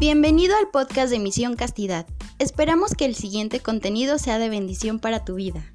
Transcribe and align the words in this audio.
Bienvenido 0.00 0.56
al 0.56 0.70
podcast 0.70 1.10
de 1.10 1.18
Misión 1.18 1.56
Castidad. 1.56 2.06
Esperamos 2.38 2.94
que 2.94 3.04
el 3.04 3.16
siguiente 3.16 3.58
contenido 3.58 4.16
sea 4.18 4.38
de 4.38 4.48
bendición 4.48 5.00
para 5.00 5.24
tu 5.24 5.34
vida. 5.34 5.74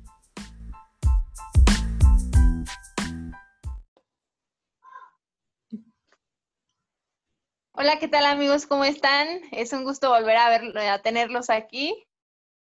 Hola, 7.73 7.99
¿qué 7.99 8.07
tal 8.07 8.23
amigos? 8.23 8.65
¿Cómo 8.65 8.85
están? 8.85 9.27
Es 9.51 9.73
un 9.73 9.83
gusto 9.83 10.07
volver 10.07 10.37
a, 10.37 10.47
ver, 10.47 10.77
a 10.77 11.01
tenerlos 11.01 11.49
aquí. 11.49 12.07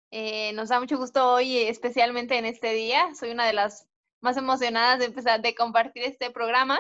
Eh, 0.10 0.54
nos 0.54 0.70
da 0.70 0.80
mucho 0.80 0.98
gusto 0.98 1.34
hoy, 1.34 1.60
especialmente 1.60 2.36
en 2.36 2.46
este 2.46 2.74
día. 2.74 3.14
Soy 3.14 3.30
una 3.30 3.46
de 3.46 3.54
las 3.54 3.88
más 4.22 4.38
emocionadas 4.38 4.98
de 4.98 5.06
empezar 5.06 5.44
de 5.44 5.54
compartir 5.54 6.02
este 6.02 6.32
programa 6.32 6.80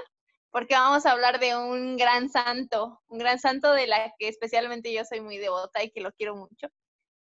porque 0.53 0.75
vamos 0.75 1.07
a 1.07 1.11
hablar 1.11 1.39
de 1.39 1.57
un 1.57 1.97
gran 1.97 2.29
santo, 2.29 3.01
un 3.07 3.17
gran 3.17 3.39
santo 3.39 3.73
de 3.73 3.87
la 3.87 4.13
que 4.19 4.27
especialmente 4.27 4.93
yo 4.93 5.03
soy 5.03 5.19
muy 5.19 5.39
devota 5.39 5.83
y 5.83 5.89
que 5.89 5.99
lo 5.99 6.11
quiero 6.11 6.35
mucho 6.35 6.67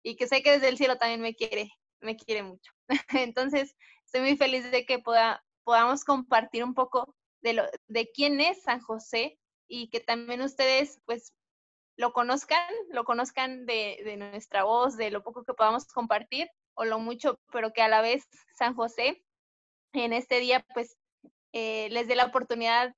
y 0.03 0.15
que 0.15 0.27
sé 0.27 0.43
que 0.43 0.51
desde 0.51 0.69
el 0.69 0.77
cielo 0.77 0.99
también 0.99 1.21
me 1.21 1.33
quiere, 1.33 1.71
me 1.99 2.15
quiere 2.15 2.43
mucho. 2.43 2.71
Entonces, 3.09 3.75
estoy 4.05 4.21
muy 4.21 4.37
feliz 4.37 4.69
de 4.69 4.85
que 4.85 4.99
podamos 4.99 6.03
compartir 6.05 6.63
un 6.63 6.75
poco 6.75 7.15
de, 7.41 7.53
lo, 7.53 7.63
de 7.87 8.11
quién 8.13 8.39
es 8.39 8.61
San 8.61 8.81
José 8.81 9.39
y 9.67 9.89
que 9.89 9.99
también 9.99 10.41
ustedes 10.41 11.01
pues 11.05 11.33
lo 11.97 12.13
conozcan, 12.13 12.71
lo 12.91 13.03
conozcan 13.03 13.65
de, 13.65 13.99
de 14.05 14.17
nuestra 14.17 14.63
voz, 14.63 14.95
de 14.95 15.09
lo 15.09 15.23
poco 15.23 15.43
que 15.43 15.55
podamos 15.55 15.87
compartir 15.87 16.47
o 16.75 16.85
lo 16.85 16.99
mucho, 16.99 17.39
pero 17.51 17.73
que 17.73 17.81
a 17.81 17.87
la 17.87 18.01
vez 18.01 18.27
San 18.53 18.75
José 18.75 19.23
en 19.93 20.13
este 20.13 20.39
día 20.39 20.63
pues 20.75 20.95
eh, 21.51 21.89
les 21.89 22.07
dé 22.07 22.15
la 22.15 22.25
oportunidad 22.25 22.93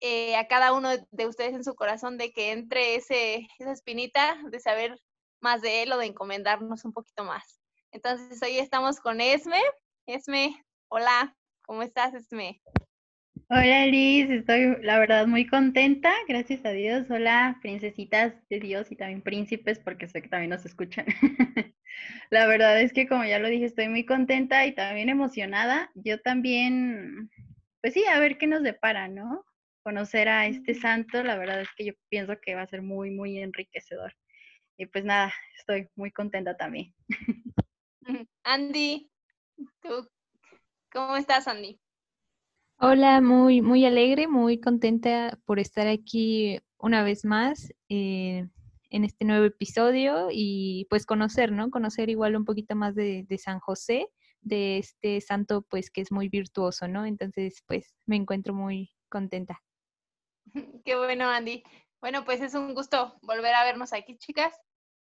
eh, 0.00 0.36
a 0.36 0.46
cada 0.46 0.72
uno 0.72 0.90
de 1.10 1.26
ustedes 1.26 1.54
en 1.54 1.64
su 1.64 1.74
corazón 1.74 2.18
de 2.18 2.32
que 2.32 2.52
entre 2.52 2.94
ese, 2.94 3.48
esa 3.58 3.72
espinita 3.72 4.38
de 4.50 4.60
saber 4.60 4.98
más 5.40 5.60
de 5.62 5.82
él 5.82 5.92
o 5.92 5.98
de 5.98 6.06
encomendarnos 6.06 6.84
un 6.84 6.92
poquito 6.92 7.24
más. 7.24 7.60
Entonces 7.90 8.42
hoy 8.42 8.58
estamos 8.58 9.00
con 9.00 9.20
Esme. 9.20 9.60
Esme, 10.06 10.64
hola, 10.88 11.36
¿cómo 11.62 11.82
estás 11.82 12.14
Esme? 12.14 12.60
Hola 13.50 13.86
Liz, 13.86 14.28
estoy 14.28 14.76
la 14.82 14.98
verdad 14.98 15.26
muy 15.26 15.46
contenta, 15.46 16.12
gracias 16.28 16.66
a 16.66 16.70
Dios. 16.70 17.06
Hola, 17.10 17.58
princesitas 17.62 18.34
de 18.50 18.60
Dios 18.60 18.92
y 18.92 18.96
también 18.96 19.22
príncipes, 19.22 19.78
porque 19.78 20.06
sé 20.06 20.20
que 20.20 20.28
también 20.28 20.50
nos 20.50 20.66
escuchan. 20.66 21.06
la 22.30 22.46
verdad 22.46 22.78
es 22.78 22.92
que 22.92 23.08
como 23.08 23.24
ya 23.24 23.38
lo 23.38 23.48
dije, 23.48 23.64
estoy 23.64 23.88
muy 23.88 24.04
contenta 24.04 24.66
y 24.66 24.74
también 24.74 25.08
emocionada. 25.08 25.90
Yo 25.94 26.20
también, 26.20 27.30
pues 27.80 27.94
sí, 27.94 28.04
a 28.04 28.20
ver 28.20 28.36
qué 28.36 28.46
nos 28.46 28.62
depara, 28.62 29.08
¿no? 29.08 29.46
Conocer 29.88 30.28
a 30.28 30.46
este 30.46 30.74
santo, 30.74 31.22
la 31.22 31.38
verdad 31.38 31.62
es 31.62 31.68
que 31.74 31.86
yo 31.86 31.92
pienso 32.10 32.34
que 32.42 32.54
va 32.54 32.60
a 32.60 32.66
ser 32.66 32.82
muy, 32.82 33.10
muy 33.10 33.38
enriquecedor. 33.38 34.14
Y 34.76 34.84
pues 34.84 35.02
nada, 35.02 35.32
estoy 35.56 35.88
muy 35.96 36.10
contenta 36.10 36.54
también. 36.58 36.92
Andy, 38.44 39.10
¿tú 39.80 40.06
cómo 40.92 41.16
estás, 41.16 41.48
Andy? 41.48 41.80
Hola, 42.78 43.22
muy, 43.22 43.62
muy 43.62 43.86
alegre, 43.86 44.28
muy 44.28 44.60
contenta 44.60 45.38
por 45.46 45.58
estar 45.58 45.86
aquí 45.86 46.60
una 46.76 47.02
vez 47.02 47.24
más 47.24 47.72
eh, 47.88 48.46
en 48.90 49.04
este 49.04 49.24
nuevo 49.24 49.46
episodio 49.46 50.28
y 50.30 50.86
pues 50.90 51.06
conocer, 51.06 51.50
¿no? 51.50 51.70
Conocer 51.70 52.10
igual 52.10 52.36
un 52.36 52.44
poquito 52.44 52.76
más 52.76 52.94
de, 52.94 53.24
de 53.26 53.38
San 53.38 53.58
José, 53.58 54.10
de 54.42 54.76
este 54.76 55.22
santo 55.22 55.62
pues 55.62 55.90
que 55.90 56.02
es 56.02 56.12
muy 56.12 56.28
virtuoso, 56.28 56.88
¿no? 56.88 57.06
Entonces 57.06 57.62
pues 57.66 57.94
me 58.04 58.16
encuentro 58.16 58.52
muy 58.52 58.90
contenta. 59.08 59.62
Qué 60.84 60.96
bueno, 60.96 61.28
Andy. 61.28 61.62
Bueno, 62.00 62.24
pues 62.24 62.40
es 62.40 62.54
un 62.54 62.74
gusto 62.74 63.18
volver 63.22 63.54
a 63.54 63.64
vernos 63.64 63.92
aquí, 63.92 64.16
chicas. 64.18 64.54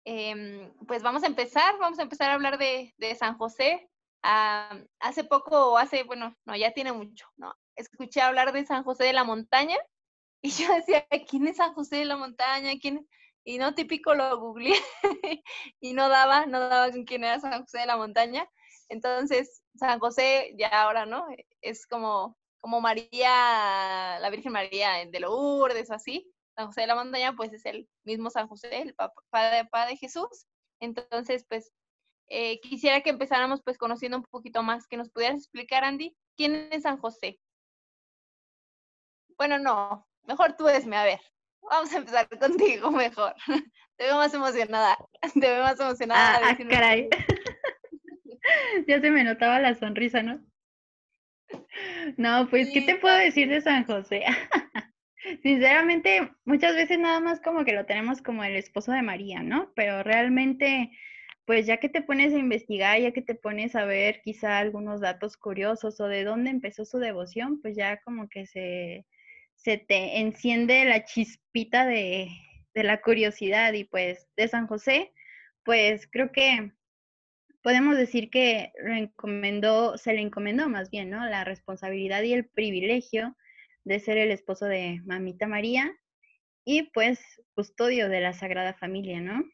Em, 0.05 0.73
pues 0.87 1.03
vamos 1.03 1.23
a 1.25 1.27
empezar, 1.27 1.79
vamos 1.79 1.99
a 1.99 2.03
empezar 2.03 2.31
a 2.31 2.35
hablar 2.35 2.59
de, 2.59 2.95
San 3.19 3.37
José. 3.37 3.91
Ah, 4.23 4.79
hace 4.99 5.25
poco, 5.25 5.79
hace, 5.79 6.05
bueno, 6.05 6.35
no, 6.45 6.57
ya 6.57 6.73
tiene 6.73 6.93
mucho, 6.93 7.27
¿no? 7.37 7.55
Escuché 7.77 8.21
hablar 8.21 8.53
de 8.53 8.67
San 8.67 8.85
José 8.85 9.05
de 9.05 9.13
la 9.13 9.25
Montaña 9.25 9.77
y 10.43 10.51
yo 10.51 10.75
decía, 10.75 11.07
¿quién 11.29 11.49
es 11.49 11.57
San 11.59 11.75
José 11.75 11.97
de 11.97 12.05
la 12.07 12.17
Montaña? 12.17 12.73
¿Quién? 12.81 13.07
Y 13.45 13.59
no 13.59 13.75
típico 13.75 14.15
lo 14.15 14.39
googleé 14.39 14.77
y 15.81 15.95
no 15.95 16.09
daba, 16.09 16.47
no 16.47 16.61
daba 16.61 16.91
quién 17.07 17.25
era 17.25 17.41
San 17.41 17.63
José 17.63 17.81
de 17.81 17.87
la 17.87 17.97
Montaña. 17.97 18.49
Entonces, 18.89 19.63
San 19.77 19.99
José 20.01 20.55
ya 20.59 20.69
ahora, 20.83 21.07
¿no? 21.07 21.27
Es 21.63 21.87
como 21.87 22.37
como 22.61 22.81
María, 22.81 24.19
la 24.21 24.31
Virgen 24.31 24.53
María 24.53 25.07
de 25.07 25.21
Lourdes 25.21 25.91
o 25.91 25.95
así, 25.95 26.31
San 26.57 26.67
José 26.67 26.83
de 26.83 26.87
la 26.87 26.95
Montaña, 26.95 27.35
pues 27.35 27.53
es 27.53 27.65
el 27.67 27.89
mismo 28.05 28.31
San 28.31 28.49
José, 28.49 28.83
el 28.83 28.95
papá 28.95 29.51
de, 29.51 29.65
papá 29.65 29.87
de 29.87 29.97
Jesús. 29.97 30.47
Entonces, 30.81 31.45
pues 31.49 31.73
eh, 32.29 32.61
quisiera 32.61 33.01
que 33.01 33.11
empezáramos 33.11 33.63
pues 33.63 33.79
conociendo 33.79 34.19
un 34.19 34.25
poquito 34.25 34.63
más, 34.63 34.87
que 34.87 34.97
nos 34.97 35.11
pudieras 35.11 35.39
explicar, 35.39 35.85
Andy, 35.85 36.17
quién 36.37 36.69
es 36.71 36.83
San 36.83 36.99
José. 36.99 37.41
Bueno, 39.37 39.59
no, 39.59 40.07
mejor 40.25 40.57
tú 40.57 40.69
esme, 40.69 40.97
a 40.97 41.05
ver. 41.05 41.21
Vamos 41.63 41.93
a 41.93 41.99
empezar 41.99 42.29
contigo 42.39 42.91
mejor. 42.91 43.35
Te 43.97 44.05
veo 44.05 44.17
más 44.17 44.33
emocionada. 44.33 44.97
Te 45.35 45.41
veo 45.41 45.63
más 45.63 45.79
emocionada. 45.81 46.41
Ah, 46.43 46.57
ah 46.59 46.69
caray. 46.69 47.09
ya 48.87 49.01
se 49.01 49.11
me 49.11 49.25
notaba 49.25 49.59
la 49.61 49.75
sonrisa, 49.75 50.23
¿no? 50.23 50.41
No, 52.17 52.49
pues, 52.49 52.71
¿qué 52.73 52.83
te 52.83 52.97
puedo 52.97 53.17
decir 53.17 53.49
de 53.49 53.61
San 53.61 53.85
José? 53.85 54.25
Sinceramente, 55.43 56.31
muchas 56.45 56.75
veces 56.75 56.99
nada 56.99 57.21
más 57.21 57.41
como 57.41 57.65
que 57.65 57.73
lo 57.73 57.87
tenemos 57.87 58.23
como 58.23 58.43
el 58.45 58.57
esposo 58.57 58.93
de 58.93 59.03
María, 59.03 59.43
¿no? 59.43 59.73
Pero 59.75 60.03
realmente, 60.03 60.91
pues 61.45 61.67
ya 61.67 61.77
que 61.79 61.89
te 61.89 62.03
pones 62.03 62.33
a 62.33 62.39
investigar, 62.39 63.01
ya 63.01 63.13
que 63.13 63.23
te 63.23 63.35
pones 63.35 63.77
a 63.77 63.85
ver 63.85 64.23
quizá 64.23 64.59
algunos 64.59 65.01
datos 65.01 65.37
curiosos 65.37 66.01
o 66.01 66.09
de 66.09 66.25
dónde 66.25 66.51
empezó 66.51 66.85
su 66.85 66.99
devoción, 66.99 67.61
pues 67.61 67.77
ya 67.77 68.01
como 68.01 68.29
que 68.29 68.47
se, 68.47 69.07
se 69.57 69.79
te 69.79 70.21
enciende 70.21 70.85
la 70.85 71.05
chispita 71.05 71.87
de, 71.87 72.29
de 72.75 72.83
la 72.83 73.01
curiosidad 73.03 73.73
y 73.75 73.85
pues 73.85 74.29
de 74.37 74.49
San 74.49 74.67
José, 74.67 75.13
pues 75.65 76.09
creo 76.11 76.33
que 76.33 76.73
podemos 77.63 77.97
decir 77.97 78.31
que 78.31 78.73
se 79.97 80.13
le 80.13 80.21
encomendó 80.21 80.69
más 80.69 80.91
bien, 80.91 81.11
¿no? 81.11 81.25
La 81.27 81.45
responsabilidad 81.45 82.23
y 82.23 82.33
el 82.33 82.47
privilegio 82.47 83.37
de 83.85 84.01
ser 84.01 84.19
el 84.19 84.31
esposo 84.31 84.67
de 84.67 85.01
Mamita 85.05 85.47
María 85.47 85.91
y 86.65 86.85
pues 86.93 87.21
custodio 87.55 88.09
de 88.09 88.21
la 88.21 88.33
Sagrada 88.33 88.75
Familia, 88.75 89.21
¿no? 89.21 89.45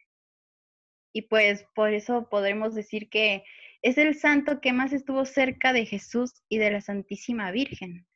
Y 1.12 1.22
pues 1.22 1.64
por 1.74 1.92
eso 1.92 2.28
podremos 2.28 2.74
decir 2.74 3.08
que 3.08 3.44
es 3.82 3.98
el 3.98 4.14
santo 4.14 4.60
que 4.60 4.72
más 4.72 4.92
estuvo 4.92 5.24
cerca 5.24 5.72
de 5.72 5.86
Jesús 5.86 6.42
y 6.48 6.58
de 6.58 6.70
la 6.70 6.80
Santísima 6.80 7.50
Virgen. 7.50 8.06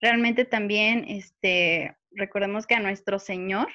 Realmente 0.00 0.44
también, 0.44 1.04
este, 1.08 1.96
recordemos 2.12 2.66
que 2.66 2.74
a 2.74 2.80
nuestro 2.80 3.18
Señor, 3.18 3.68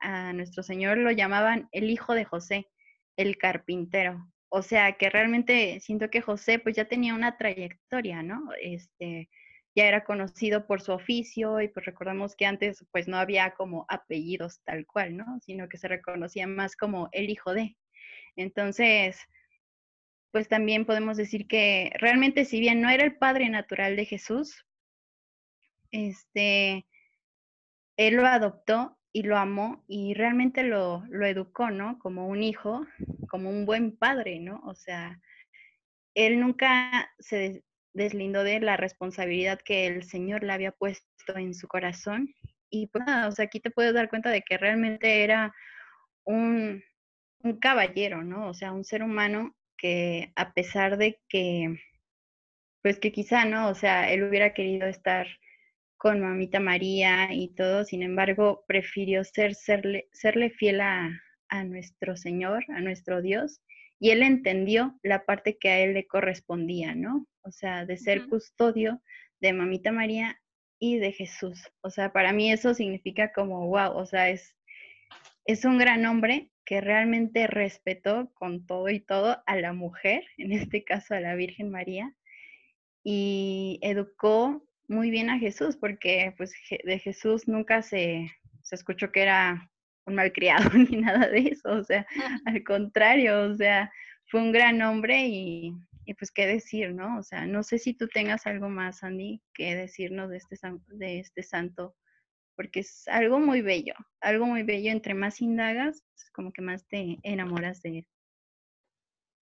a 0.00 0.32
nuestro 0.32 0.62
Señor 0.62 0.98
lo 0.98 1.12
llamaban 1.12 1.68
el 1.70 1.90
Hijo 1.90 2.14
de 2.14 2.24
José, 2.24 2.68
el 3.16 3.36
carpintero, 3.36 4.26
o 4.54 4.60
sea, 4.60 4.92
que 4.98 5.08
realmente 5.08 5.80
siento 5.80 6.10
que 6.10 6.20
José 6.20 6.58
pues 6.58 6.76
ya 6.76 6.84
tenía 6.84 7.14
una 7.14 7.38
trayectoria, 7.38 8.22
¿no? 8.22 8.50
Este, 8.60 9.30
ya 9.74 9.86
era 9.86 10.04
conocido 10.04 10.66
por 10.66 10.82
su 10.82 10.92
oficio 10.92 11.62
y 11.62 11.68
pues 11.68 11.86
recordamos 11.86 12.36
que 12.36 12.44
antes 12.44 12.84
pues 12.92 13.08
no 13.08 13.16
había 13.16 13.52
como 13.54 13.86
apellidos 13.88 14.60
tal 14.64 14.84
cual, 14.84 15.16
¿no? 15.16 15.24
Sino 15.40 15.70
que 15.70 15.78
se 15.78 15.88
reconocía 15.88 16.46
más 16.46 16.76
como 16.76 17.08
el 17.12 17.30
hijo 17.30 17.54
de. 17.54 17.78
Entonces, 18.36 19.18
pues 20.32 20.48
también 20.48 20.84
podemos 20.84 21.16
decir 21.16 21.46
que 21.46 21.90
realmente 21.94 22.44
si 22.44 22.60
bien 22.60 22.82
no 22.82 22.90
era 22.90 23.04
el 23.04 23.16
padre 23.16 23.48
natural 23.48 23.96
de 23.96 24.04
Jesús, 24.04 24.66
este, 25.92 26.86
él 27.96 28.16
lo 28.16 28.26
adoptó 28.26 28.98
y 29.12 29.22
lo 29.22 29.36
amó 29.36 29.84
y 29.86 30.14
realmente 30.14 30.62
lo, 30.62 31.04
lo 31.08 31.26
educó, 31.26 31.70
¿no? 31.70 31.98
Como 31.98 32.26
un 32.28 32.42
hijo, 32.42 32.86
como 33.28 33.50
un 33.50 33.66
buen 33.66 33.96
padre, 33.96 34.40
¿no? 34.40 34.62
O 34.64 34.74
sea, 34.74 35.20
él 36.14 36.40
nunca 36.40 37.10
se 37.18 37.62
deslindó 37.94 38.42
de 38.42 38.60
la 38.60 38.76
responsabilidad 38.76 39.60
que 39.60 39.86
el 39.86 40.04
Señor 40.04 40.42
le 40.42 40.52
había 40.52 40.72
puesto 40.72 41.36
en 41.36 41.54
su 41.54 41.68
corazón. 41.68 42.34
Y 42.70 42.86
pues 42.86 43.04
nada, 43.06 43.28
o 43.28 43.32
sea, 43.32 43.44
aquí 43.44 43.60
te 43.60 43.70
puedes 43.70 43.92
dar 43.92 44.08
cuenta 44.08 44.30
de 44.30 44.42
que 44.42 44.56
realmente 44.56 45.22
era 45.24 45.54
un, 46.24 46.82
un 47.40 47.58
caballero, 47.58 48.22
¿no? 48.24 48.48
O 48.48 48.54
sea, 48.54 48.72
un 48.72 48.84
ser 48.84 49.02
humano 49.02 49.54
que 49.76 50.32
a 50.36 50.54
pesar 50.54 50.96
de 50.96 51.20
que, 51.28 51.78
pues 52.82 52.98
que 52.98 53.12
quizá, 53.12 53.44
¿no? 53.44 53.68
O 53.68 53.74
sea, 53.74 54.10
él 54.10 54.22
hubiera 54.22 54.54
querido 54.54 54.86
estar 54.86 55.26
con 56.02 56.18
mamita 56.18 56.58
María 56.58 57.32
y 57.32 57.54
todo, 57.54 57.84
sin 57.84 58.02
embargo, 58.02 58.64
prefirió 58.66 59.22
ser, 59.22 59.54
serle, 59.54 60.08
serle 60.12 60.50
fiel 60.50 60.80
a, 60.80 61.22
nuestro 61.64 62.16
Señor, 62.16 62.64
a 62.70 62.80
nuestro 62.80 63.22
Dios, 63.22 63.62
y 64.00 64.10
él 64.10 64.24
entendió 64.24 64.98
la 65.04 65.24
parte 65.24 65.58
que 65.58 65.68
a 65.68 65.78
él 65.78 65.94
le 65.94 66.08
correspondía, 66.08 66.96
¿no? 66.96 67.28
O 67.42 67.52
sea, 67.52 67.86
de 67.86 67.96
ser 67.98 68.26
custodio 68.26 69.00
de 69.38 69.52
mamita 69.52 69.92
María 69.92 70.40
y 70.80 70.98
de 70.98 71.12
Jesús. 71.12 71.70
O 71.82 71.90
sea, 71.90 72.12
para 72.12 72.32
mí 72.32 72.50
eso 72.50 72.74
significa 72.74 73.32
como, 73.32 73.68
wow, 73.68 73.92
o 73.96 74.04
sea, 74.04 74.28
es, 74.28 74.56
es 75.44 75.64
un 75.64 75.78
gran 75.78 76.04
hombre 76.04 76.50
que 76.64 76.80
realmente 76.80 77.46
respetó 77.46 78.32
con 78.34 78.66
todo 78.66 78.88
y 78.88 78.98
todo 78.98 79.40
a 79.46 79.54
la 79.54 79.72
mujer, 79.72 80.24
en 80.36 80.50
este 80.50 80.82
caso 80.82 81.14
a 81.14 81.20
la 81.20 81.36
Virgen 81.36 81.70
María, 81.70 82.12
y 83.04 83.78
educó 83.82 84.66
muy 84.92 85.10
bien 85.10 85.30
a 85.30 85.38
Jesús, 85.38 85.76
porque 85.76 86.34
pues 86.36 86.52
de 86.84 86.98
Jesús 86.98 87.48
nunca 87.48 87.82
se, 87.82 88.30
se 88.62 88.74
escuchó 88.74 89.10
que 89.10 89.22
era 89.22 89.70
un 90.06 90.14
malcriado 90.14 90.70
ni 90.90 90.98
nada 90.98 91.28
de 91.28 91.38
eso, 91.40 91.70
o 91.70 91.84
sea, 91.84 92.06
al 92.44 92.62
contrario, 92.64 93.42
o 93.50 93.54
sea, 93.54 93.90
fue 94.26 94.40
un 94.40 94.52
gran 94.52 94.80
hombre 94.82 95.26
y, 95.26 95.72
y, 96.04 96.14
pues 96.14 96.30
qué 96.30 96.46
decir, 96.46 96.94
¿no? 96.94 97.18
O 97.18 97.22
sea, 97.22 97.46
no 97.46 97.62
sé 97.62 97.78
si 97.78 97.94
tú 97.94 98.08
tengas 98.08 98.46
algo 98.46 98.68
más, 98.68 99.02
Andy, 99.02 99.42
que 99.54 99.74
decirnos 99.74 100.30
de 100.30 100.38
este, 100.38 100.56
de 100.88 101.20
este 101.20 101.42
santo 101.42 101.96
porque 102.56 102.80
es 102.80 103.08
algo 103.08 103.38
muy 103.38 103.62
bello, 103.62 103.94
algo 104.20 104.46
muy 104.46 104.62
bello. 104.62 104.90
Entre 104.90 105.14
más 105.14 105.40
indagas, 105.40 106.02
como 106.32 106.52
que 106.52 106.62
más 106.62 106.86
te 106.86 107.18
enamoras 107.22 107.82
de 107.82 107.98
él. 107.98 108.06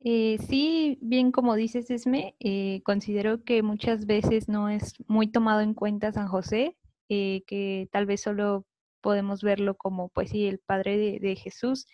Eh, 0.02 0.38
sí, 0.48 0.98
bien 1.02 1.30
como 1.30 1.54
dices, 1.56 1.90
Esme, 1.90 2.34
eh, 2.40 2.80
considero 2.84 3.44
que 3.44 3.62
muchas 3.62 4.06
veces 4.06 4.48
no 4.48 4.68
es 4.70 4.94
muy 5.08 5.28
tomado 5.30 5.60
en 5.60 5.74
cuenta 5.74 6.12
San 6.12 6.28
José, 6.28 6.76
eh, 7.10 7.42
que 7.46 7.88
tal 7.92 8.06
vez 8.06 8.22
solo 8.22 8.66
podemos 9.02 9.42
verlo 9.42 9.76
como, 9.76 10.08
pues 10.08 10.30
sí, 10.30 10.46
el 10.46 10.58
padre 10.58 11.18
de, 11.20 11.36
Jesús 11.36 11.86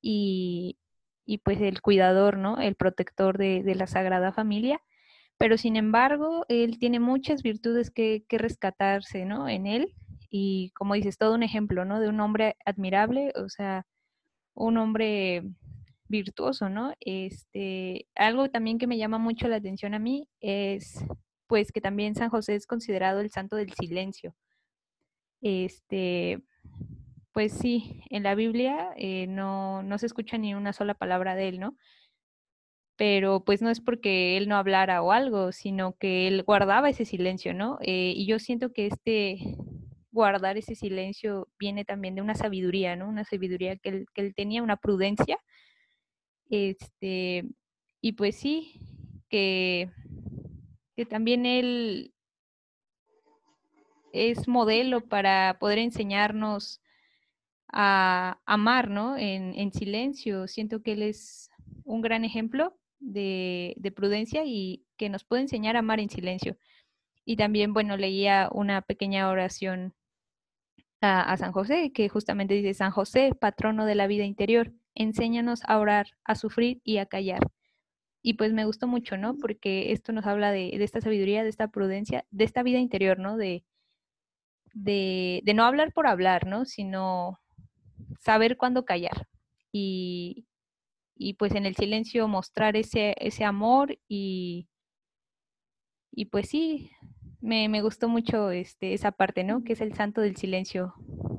y, 0.00 0.78
pues 1.44 1.60
el 1.60 1.82
cuidador, 1.82 2.38
¿no? 2.38 2.58
El 2.58 2.76
protector 2.76 3.38
de, 3.38 3.62
de, 3.62 3.74
la 3.74 3.86
Sagrada 3.86 4.32
Familia. 4.32 4.80
Pero 5.38 5.58
sin 5.58 5.76
embargo, 5.76 6.44
él 6.48 6.78
tiene 6.78 7.00
muchas 7.00 7.42
virtudes 7.42 7.90
que, 7.90 8.24
que 8.28 8.38
rescatarse, 8.38 9.24
¿no? 9.24 9.48
En 9.48 9.66
él 9.66 9.94
y 10.30 10.70
como 10.72 10.94
dices, 10.94 11.18
todo 11.18 11.34
un 11.34 11.42
ejemplo, 11.42 11.84
¿no? 11.84 12.00
De 12.00 12.08
un 12.08 12.20
hombre 12.20 12.56
admirable, 12.64 13.32
o 13.36 13.48
sea, 13.48 13.86
un 14.54 14.78
hombre 14.78 15.44
virtuoso, 16.08 16.68
¿no? 16.68 16.94
Este, 17.00 18.06
algo 18.14 18.48
también 18.50 18.78
que 18.78 18.86
me 18.86 18.98
llama 18.98 19.18
mucho 19.18 19.48
la 19.48 19.56
atención 19.56 19.94
a 19.94 19.98
mí 19.98 20.28
es, 20.40 21.04
pues, 21.46 21.72
que 21.72 21.80
también 21.80 22.14
San 22.14 22.30
José 22.30 22.54
es 22.54 22.66
considerado 22.66 23.20
el 23.20 23.30
santo 23.30 23.56
del 23.56 23.72
silencio. 23.74 24.34
Este, 25.40 26.42
pues 27.32 27.52
sí, 27.52 28.02
en 28.10 28.24
la 28.24 28.34
Biblia 28.34 28.90
eh, 28.96 29.26
no, 29.28 29.82
no 29.82 29.98
se 29.98 30.06
escucha 30.06 30.38
ni 30.38 30.54
una 30.54 30.72
sola 30.72 30.94
palabra 30.94 31.36
de 31.36 31.48
él, 31.48 31.60
¿no? 31.60 31.76
Pero 32.96 33.44
pues 33.44 33.62
no 33.62 33.70
es 33.70 33.80
porque 33.80 34.36
él 34.36 34.48
no 34.48 34.56
hablara 34.56 35.02
o 35.02 35.12
algo, 35.12 35.52
sino 35.52 35.92
que 35.96 36.26
él 36.26 36.42
guardaba 36.42 36.90
ese 36.90 37.04
silencio, 37.04 37.54
¿no? 37.54 37.78
Eh, 37.80 38.12
y 38.16 38.26
yo 38.26 38.40
siento 38.40 38.72
que 38.72 38.86
este, 38.88 39.38
guardar 40.10 40.56
ese 40.58 40.74
silencio 40.74 41.48
viene 41.60 41.84
también 41.84 42.16
de 42.16 42.22
una 42.22 42.34
sabiduría, 42.34 42.96
¿no? 42.96 43.08
Una 43.08 43.24
sabiduría 43.24 43.76
que 43.76 43.88
él, 43.90 44.06
que 44.12 44.22
él 44.22 44.34
tenía, 44.34 44.62
una 44.64 44.76
prudencia. 44.76 45.38
Este, 46.48 47.44
y 48.00 48.12
pues 48.12 48.36
sí, 48.36 48.80
que, 49.28 49.90
que 50.96 51.06
también 51.06 51.46
él 51.46 52.14
es 54.12 54.48
modelo 54.48 55.02
para 55.02 55.58
poder 55.60 55.78
enseñarnos 55.78 56.80
a 57.70 58.40
amar, 58.46 58.88
¿no? 58.90 59.16
En, 59.16 59.54
en 59.58 59.72
silencio. 59.72 60.48
Siento 60.48 60.82
que 60.82 60.92
él 60.92 61.02
es 61.02 61.50
un 61.84 62.00
gran 62.00 62.24
ejemplo 62.24 62.78
de, 62.98 63.74
de, 63.76 63.92
prudencia 63.92 64.42
y 64.44 64.86
que 64.96 65.08
nos 65.08 65.24
puede 65.24 65.42
enseñar 65.42 65.76
a 65.76 65.80
amar 65.80 66.00
en 66.00 66.10
silencio. 66.10 66.56
Y 67.24 67.36
también, 67.36 67.74
bueno, 67.74 67.96
leía 67.96 68.48
una 68.52 68.80
pequeña 68.82 69.28
oración 69.28 69.94
a, 71.00 71.36
San 71.36 71.52
José, 71.52 71.92
que 71.92 72.08
justamente 72.08 72.54
dice, 72.54 72.74
San 72.74 72.90
José, 72.90 73.34
patrono 73.38 73.86
de 73.86 73.94
la 73.94 74.06
vida 74.06 74.24
interior, 74.24 74.72
enséñanos 74.98 75.62
a 75.64 75.78
orar, 75.78 76.08
a 76.24 76.34
sufrir 76.34 76.80
y 76.84 76.98
a 76.98 77.06
callar. 77.06 77.40
Y 78.22 78.34
pues 78.34 78.52
me 78.52 78.64
gustó 78.64 78.86
mucho, 78.88 79.16
¿no? 79.16 79.36
Porque 79.38 79.92
esto 79.92 80.12
nos 80.12 80.26
habla 80.26 80.50
de, 80.52 80.70
esta 80.82 81.00
sabiduría, 81.00 81.44
de 81.44 81.48
esta 81.48 81.68
prudencia, 81.68 82.26
de 82.30 82.44
esta 82.44 82.62
vida 82.62 82.78
interior, 82.78 83.18
¿no? 83.18 83.36
De, 83.36 83.64
de, 84.74 85.42
no 85.54 85.64
hablar 85.64 85.92
por 85.92 86.06
hablar, 86.06 86.46
¿no? 86.46 86.64
Sino 86.64 87.40
saber 88.20 88.56
cuándo 88.56 88.84
callar. 88.84 89.28
Y, 89.72 90.46
y 91.16 91.34
pues 91.34 91.54
en 91.54 91.64
el 91.66 91.76
silencio 91.76 92.26
mostrar 92.28 92.76
ese, 92.76 93.14
ese 93.18 93.44
amor 93.44 93.98
y, 94.08 94.68
y 96.10 96.26
pues 96.26 96.48
sí, 96.48 96.90
me, 97.40 97.68
me 97.68 97.82
gustó 97.82 98.08
mucho 98.08 98.50
este, 98.50 98.94
esa 98.94 99.12
parte, 99.12 99.44
¿no? 99.44 99.62
Que 99.62 99.74
es 99.74 99.80
el 99.80 99.94
santo 99.94 100.20
del 100.20 100.36
silencio, 100.36 100.94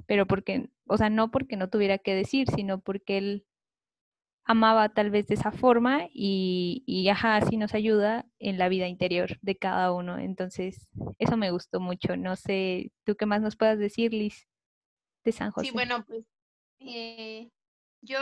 pero 0.07 0.25
porque, 0.27 0.69
o 0.88 0.97
sea, 0.97 1.09
no 1.09 1.31
porque 1.31 1.57
no 1.57 1.69
tuviera 1.69 1.97
que 1.97 2.15
decir, 2.15 2.50
sino 2.50 2.79
porque 2.79 3.17
él 3.17 3.45
amaba 4.50 4.90
tal 4.90 5.12
vez 5.12 5.28
de 5.28 5.36
esa 5.36 5.51
forma 5.51 6.07
y, 6.12 6.81
y 6.88 7.07
ajá, 7.10 7.36
así 7.36 7.56
nos 7.56 7.75
ayuda 7.75 8.25
en 8.40 8.57
la 8.57 8.68
vida 8.68 8.88
interior 8.88 9.38
de 9.42 9.56
cada 9.56 9.94
uno. 9.94 10.18
Entonces, 10.18 10.90
eso 11.19 11.38
me 11.38 11.51
gustó 11.51 11.80
mucho. 11.80 12.18
No 12.18 12.36
sé, 12.36 12.92
¿tú 13.06 13.16
qué 13.16 13.28
más 13.28 13.44
nos 13.44 13.56
puedas 13.56 13.78
decir, 13.78 14.12
Liz, 14.12 14.48
de 15.24 15.34
San 15.34 15.51
José? 15.51 15.68
Sí, 15.68 15.72
bueno, 15.72 16.04
pues 16.04 16.25
eh, 16.80 17.51
yo 18.01 18.19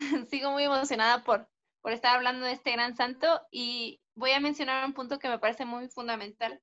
sigo 0.28 0.50
muy 0.50 0.64
emocionada 0.64 1.22
por, 1.22 1.48
por 1.82 1.92
estar 1.92 2.16
hablando 2.16 2.46
de 2.46 2.52
este 2.52 2.72
gran 2.72 2.96
santo 2.96 3.40
y 3.52 4.00
voy 4.16 4.32
a 4.32 4.40
mencionar 4.40 4.84
un 4.84 4.92
punto 4.92 5.20
que 5.20 5.28
me 5.28 5.38
parece 5.38 5.66
muy 5.66 5.88
fundamental 5.88 6.60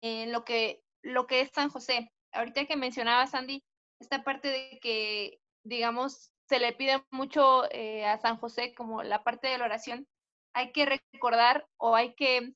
en 0.00 0.32
lo 0.32 0.44
que, 0.44 0.82
lo 1.00 1.28
que 1.28 1.42
es 1.42 1.52
San 1.54 1.70
José. 1.70 2.10
Ahorita 2.32 2.66
que 2.66 2.74
mencionaba 2.74 3.24
Sandy, 3.28 3.62
esta 4.00 4.24
parte 4.24 4.48
de 4.48 4.80
que, 4.82 5.38
digamos, 5.64 6.31
se 6.48 6.58
le 6.58 6.72
pide 6.72 7.02
mucho 7.10 7.70
eh, 7.70 8.04
a 8.04 8.18
San 8.18 8.36
José 8.36 8.74
como 8.74 9.02
la 9.02 9.22
parte 9.22 9.48
de 9.48 9.58
la 9.58 9.64
oración, 9.64 10.06
hay 10.54 10.72
que 10.72 10.86
recordar 10.86 11.66
o 11.78 11.94
hay 11.94 12.14
que, 12.14 12.52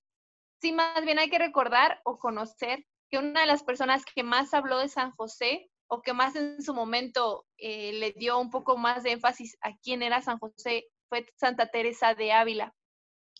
sí, 0.60 0.72
más 0.72 1.04
bien 1.04 1.18
hay 1.18 1.30
que 1.30 1.38
recordar 1.38 2.00
o 2.04 2.18
conocer 2.18 2.84
que 3.10 3.18
una 3.18 3.40
de 3.40 3.46
las 3.46 3.62
personas 3.62 4.04
que 4.04 4.22
más 4.22 4.52
habló 4.52 4.78
de 4.78 4.88
San 4.88 5.12
José 5.12 5.70
o 5.88 6.02
que 6.02 6.12
más 6.12 6.34
en 6.36 6.62
su 6.62 6.74
momento 6.74 7.46
eh, 7.58 7.92
le 7.92 8.12
dio 8.12 8.38
un 8.38 8.50
poco 8.50 8.76
más 8.76 9.02
de 9.02 9.12
énfasis 9.12 9.56
a 9.60 9.76
quién 9.76 10.02
era 10.02 10.20
San 10.20 10.38
José 10.38 10.88
fue 11.08 11.26
Santa 11.36 11.70
Teresa 11.70 12.14
de 12.14 12.32
Ávila. 12.32 12.74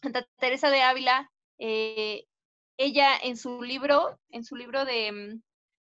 Santa 0.00 0.26
Teresa 0.38 0.70
de 0.70 0.82
Ávila 0.82 1.30
eh, 1.58 2.26
ella 2.78 3.16
en 3.22 3.36
su 3.36 3.62
libro, 3.62 4.18
en 4.30 4.44
su 4.44 4.56
libro 4.56 4.84
de, 4.84 5.12
mm, 5.12 5.42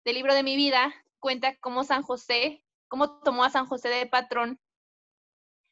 del 0.05 0.15
libro 0.15 0.33
de 0.33 0.43
mi 0.43 0.55
vida, 0.55 0.93
cuenta 1.19 1.55
cómo 1.57 1.83
San 1.83 2.01
José, 2.01 2.63
cómo 2.91 3.21
tomó 3.21 3.45
a 3.45 3.49
San 3.49 3.67
José 3.67 3.87
de 3.87 4.05
patrón 4.05 4.59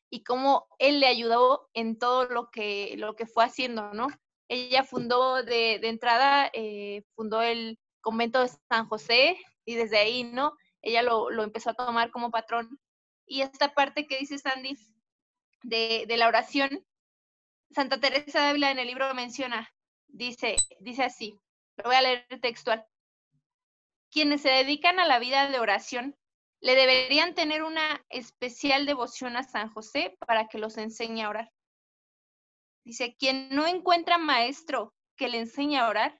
y 0.09 0.23
cómo 0.23 0.69
él 0.79 1.01
le 1.01 1.07
ayudó 1.07 1.69
en 1.73 1.99
todo 1.99 2.23
lo 2.23 2.49
que, 2.49 2.95
lo 2.95 3.17
que 3.17 3.25
fue 3.25 3.43
haciendo, 3.43 3.93
¿no? 3.93 4.07
Ella 4.47 4.85
fundó 4.85 5.43
de, 5.43 5.79
de 5.79 5.89
entrada, 5.89 6.49
eh, 6.53 7.03
fundó 7.15 7.41
el 7.41 7.77
convento 7.99 8.39
de 8.39 8.47
San 8.69 8.87
José 8.87 9.37
y 9.65 9.75
desde 9.75 9.97
ahí, 9.97 10.23
¿no? 10.23 10.55
Ella 10.81 11.03
lo, 11.03 11.29
lo, 11.29 11.43
empezó 11.43 11.71
a 11.71 11.73
tomar 11.73 12.09
como 12.09 12.31
patrón. 12.31 12.79
Y 13.25 13.41
esta 13.41 13.73
parte 13.73 14.07
que 14.07 14.17
dice 14.17 14.37
Sandy 14.37 14.77
de, 15.63 16.05
de 16.07 16.17
la 16.17 16.29
oración, 16.29 16.87
Santa 17.71 17.99
Teresa 17.99 18.43
de 18.43 18.49
Ávila 18.51 18.71
en 18.71 18.79
el 18.79 18.87
libro 18.87 19.13
menciona, 19.13 19.69
Dice, 20.07 20.55
dice 20.79 21.03
así, 21.03 21.37
lo 21.75 21.83
voy 21.83 21.95
a 21.95 22.01
leer 22.01 22.25
textual. 22.41 22.87
Quienes 24.09 24.41
se 24.41 24.49
dedican 24.49 24.99
a 25.01 25.05
la 25.05 25.19
vida 25.19 25.49
de 25.49 25.59
oración 25.59 26.15
le 26.61 26.75
deberían 26.75 27.35
tener 27.35 27.63
una 27.63 28.05
especial 28.09 28.85
devoción 28.85 29.37
a 29.37 29.43
San 29.43 29.69
José 29.71 30.17
para 30.25 30.47
que 30.47 30.57
los 30.57 30.77
enseñe 30.77 31.23
a 31.23 31.29
orar. 31.29 31.51
Dice, 32.83 33.15
quien 33.17 33.49
no 33.49 33.67
encuentra 33.67 34.17
maestro 34.17 34.93
que 35.15 35.29
le 35.29 35.39
enseñe 35.39 35.77
a 35.77 35.87
orar, 35.87 36.19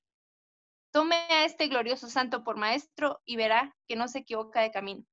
tome 0.91 1.15
a 1.15 1.46
este 1.46 1.67
glorioso 1.67 2.08
santo 2.10 2.43
por 2.43 2.58
maestro 2.58 3.22
y 3.25 3.36
verá 3.36 3.75
que 3.88 3.96
no 3.96 4.08
se 4.08 4.19
equivoca 4.19 4.62
de 4.62 4.72
camino. 4.72 5.03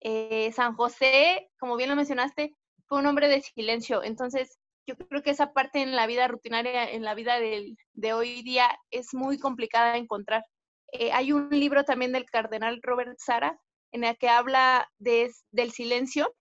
Eh, 0.00 0.52
San 0.52 0.74
José, 0.74 1.50
como 1.58 1.76
bien 1.76 1.90
lo 1.90 1.96
mencionaste, 1.96 2.56
fue 2.86 2.98
un 2.98 3.06
hombre 3.06 3.28
de 3.28 3.40
silencio, 3.40 4.02
entonces 4.02 4.58
yo 4.86 4.96
creo 4.96 5.22
que 5.22 5.30
esa 5.30 5.52
parte 5.52 5.80
en 5.80 5.94
la 5.94 6.06
vida 6.06 6.26
rutinaria, 6.26 6.90
en 6.90 7.04
la 7.04 7.14
vida 7.14 7.38
de 7.38 8.12
hoy 8.12 8.42
día, 8.42 8.68
es 8.90 9.14
muy 9.14 9.38
complicada 9.38 9.92
de 9.92 9.98
encontrar. 9.98 10.44
Eh, 10.92 11.12
hay 11.12 11.32
un 11.32 11.48
libro 11.50 11.84
también 11.84 12.12
del 12.12 12.26
cardenal 12.26 12.80
Robert 12.82 13.16
Sara 13.18 13.58
en 13.92 14.04
el 14.04 14.16
que 14.16 14.28
habla 14.28 14.90
de, 14.98 15.32
del 15.50 15.72
silencio, 15.72 16.34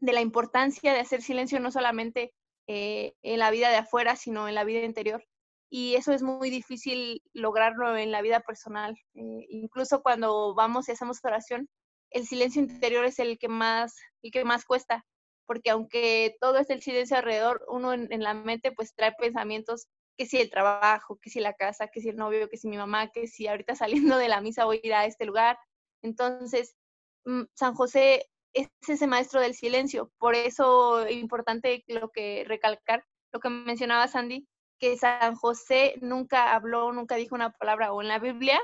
de 0.00 0.12
la 0.12 0.20
importancia 0.20 0.92
de 0.92 1.00
hacer 1.00 1.22
silencio 1.22 1.58
no 1.60 1.70
solamente 1.70 2.34
eh, 2.68 3.14
en 3.22 3.38
la 3.38 3.50
vida 3.50 3.70
de 3.70 3.76
afuera, 3.76 4.16
sino 4.16 4.48
en 4.48 4.54
la 4.54 4.64
vida 4.64 4.84
interior. 4.84 5.24
Y 5.70 5.94
eso 5.94 6.12
es 6.12 6.22
muy 6.22 6.50
difícil 6.50 7.22
lograrlo 7.32 7.96
en 7.96 8.10
la 8.10 8.20
vida 8.20 8.40
personal. 8.40 8.94
Eh, 9.14 9.46
incluso 9.48 10.02
cuando 10.02 10.54
vamos 10.54 10.88
y 10.88 10.92
hacemos 10.92 11.18
oración, 11.24 11.68
el 12.10 12.26
silencio 12.26 12.60
interior 12.60 13.06
es 13.06 13.18
el 13.18 13.38
que 13.38 13.48
más, 13.48 13.96
el 14.22 14.30
que 14.30 14.44
más 14.44 14.64
cuesta 14.64 15.04
porque 15.46 15.70
aunque 15.70 16.36
todo 16.40 16.58
es 16.58 16.70
el 16.70 16.82
silencio 16.82 17.16
alrededor, 17.16 17.64
uno 17.68 17.92
en, 17.92 18.08
la 18.22 18.34
mente 18.34 18.72
pues 18.72 18.94
trae 18.94 19.12
pensamientos 19.12 19.86
que 20.16 20.26
si 20.26 20.38
el 20.38 20.50
trabajo, 20.50 21.18
que 21.20 21.30
si 21.30 21.40
la 21.40 21.54
casa, 21.54 21.88
que 21.88 22.00
si 22.00 22.08
el 22.08 22.16
novio, 22.16 22.48
que 22.48 22.56
si 22.56 22.68
mi 22.68 22.76
mamá, 22.76 23.10
que 23.10 23.26
si 23.26 23.46
ahorita 23.46 23.74
saliendo 23.74 24.16
de 24.16 24.28
la 24.28 24.40
misa 24.40 24.64
voy 24.64 24.80
a 24.82 24.86
ir 24.86 24.94
a 24.94 25.06
este 25.06 25.24
lugar. 25.24 25.58
Entonces, 26.02 26.76
mm, 27.24 27.42
San 27.54 27.74
José 27.74 28.28
es 28.52 28.68
ese 28.86 29.06
maestro 29.06 29.40
del 29.40 29.54
silencio. 29.54 30.10
Por 30.18 30.34
eso 30.34 31.04
es 31.04 31.16
importante 31.16 31.84
lo 31.86 32.10
que 32.10 32.44
recalcar, 32.46 33.04
lo 33.32 33.40
que 33.40 33.48
mencionaba 33.48 34.08
Sandy, 34.08 34.46
que 34.78 34.96
San 34.96 35.36
José 35.36 35.94
nunca 36.00 36.54
habló, 36.54 36.92
nunca 36.92 37.16
dijo 37.16 37.34
una 37.34 37.50
palabra, 37.52 37.92
o 37.92 38.02
en 38.02 38.08
la 38.08 38.18
Biblia 38.18 38.60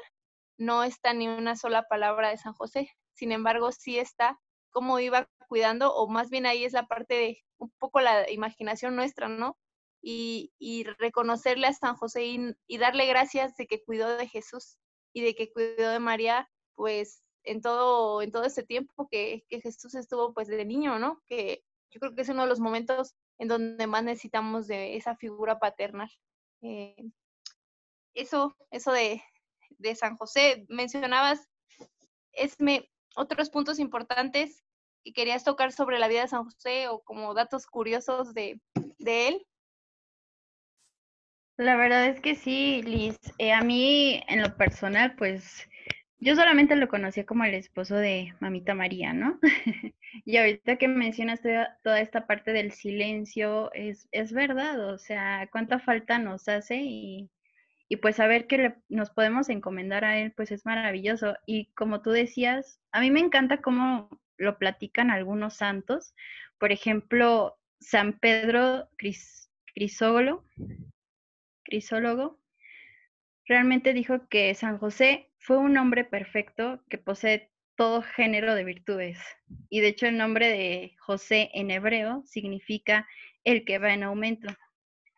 no 0.59 0.83
está 0.83 1.14
ni 1.14 1.28
una 1.28 1.57
sola 1.57 1.85
palabra 1.85 2.30
de 2.30 2.37
San 2.37 2.52
José. 2.52 2.90
Sin 3.14 3.33
embargo, 3.33 3.73
sí 3.73 3.99
está 3.99 4.38
cómo 4.71 5.00
iba 5.00 5.28
cuidando, 5.49 5.95
o 5.95 6.09
más 6.09 6.30
bien 6.30 6.47
ahí 6.47 6.64
es 6.64 6.73
la 6.73 6.87
parte 6.87 7.14
de 7.14 7.45
un 7.59 7.71
poco 7.78 8.00
la 8.00 8.30
imaginación 8.30 8.97
nuestra, 8.97 9.28
¿no? 9.28 9.57
Y, 10.02 10.52
reconocerle 10.99 11.66
a 11.66 11.73
San 11.73 11.97
José 11.97 12.25
y, 12.25 12.57
y 12.66 12.78
darle 12.78 13.07
gracias 13.07 13.57
de 13.57 13.66
que 13.66 13.85
cuidó 13.85 14.16
de 14.16 14.28
Jesús 14.28 14.78
y 15.12 15.23
de 15.23 15.35
que 15.35 15.52
cuidó 15.52 15.90
de 15.90 15.99
María, 15.99 16.49
pues 16.75 17.23
en 17.49 17.62
todo, 17.62 18.23
en 18.23 18.31
todo 18.31 18.45
ese 18.45 18.62
tiempo 18.62 19.09
que, 19.11 19.45
Jesús 19.49 19.95
estuvo 19.95 20.35
pues 20.35 20.49
de 20.49 20.64
niño, 20.64 20.99
¿no? 20.99 21.23
Que 21.26 21.64
yo 21.90 22.00
creo 22.00 22.14
que 22.14 22.23
es 22.23 22.28
uno 22.28 22.43
de 22.43 22.49
los 22.49 22.61
momentos 22.61 23.17
en 23.38 23.49
donde 23.49 23.87
más 23.87 24.05
necesitamos 24.05 24.67
de 24.67 24.97
esa 24.97 25.17
figura 25.17 25.59
paternal. 25.59 26.11
Eh, 26.62 26.97
eso, 28.14 28.55
eso 28.71 28.93
de, 28.93 29.23
San 29.95 30.17
José, 30.17 30.67
mencionabas, 30.69 31.49
Esme, 32.33 32.90
otros 33.17 33.50
puntos 33.50 33.78
importantes 33.78 34.62
que 35.05 35.12
querías 35.12 35.45
tocar 35.45 35.73
sobre 35.73 35.99
la 35.99 36.09
vida 36.09 36.23
de 36.23 36.28
San 36.28 36.45
José 36.45 36.88
o 36.88 37.00
como 37.00 37.33
datos 37.33 37.67
curiosos 37.67 38.35
de, 38.35 38.61
de 38.99 39.28
él. 39.28 39.47
La 41.57 41.76
verdad 41.76 42.07
es 42.07 42.21
que 42.21 42.37
sí, 42.37 42.83
Liz. 42.83 43.19
Eh, 43.38 43.52
a 43.52 43.62
mí, 43.62 44.23
en 44.28 44.43
lo 44.43 44.57
personal, 44.57 45.17
pues 45.17 45.69
yo 46.21 46.35
solamente 46.35 46.75
lo 46.77 46.89
conocía 46.89 47.25
como 47.25 47.45
el 47.45 47.55
esposo 47.55 47.97
de 47.97 48.35
Mamita 48.41 48.75
María, 48.75 49.13
¿no? 49.13 49.39
y 50.25 50.37
ahorita 50.37 50.77
que 50.77 50.89
mencionas 50.89 51.41
toda, 51.43 52.01
esta 52.01 52.27
parte 52.27 52.53
del 52.53 52.73
silencio, 52.73 53.73
es, 53.73 54.09
es 54.11 54.33
verdad, 54.33 54.81
o 54.89 54.99
sea, 54.99 55.49
cuánta 55.53 55.79
falta 55.79 56.19
nos 56.19 56.49
hace 56.49 56.77
y, 56.77 57.31
y 57.89 57.97
pues 57.97 58.17
saber 58.17 58.47
que 58.47 58.75
nos 58.89 59.11
podemos 59.11 59.49
encomendar 59.49 60.05
a 60.05 60.19
él, 60.19 60.33
pues 60.33 60.51
es 60.51 60.67
maravilloso. 60.67 61.37
Y 61.47 61.67
como 61.75 62.03
tú 62.03 62.11
decías, 62.11 62.81
a 62.91 63.01
mí 63.01 63.11
me 63.11 63.21
encanta 63.21 63.63
cómo 63.63 64.11
lo 64.37 64.59
platican 64.59 65.11
algunos 65.11 65.55
santos, 65.55 66.15
por 66.59 66.73
ejemplo, 66.73 67.59
San 67.81 68.19
Pedro 68.19 68.89
Crisólogo, 69.75 70.45
Crisólogo, 71.63 72.41
realmente 73.47 73.93
dijo 73.93 74.27
que 74.29 74.55
San 74.55 74.79
José 74.79 75.27
fue 75.38 75.59
un 75.59 75.76
hombre 75.78 76.04
perfecto 76.04 76.83
que 76.88 76.99
posee 76.99 77.50
todo 77.76 78.02
género 78.02 78.54
de 78.54 78.64
virtudes. 78.64 79.18
Y 79.71 79.80
de 79.80 79.88
hecho 79.88 80.07
el 80.07 80.18
nombre 80.18 80.49
de 80.49 80.95
José 80.99 81.50
en 81.54 81.71
hebreo 81.71 82.23
significa 82.26 83.07
el 83.45 83.64
que 83.64 83.78
va 83.78 83.95
en 83.95 84.02
aumento. 84.02 84.49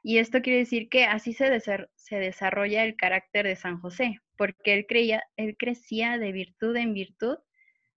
Y 0.03 0.19
esto 0.19 0.41
quiere 0.41 0.61
decir 0.61 0.89
que 0.89 1.05
así 1.05 1.33
se, 1.33 1.61
se 1.61 2.17
desarrolla 2.17 2.85
el 2.85 2.97
carácter 2.97 3.47
de 3.47 3.57
San 3.57 3.81
José, 3.81 4.21
porque 4.37 4.75
él, 4.75 4.87
creía, 4.87 5.23
él 5.37 5.57
crecía 5.59 6.19
de 6.19 6.33
virtud 6.33 6.77
en 6.77 6.95
virtud 6.95 7.39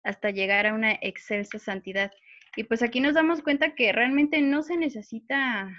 hasta 0.03 0.31
llegar 0.31 0.67
a 0.67 0.73
una 0.73 0.93
excelsa 1.01 1.59
santidad. 1.59 2.11
Y 2.55 2.65
pues 2.65 2.83
aquí 2.83 2.99
nos 2.99 3.15
damos 3.15 3.41
cuenta 3.41 3.73
que 3.73 3.91
realmente 3.91 4.41
no 4.41 4.63
se 4.63 4.77
necesita, 4.77 5.69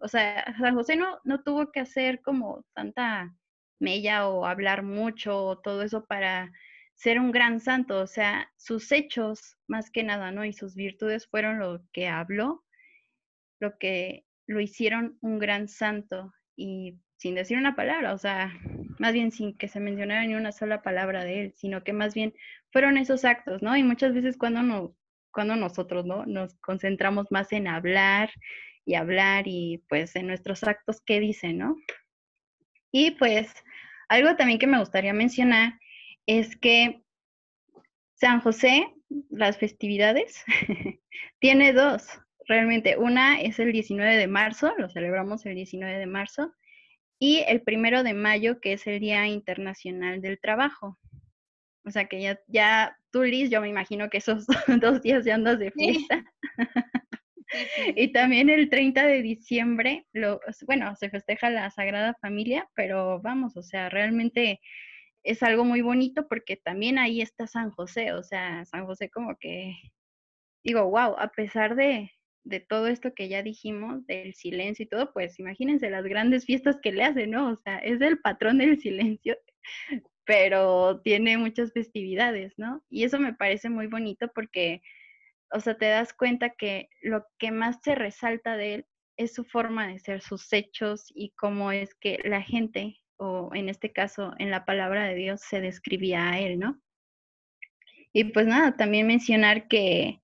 o 0.00 0.08
sea, 0.08 0.44
San 0.58 0.74
José 0.74 0.96
no, 0.96 1.18
no 1.24 1.42
tuvo 1.42 1.70
que 1.70 1.80
hacer 1.80 2.20
como 2.22 2.64
tanta 2.74 3.34
mella 3.78 4.28
o 4.28 4.46
hablar 4.46 4.82
mucho 4.82 5.44
o 5.44 5.58
todo 5.58 5.82
eso 5.82 6.04
para 6.06 6.52
ser 6.94 7.18
un 7.18 7.32
gran 7.32 7.60
santo, 7.60 8.00
o 8.00 8.06
sea, 8.06 8.50
sus 8.56 8.92
hechos 8.92 9.56
más 9.66 9.90
que 9.90 10.02
nada, 10.02 10.30
¿no? 10.30 10.44
Y 10.44 10.52
sus 10.52 10.74
virtudes 10.74 11.26
fueron 11.26 11.58
lo 11.58 11.82
que 11.92 12.08
habló, 12.08 12.64
lo 13.60 13.78
que 13.78 14.24
lo 14.46 14.60
hicieron 14.60 15.18
un 15.20 15.38
gran 15.38 15.68
santo 15.68 16.32
y 16.56 16.98
sin 17.16 17.34
decir 17.34 17.58
una 17.58 17.74
palabra, 17.74 18.12
o 18.12 18.18
sea, 18.18 18.52
más 18.98 19.12
bien 19.12 19.32
sin 19.32 19.56
que 19.56 19.68
se 19.68 19.80
mencionara 19.80 20.24
ni 20.26 20.34
una 20.34 20.52
sola 20.52 20.82
palabra 20.82 21.24
de 21.24 21.40
él, 21.42 21.52
sino 21.56 21.82
que 21.82 21.92
más 21.92 22.14
bien 22.14 22.34
fueron 22.70 22.96
esos 22.98 23.24
actos, 23.24 23.62
¿no? 23.62 23.76
Y 23.76 23.82
muchas 23.82 24.14
veces 24.14 24.36
cuando, 24.36 24.62
no, 24.62 24.96
cuando 25.32 25.56
nosotros, 25.56 26.04
¿no? 26.04 26.26
Nos 26.26 26.54
concentramos 26.60 27.30
más 27.30 27.52
en 27.52 27.66
hablar 27.66 28.30
y 28.84 28.94
hablar 28.94 29.44
y 29.46 29.82
pues 29.88 30.14
en 30.16 30.26
nuestros 30.26 30.64
actos, 30.64 31.00
¿qué 31.04 31.20
dicen, 31.20 31.58
¿no? 31.58 31.76
Y 32.96 33.10
pues 33.10 33.52
algo 34.08 34.36
también 34.36 34.60
que 34.60 34.68
me 34.68 34.78
gustaría 34.78 35.12
mencionar 35.12 35.80
es 36.26 36.56
que 36.56 37.02
San 38.14 38.40
José, 38.40 38.86
las 39.30 39.58
festividades, 39.58 40.44
tiene 41.40 41.72
dos, 41.72 42.06
realmente. 42.46 42.96
Una 42.96 43.40
es 43.40 43.58
el 43.58 43.72
19 43.72 44.16
de 44.16 44.28
marzo, 44.28 44.72
lo 44.78 44.88
celebramos 44.88 45.44
el 45.44 45.56
19 45.56 45.98
de 45.98 46.06
marzo, 46.06 46.54
y 47.18 47.38
el 47.48 47.62
primero 47.62 48.04
de 48.04 48.14
mayo, 48.14 48.60
que 48.60 48.74
es 48.74 48.86
el 48.86 49.00
Día 49.00 49.26
Internacional 49.26 50.20
del 50.20 50.38
Trabajo. 50.38 50.96
O 51.84 51.90
sea 51.90 52.04
que 52.04 52.22
ya, 52.22 52.38
ya 52.46 52.96
tú, 53.10 53.24
Liz, 53.24 53.50
yo 53.50 53.60
me 53.60 53.68
imagino 53.68 54.08
que 54.08 54.18
esos 54.18 54.46
dos 54.80 55.02
días 55.02 55.24
ya 55.24 55.34
andas 55.34 55.58
de 55.58 55.72
fiesta. 55.72 56.24
Y 57.96 58.12
también 58.12 58.50
el 58.50 58.68
30 58.68 59.06
de 59.06 59.22
diciembre, 59.22 60.06
lo, 60.12 60.40
bueno, 60.66 60.94
se 60.96 61.10
festeja 61.10 61.50
la 61.50 61.70
Sagrada 61.70 62.16
Familia, 62.20 62.68
pero 62.74 63.20
vamos, 63.20 63.56
o 63.56 63.62
sea, 63.62 63.88
realmente 63.88 64.60
es 65.22 65.42
algo 65.42 65.64
muy 65.64 65.80
bonito 65.80 66.28
porque 66.28 66.56
también 66.56 66.98
ahí 66.98 67.20
está 67.20 67.46
San 67.46 67.70
José, 67.70 68.12
o 68.12 68.22
sea, 68.22 68.64
San 68.66 68.86
José 68.86 69.10
como 69.10 69.36
que, 69.38 69.74
digo, 70.62 70.84
wow, 70.84 71.16
a 71.18 71.28
pesar 71.28 71.76
de, 71.76 72.10
de 72.44 72.60
todo 72.60 72.86
esto 72.88 73.14
que 73.14 73.28
ya 73.28 73.42
dijimos, 73.42 74.06
del 74.06 74.34
silencio 74.34 74.84
y 74.84 74.88
todo, 74.88 75.12
pues 75.12 75.38
imagínense 75.38 75.90
las 75.90 76.04
grandes 76.04 76.44
fiestas 76.44 76.78
que 76.82 76.92
le 76.92 77.04
hace, 77.04 77.26
¿no? 77.26 77.52
O 77.52 77.56
sea, 77.56 77.78
es 77.78 78.00
el 78.00 78.20
patrón 78.20 78.58
del 78.58 78.78
silencio, 78.80 79.36
pero 80.24 81.00
tiene 81.02 81.38
muchas 81.38 81.72
festividades, 81.72 82.54
¿no? 82.58 82.82
Y 82.90 83.04
eso 83.04 83.18
me 83.18 83.34
parece 83.34 83.70
muy 83.70 83.86
bonito 83.86 84.30
porque 84.34 84.82
o 85.50 85.60
sea, 85.60 85.76
te 85.76 85.86
das 85.86 86.12
cuenta 86.12 86.50
que 86.50 86.88
lo 87.02 87.26
que 87.38 87.50
más 87.50 87.78
se 87.82 87.94
resalta 87.94 88.56
de 88.56 88.74
él 88.74 88.86
es 89.16 89.34
su 89.34 89.44
forma 89.44 89.88
de 89.88 89.98
ser, 89.98 90.20
sus 90.20 90.52
hechos 90.52 91.06
y 91.14 91.30
cómo 91.30 91.72
es 91.72 91.94
que 91.94 92.18
la 92.24 92.42
gente, 92.42 92.98
o 93.16 93.50
en 93.54 93.68
este 93.68 93.92
caso 93.92 94.32
en 94.38 94.50
la 94.50 94.64
palabra 94.64 95.06
de 95.06 95.14
Dios, 95.14 95.40
se 95.40 95.60
describía 95.60 96.30
a 96.30 96.40
él, 96.40 96.58
¿no? 96.58 96.80
Y 98.12 98.24
pues 98.24 98.46
nada, 98.46 98.76
también 98.76 99.06
mencionar 99.06 99.66
que, 99.68 100.20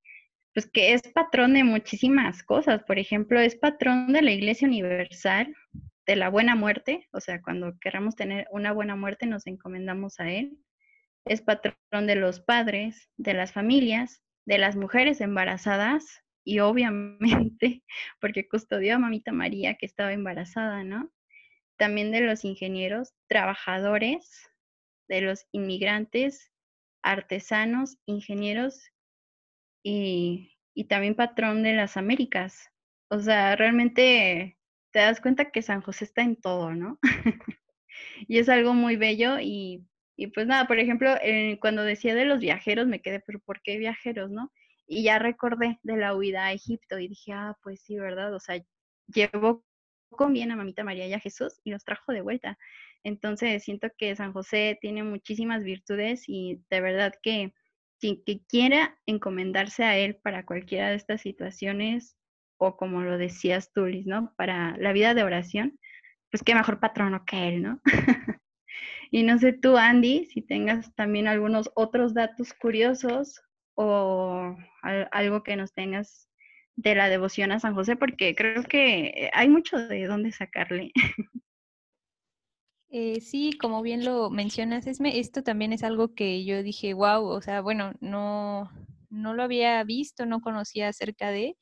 pues 0.54 0.70
que 0.70 0.92
es 0.94 1.02
patrón 1.12 1.54
de 1.54 1.64
muchísimas 1.64 2.42
cosas. 2.42 2.82
Por 2.84 2.98
ejemplo, 2.98 3.40
es 3.40 3.56
patrón 3.56 4.12
de 4.12 4.22
la 4.22 4.30
Iglesia 4.30 4.68
Universal, 4.68 5.54
de 6.06 6.16
la 6.16 6.28
buena 6.28 6.56
muerte, 6.56 7.08
o 7.12 7.20
sea, 7.20 7.40
cuando 7.40 7.78
queramos 7.80 8.16
tener 8.16 8.46
una 8.50 8.72
buena 8.72 8.96
muerte 8.96 9.26
nos 9.26 9.46
encomendamos 9.46 10.18
a 10.18 10.30
él. 10.30 10.58
Es 11.24 11.42
patrón 11.42 12.06
de 12.06 12.16
los 12.16 12.40
padres, 12.40 13.08
de 13.16 13.34
las 13.34 13.52
familias, 13.52 14.22
de 14.50 14.58
las 14.58 14.74
mujeres 14.74 15.20
embarazadas 15.20 16.24
y 16.44 16.58
obviamente 16.58 17.84
porque 18.20 18.48
custodió 18.48 18.96
a 18.96 18.98
mamita 18.98 19.30
María 19.30 19.76
que 19.76 19.86
estaba 19.86 20.12
embarazada, 20.12 20.82
¿no? 20.82 21.08
También 21.78 22.10
de 22.10 22.22
los 22.22 22.44
ingenieros, 22.44 23.14
trabajadores, 23.28 24.50
de 25.08 25.20
los 25.20 25.46
inmigrantes, 25.52 26.50
artesanos, 27.00 27.98
ingenieros 28.06 28.90
y, 29.84 30.58
y 30.74 30.86
también 30.86 31.14
patrón 31.14 31.62
de 31.62 31.74
las 31.74 31.96
Américas. 31.96 32.70
O 33.08 33.20
sea, 33.20 33.54
realmente 33.54 34.58
te 34.90 34.98
das 34.98 35.20
cuenta 35.20 35.52
que 35.52 35.62
San 35.62 35.80
José 35.80 36.06
está 36.06 36.22
en 36.22 36.34
todo, 36.34 36.74
¿no? 36.74 36.98
y 38.26 38.38
es 38.38 38.48
algo 38.48 38.74
muy 38.74 38.96
bello 38.96 39.38
y 39.38 39.86
y 40.20 40.26
pues 40.26 40.46
nada, 40.46 40.66
por 40.66 40.78
ejemplo, 40.78 41.14
eh, 41.22 41.56
cuando 41.62 41.82
decía 41.82 42.14
de 42.14 42.26
los 42.26 42.40
viajeros, 42.40 42.86
me 42.86 43.00
quedé, 43.00 43.20
pero 43.20 43.40
¿por 43.40 43.62
qué 43.62 43.78
viajeros, 43.78 44.30
no? 44.30 44.52
Y 44.86 45.02
ya 45.04 45.18
recordé 45.18 45.78
de 45.82 45.96
la 45.96 46.14
huida 46.14 46.44
a 46.44 46.52
Egipto 46.52 46.98
y 46.98 47.08
dije, 47.08 47.32
ah, 47.32 47.56
pues 47.62 47.80
sí, 47.80 47.98
¿verdad? 47.98 48.34
O 48.34 48.38
sea, 48.38 48.62
llevó 49.06 49.64
con 50.10 50.34
bien 50.34 50.50
a 50.50 50.56
Mamita 50.56 50.84
María 50.84 51.06
y 51.06 51.14
a 51.14 51.20
Jesús 51.20 51.58
y 51.64 51.70
los 51.70 51.86
trajo 51.86 52.12
de 52.12 52.20
vuelta. 52.20 52.58
Entonces, 53.02 53.64
siento 53.64 53.88
que 53.96 54.14
San 54.14 54.34
José 54.34 54.76
tiene 54.82 55.04
muchísimas 55.04 55.64
virtudes 55.64 56.24
y 56.26 56.60
de 56.68 56.82
verdad 56.82 57.14
que 57.22 57.54
quien 57.98 58.20
quiera 58.46 58.98
encomendarse 59.06 59.84
a 59.84 59.96
él 59.96 60.16
para 60.16 60.44
cualquiera 60.44 60.90
de 60.90 60.96
estas 60.96 61.22
situaciones, 61.22 62.18
o 62.58 62.76
como 62.76 63.00
lo 63.00 63.16
decías 63.16 63.72
tú, 63.72 63.86
Liz, 63.86 64.04
¿no? 64.06 64.34
Para 64.36 64.76
la 64.76 64.92
vida 64.92 65.14
de 65.14 65.24
oración, 65.24 65.80
pues 66.30 66.42
qué 66.42 66.54
mejor 66.54 66.78
patrono 66.78 67.24
que 67.24 67.48
él, 67.48 67.62
¿no? 67.62 67.80
Y 69.10 69.24
no 69.24 69.38
sé 69.38 69.52
tú, 69.52 69.76
Andy, 69.76 70.26
si 70.26 70.42
tengas 70.42 70.94
también 70.94 71.26
algunos 71.26 71.70
otros 71.74 72.14
datos 72.14 72.52
curiosos 72.54 73.40
o 73.74 74.56
algo 74.82 75.42
que 75.42 75.56
nos 75.56 75.72
tengas 75.72 76.28
de 76.76 76.94
la 76.94 77.08
devoción 77.08 77.52
a 77.52 77.60
San 77.60 77.74
José, 77.74 77.96
porque 77.96 78.34
creo 78.34 78.62
que 78.64 79.30
hay 79.32 79.48
mucho 79.48 79.78
de 79.78 80.06
dónde 80.06 80.32
sacarle. 80.32 80.92
Eh, 82.92 83.20
sí, 83.20 83.52
como 83.52 83.82
bien 83.82 84.04
lo 84.04 84.30
mencionas, 84.30 84.84
Esme, 84.88 85.20
esto 85.20 85.44
también 85.44 85.72
es 85.72 85.84
algo 85.84 86.12
que 86.12 86.44
yo 86.44 86.60
dije, 86.64 86.92
wow, 86.92 87.24
o 87.24 87.40
sea, 87.40 87.60
bueno, 87.60 87.92
no, 88.00 88.68
no 89.10 89.32
lo 89.32 89.44
había 89.44 89.84
visto, 89.84 90.26
no 90.26 90.40
conocía 90.40 90.88
acerca 90.88 91.30
de, 91.30 91.56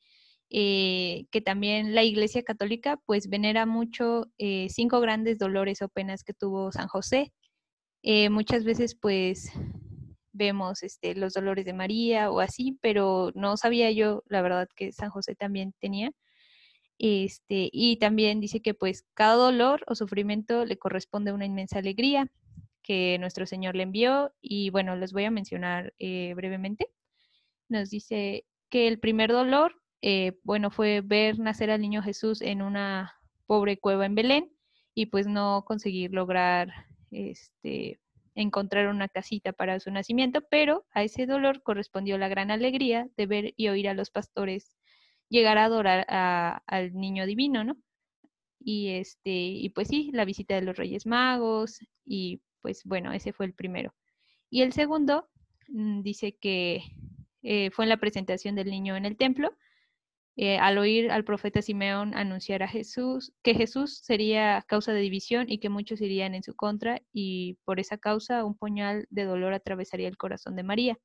eh, 0.49 1.27
que 1.29 1.41
también 1.41 1.93
la 1.93 2.03
Iglesia 2.03 2.41
Católica 2.41 2.99
pues 3.05 3.29
venera 3.29 3.67
mucho 3.67 4.31
eh, 4.39 4.67
cinco 4.71 4.99
grandes 4.99 5.37
dolores 5.37 5.83
o 5.83 5.89
penas 5.89 6.23
que 6.23 6.33
tuvo 6.33 6.71
San 6.71 6.87
José. 6.87 7.31
Eh, 8.01 8.29
muchas 8.29 8.63
veces 8.63 8.95
pues 8.95 9.51
vemos 10.31 10.83
este, 10.83 11.15
los 11.15 11.33
dolores 11.33 11.65
de 11.65 11.73
María 11.73 12.31
o 12.31 12.39
así, 12.39 12.77
pero 12.81 13.31
no 13.35 13.57
sabía 13.57 13.91
yo 13.91 14.23
la 14.27 14.41
verdad 14.41 14.69
que 14.75 14.91
San 14.91 15.09
José 15.09 15.35
también 15.35 15.73
tenía. 15.79 16.11
Este, 16.99 17.69
y 17.71 17.97
también 17.97 18.41
dice 18.41 18.61
que 18.61 18.73
pues 18.73 19.05
cada 19.13 19.35
dolor 19.35 19.83
o 19.87 19.95
sufrimiento 19.95 20.65
le 20.65 20.77
corresponde 20.77 21.31
una 21.31 21.45
inmensa 21.45 21.79
alegría 21.79 22.29
que 22.83 23.17
nuestro 23.19 23.45
Señor 23.45 23.75
le 23.75 23.83
envió 23.83 24.33
y 24.41 24.69
bueno, 24.71 24.95
les 24.95 25.13
voy 25.13 25.25
a 25.25 25.31
mencionar 25.31 25.93
eh, 25.99 26.33
brevemente. 26.35 26.87
Nos 27.69 27.89
dice 27.89 28.45
que 28.69 28.87
el 28.87 28.99
primer 28.99 29.31
dolor, 29.31 29.81
eh, 30.01 30.39
bueno, 30.43 30.71
fue 30.71 31.01
ver 31.01 31.39
nacer 31.39 31.71
al 31.71 31.81
niño 31.81 32.01
Jesús 32.01 32.41
en 32.41 32.61
una 32.61 33.13
pobre 33.45 33.77
cueva 33.79 34.05
en 34.05 34.15
Belén 34.15 34.51
y 34.95 35.07
pues 35.07 35.27
no 35.27 35.63
conseguir 35.65 36.13
lograr 36.13 36.88
este, 37.11 37.99
encontrar 38.35 38.87
una 38.87 39.09
casita 39.09 39.53
para 39.53 39.79
su 39.79 39.91
nacimiento, 39.91 40.41
pero 40.49 40.85
a 40.91 41.03
ese 41.03 41.25
dolor 41.25 41.61
correspondió 41.63 42.17
la 42.17 42.27
gran 42.27 42.51
alegría 42.51 43.07
de 43.17 43.25
ver 43.25 43.53
y 43.57 43.67
oír 43.67 43.89
a 43.89 43.93
los 43.93 44.09
pastores 44.09 44.75
llegar 45.29 45.57
a 45.57 45.65
adorar 45.65 46.05
al 46.65 46.93
niño 46.93 47.25
divino, 47.25 47.63
¿no? 47.63 47.77
Y 48.59 48.89
este, 48.89 49.31
y 49.31 49.69
pues 49.69 49.87
sí, 49.87 50.09
la 50.13 50.25
visita 50.25 50.55
de 50.55 50.61
los 50.61 50.75
Reyes 50.75 51.05
Magos, 51.05 51.79
y 52.05 52.41
pues 52.61 52.83
bueno, 52.83 53.13
ese 53.13 53.31
fue 53.31 53.45
el 53.45 53.53
primero. 53.53 53.93
Y 54.49 54.63
el 54.63 54.73
segundo 54.73 55.29
mm, 55.67 56.01
dice 56.01 56.35
que 56.35 56.83
eh, 57.43 57.71
fue 57.71 57.85
en 57.85 57.89
la 57.89 57.97
presentación 57.97 58.55
del 58.55 58.69
niño 58.69 58.95
en 58.97 59.05
el 59.05 59.17
templo, 59.17 59.55
eh, 60.41 60.57
al 60.57 60.77
oír 60.77 61.11
al 61.11 61.25
profeta 61.25 61.61
Simeón 61.61 62.15
anunciar 62.15 62.63
a 62.63 62.69
Jesús, 62.69 63.33
que 63.43 63.55
Jesús 63.55 63.97
sería 63.97 64.63
causa 64.69 64.93
de 64.93 65.01
división 65.01 65.47
y 65.49 65.59
que 65.59 65.67
muchos 65.67 65.99
irían 65.99 66.33
en 66.33 66.43
su 66.43 66.55
contra, 66.55 67.01
y 67.11 67.57
por 67.65 67.81
esa 67.81 67.97
causa 67.97 68.45
un 68.45 68.55
puñal 68.55 69.05
de 69.09 69.25
dolor 69.25 69.51
atravesaría 69.51 70.07
el 70.07 70.15
corazón 70.15 70.55
de 70.55 70.63
María. 70.63 70.97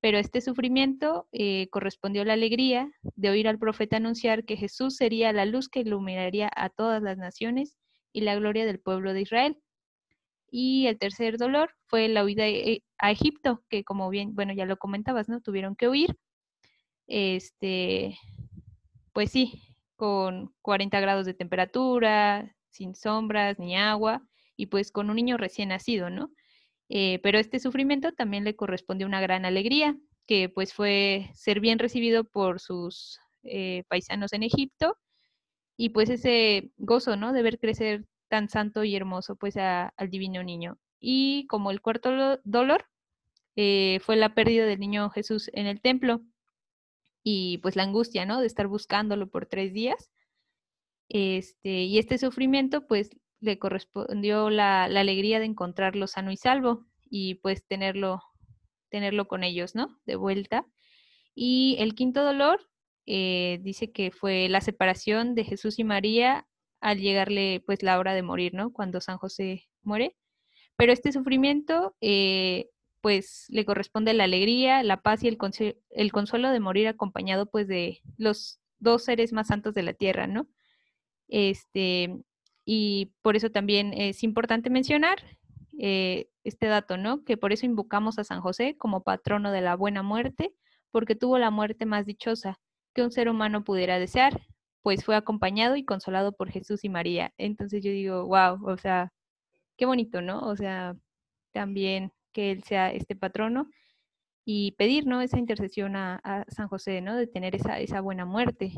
Pero 0.00 0.16
este 0.16 0.40
sufrimiento 0.40 1.28
eh, 1.30 1.68
correspondió 1.68 2.22
a 2.22 2.24
la 2.24 2.32
alegría 2.32 2.90
de 3.16 3.28
oír 3.28 3.48
al 3.48 3.58
profeta 3.58 3.98
anunciar 3.98 4.46
que 4.46 4.56
Jesús 4.56 4.96
sería 4.96 5.30
la 5.34 5.44
luz 5.44 5.68
que 5.68 5.80
iluminaría 5.80 6.50
a 6.56 6.70
todas 6.70 7.02
las 7.02 7.18
naciones 7.18 7.76
y 8.14 8.22
la 8.22 8.34
gloria 8.34 8.64
del 8.64 8.80
pueblo 8.80 9.12
de 9.12 9.20
Israel. 9.20 9.58
Y 10.50 10.86
el 10.86 10.98
tercer 10.98 11.36
dolor 11.36 11.74
fue 11.86 12.08
la 12.08 12.24
huida 12.24 12.48
e, 12.48 12.82
a 12.96 13.10
Egipto, 13.10 13.62
que 13.68 13.84
como 13.84 14.08
bien, 14.08 14.34
bueno, 14.34 14.54
ya 14.54 14.64
lo 14.64 14.78
comentabas, 14.78 15.28
¿no? 15.28 15.42
Tuvieron 15.42 15.76
que 15.76 15.86
huir. 15.90 16.16
Este, 17.06 18.16
pues 19.14 19.30
sí, 19.30 19.62
con 19.96 20.52
40 20.62 21.00
grados 21.00 21.24
de 21.24 21.34
temperatura, 21.34 22.54
sin 22.70 22.94
sombras 22.96 23.58
ni 23.58 23.76
agua, 23.76 24.22
y 24.56 24.66
pues 24.66 24.90
con 24.92 25.08
un 25.08 25.16
niño 25.16 25.38
recién 25.38 25.70
nacido, 25.70 26.10
¿no? 26.10 26.30
Eh, 26.90 27.20
pero 27.22 27.38
este 27.38 27.60
sufrimiento 27.60 28.12
también 28.12 28.44
le 28.44 28.56
correspondió 28.56 29.06
una 29.06 29.20
gran 29.22 29.46
alegría, 29.46 29.96
que 30.26 30.48
pues 30.48 30.74
fue 30.74 31.30
ser 31.34 31.60
bien 31.60 31.78
recibido 31.78 32.24
por 32.24 32.60
sus 32.60 33.20
eh, 33.44 33.84
paisanos 33.88 34.32
en 34.32 34.42
Egipto, 34.42 34.98
y 35.76 35.90
pues 35.90 36.10
ese 36.10 36.72
gozo, 36.76 37.16
¿no? 37.16 37.32
De 37.32 37.42
ver 37.42 37.58
crecer 37.58 38.04
tan 38.28 38.48
santo 38.48 38.84
y 38.84 38.96
hermoso, 38.96 39.36
pues 39.36 39.56
al 39.56 40.10
divino 40.10 40.42
niño. 40.42 40.78
Y 41.00 41.46
como 41.48 41.70
el 41.70 41.80
cuarto 41.82 42.40
dolor, 42.44 42.86
eh, 43.56 44.00
fue 44.02 44.16
la 44.16 44.34
pérdida 44.34 44.66
del 44.66 44.80
niño 44.80 45.10
Jesús 45.10 45.50
en 45.54 45.66
el 45.66 45.80
templo 45.80 46.22
y 47.24 47.58
pues 47.58 47.74
la 47.74 47.82
angustia, 47.82 48.26
¿no? 48.26 48.40
De 48.40 48.46
estar 48.46 48.68
buscándolo 48.68 49.28
por 49.28 49.46
tres 49.46 49.72
días. 49.72 50.10
Este, 51.08 51.84
y 51.84 51.98
este 51.98 52.18
sufrimiento, 52.18 52.86
pues 52.86 53.10
le 53.40 53.58
correspondió 53.58 54.50
la, 54.50 54.84
alegría 54.84 55.38
de 55.40 55.46
encontrarlo 55.46 56.06
sano 56.06 56.30
y 56.30 56.36
salvo 56.36 56.86
y 57.10 57.36
pues 57.36 57.66
tenerlo, 57.66 58.22
tenerlo 58.90 59.26
con 59.26 59.42
ellos, 59.42 59.74
¿no? 59.74 59.98
De 60.06 60.16
vuelta. 60.16 60.66
Y 61.34 61.76
el 61.80 61.94
quinto 61.94 62.22
dolor 62.22 62.60
eh, 63.06 63.58
dice 63.62 63.90
que 63.90 64.10
fue 64.10 64.48
la 64.48 64.60
separación 64.60 65.34
de 65.34 65.44
Jesús 65.44 65.78
y 65.78 65.84
María 65.84 66.46
al 66.80 67.00
llegarle 67.00 67.62
pues 67.64 67.82
la 67.82 67.98
hora 67.98 68.14
de 68.14 68.22
morir, 68.22 68.52
¿no? 68.54 68.72
Cuando 68.72 69.00
San 69.00 69.16
José 69.16 69.64
muere. 69.82 70.16
Pero 70.76 70.92
este 70.92 71.12
sufrimiento 71.12 71.96
eh, 72.00 72.68
pues 73.04 73.44
le 73.50 73.66
corresponde 73.66 74.14
la 74.14 74.24
alegría, 74.24 74.82
la 74.82 75.02
paz 75.02 75.22
y 75.22 75.28
el, 75.28 75.36
el 75.90 76.10
consuelo 76.10 76.48
de 76.48 76.58
morir 76.58 76.88
acompañado 76.88 77.44
pues 77.44 77.68
de 77.68 78.00
los 78.16 78.60
dos 78.78 79.04
seres 79.04 79.34
más 79.34 79.48
santos 79.48 79.74
de 79.74 79.82
la 79.82 79.92
tierra, 79.92 80.26
¿no? 80.26 80.48
Este, 81.28 82.16
y 82.64 83.12
por 83.20 83.36
eso 83.36 83.50
también 83.50 83.92
es 83.92 84.22
importante 84.22 84.70
mencionar 84.70 85.18
eh, 85.78 86.30
este 86.44 86.66
dato, 86.66 86.96
¿no? 86.96 87.24
Que 87.24 87.36
por 87.36 87.52
eso 87.52 87.66
invocamos 87.66 88.18
a 88.18 88.24
San 88.24 88.40
José 88.40 88.78
como 88.78 89.02
patrono 89.02 89.52
de 89.52 89.60
la 89.60 89.76
buena 89.76 90.02
muerte, 90.02 90.54
porque 90.90 91.14
tuvo 91.14 91.36
la 91.36 91.50
muerte 91.50 91.84
más 91.84 92.06
dichosa 92.06 92.58
que 92.94 93.02
un 93.02 93.12
ser 93.12 93.28
humano 93.28 93.64
pudiera 93.64 93.98
desear, 93.98 94.40
pues 94.80 95.04
fue 95.04 95.14
acompañado 95.14 95.76
y 95.76 95.84
consolado 95.84 96.32
por 96.32 96.50
Jesús 96.50 96.84
y 96.84 96.88
María. 96.88 97.34
Entonces 97.36 97.84
yo 97.84 97.90
digo, 97.90 98.24
wow, 98.24 98.66
o 98.66 98.78
sea, 98.78 99.12
qué 99.76 99.84
bonito, 99.84 100.22
¿no? 100.22 100.40
O 100.48 100.56
sea, 100.56 100.96
también 101.52 102.10
que 102.34 102.50
él 102.50 102.62
sea 102.64 102.92
este 102.92 103.16
patrono 103.16 103.70
y 104.44 104.72
pedir, 104.72 105.06
¿no? 105.06 105.22
Esa 105.22 105.38
intercesión 105.38 105.96
a, 105.96 106.44
San 106.48 106.68
José, 106.68 107.00
¿no? 107.00 107.16
De 107.16 107.26
tener 107.26 107.54
esa, 107.54 107.80
esa 107.80 108.02
buena 108.02 108.26
muerte. 108.26 108.72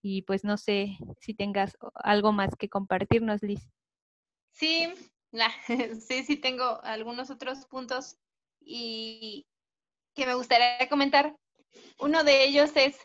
Y 0.00 0.22
pues 0.22 0.44
no 0.44 0.56
sé 0.56 0.96
si 1.20 1.34
tengas 1.34 1.76
algo 1.94 2.32
más 2.32 2.56
que 2.56 2.70
compartirnos, 2.70 3.42
Liz. 3.42 3.68
Sí, 4.52 4.88
sí, 6.00 6.22
sí 6.24 6.36
tengo 6.36 6.80
algunos 6.82 7.30
otros 7.30 7.66
puntos 7.66 8.16
y 8.60 9.46
que 10.14 10.26
me 10.26 10.34
gustaría 10.34 10.88
comentar. 10.88 11.36
Uno 11.98 12.24
de 12.24 12.44
ellos 12.44 12.70
es 12.74 12.96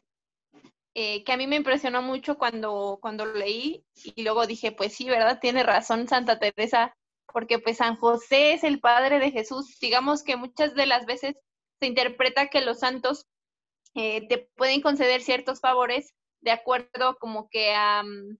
eh, 0.94 1.24
que 1.26 1.34
a 1.34 1.38
mí 1.38 1.48
me 1.48 1.58
impresionó 1.58 2.02
mucho 2.02 2.38
cuando, 2.38 3.00
cuando 3.02 3.26
leí 3.26 3.86
y 4.16 4.24
luego 4.24 4.48
dije, 4.48 4.72
pues 4.72 4.94
sí, 4.94 5.06
¿verdad? 5.10 5.40
Tiene 5.42 5.64
razón 5.64 6.08
Santa 6.08 6.40
Teresa 6.40 6.96
porque 7.36 7.60
pues 7.60 7.76
San 7.76 7.98
José 7.98 8.54
es 8.54 8.64
el 8.64 8.80
padre 8.80 9.20
de 9.20 9.30
Jesús. 9.30 9.78
Digamos 9.82 10.24
que 10.24 10.38
muchas 10.38 10.74
de 10.74 10.86
las 10.86 11.06
veces 11.06 11.36
se 11.82 11.86
interpreta 11.86 12.48
que 12.48 12.62
los 12.62 12.80
santos 12.80 13.28
eh, 13.94 14.26
te 14.30 14.50
pueden 14.56 14.80
conceder 14.80 15.22
ciertos 15.22 15.60
favores 15.60 16.14
de 16.40 16.52
acuerdo 16.52 17.18
como 17.20 17.50
que 17.50 17.74
a, 17.74 18.04
mm, 18.04 18.38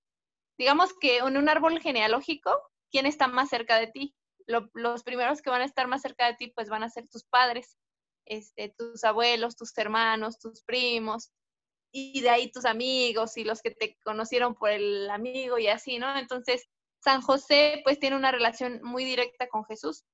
digamos 0.58 0.94
que 0.98 1.18
en 1.18 1.36
un 1.36 1.50
árbol 1.50 1.82
genealógico, 1.82 2.58
¿quién 2.90 3.06
está 3.06 3.28
más 3.28 3.50
cerca 3.50 3.78
de 3.82 3.88
ti? 3.88 4.16
los 4.48 5.04
primeros 5.04 5.42
que 5.42 5.50
van 5.50 5.62
a 5.64 5.66
estar 5.66 5.88
más 5.88 6.02
cerca 6.02 6.28
de 6.28 6.36
ti 6.36 6.54
pues 6.56 6.70
van 6.70 6.84
a 6.84 6.90
ser 6.90 7.06
tus 7.10 7.26
padres, 7.26 7.78
este, 8.26 8.74
tus 8.78 9.04
abuelos, 9.04 9.58
tus 9.58 9.78
hermanos, 9.78 10.40
tus 10.40 10.64
primos, 10.64 11.34
y 11.92 12.22
de 12.22 12.30
ahí 12.30 12.50
tus 12.50 12.64
amigos 12.64 13.36
y 13.36 13.44
los 13.44 13.62
que 13.62 13.72
te 13.72 13.98
conocieron 14.06 14.56
por 14.56 14.70
el 14.70 15.10
amigo 15.10 15.58
y 15.58 15.68
así, 15.68 16.00
¿no? 16.00 16.18
Entonces, 16.18 16.70
San 17.06 17.22
José 17.22 17.82
pues 17.84 18.00
tiene 18.00 18.16
una 18.16 18.32
relación 18.32 18.82
muy 18.82 19.06
directa 19.06 19.48
con 19.48 19.64
Jesús, 19.66 20.06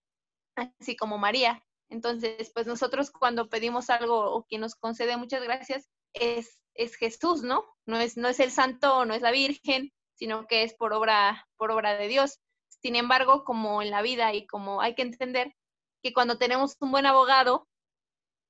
así 0.58 0.98
como 0.98 1.18
María. 1.18 1.64
Entonces, 1.90 2.52
pues 2.54 2.68
nosotros 2.68 3.12
cuando 3.12 3.48
pedimos 3.48 3.90
algo 3.90 4.34
o 4.34 4.44
quien 4.44 4.60
nos 4.60 4.76
concede 4.76 5.16
muchas 5.16 5.42
gracias 5.42 5.90
es, 6.12 6.60
es 6.74 6.96
Jesús, 6.98 7.44
¿no? 7.44 7.64
No 7.86 7.98
es, 7.98 8.18
no 8.18 8.28
es 8.28 8.42
el 8.42 8.52
santo, 8.52 9.06
no 9.06 9.14
es 9.14 9.22
la 9.22 9.32
Virgen, 9.32 9.94
sino 10.16 10.48
que 10.48 10.64
es 10.64 10.74
por 10.74 10.92
obra, 10.92 11.48
por 11.56 11.72
obra 11.72 11.96
de 11.96 12.10
Dios. 12.10 12.42
Sin 12.82 12.98
embargo, 12.98 13.46
como 13.46 13.82
en 13.82 13.90
la 13.90 14.02
vida 14.02 14.34
y 14.34 14.46
como 14.46 14.82
hay 14.82 14.94
que 14.94 15.04
entender 15.04 15.56
que 16.04 16.12
cuando 16.12 16.38
tenemos 16.38 16.76
un 16.82 16.92
buen 16.92 17.06
abogado, 17.06 17.70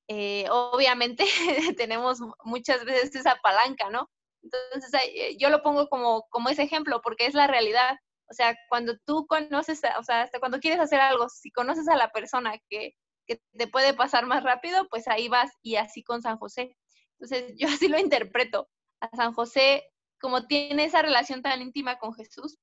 eh, 0.08 0.48
obviamente 0.50 1.26
tenemos 1.78 2.18
muchas 2.44 2.86
veces 2.86 3.16
esa 3.16 3.36
palanca, 3.36 3.92
¿no? 3.92 4.10
Entonces 4.42 4.92
yo 5.38 5.52
lo 5.52 5.62
pongo 5.62 5.90
como, 5.90 6.24
como 6.30 6.50
ese 6.50 6.64
ejemplo 6.64 7.02
porque 7.04 7.28
es 7.28 7.36
la 7.36 7.46
realidad. 7.46 8.00
O 8.32 8.34
sea, 8.34 8.58
cuando 8.70 8.98
tú 9.06 9.28
conoces, 9.28 9.82
o 10.00 10.04
sea, 10.04 10.22
hasta 10.22 10.40
cuando 10.40 10.62
quieres 10.62 10.80
hacer 10.80 11.02
algo, 11.02 11.28
si 11.28 11.52
conoces 11.52 11.90
a 11.90 11.98
la 11.98 12.14
persona 12.14 12.54
que, 12.70 12.96
que 13.28 13.42
te 13.58 13.68
puede 13.68 13.94
pasar 13.94 14.26
más 14.26 14.44
rápido, 14.44 14.88
pues 14.90 15.10
ahí 15.10 15.28
vas 15.28 15.52
y 15.62 15.76
así 15.76 16.02
con 16.02 16.22
San 16.22 16.38
José. 16.38 16.78
Entonces, 17.20 17.54
yo 17.60 17.68
así 17.68 17.90
lo 17.90 18.00
interpreto. 18.00 18.70
A 19.02 19.10
San 19.18 19.34
José, 19.34 19.84
como 20.22 20.48
tiene 20.48 20.86
esa 20.86 21.02
relación 21.02 21.42
tan 21.42 21.62
íntima 21.62 22.00
con 22.00 22.14
Jesús, 22.14 22.58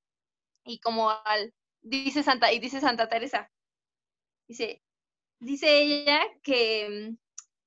y 0.64 0.81
como 0.81 1.11
al, 1.11 1.52
dice 1.83 2.22
Santa, 2.22 2.50
y 2.50 2.61
dice 2.61 2.81
Santa 2.81 3.11
Teresa, 3.11 3.50
dice, 4.48 4.83
dice 5.38 5.83
ella 5.83 6.20
que, 6.42 7.12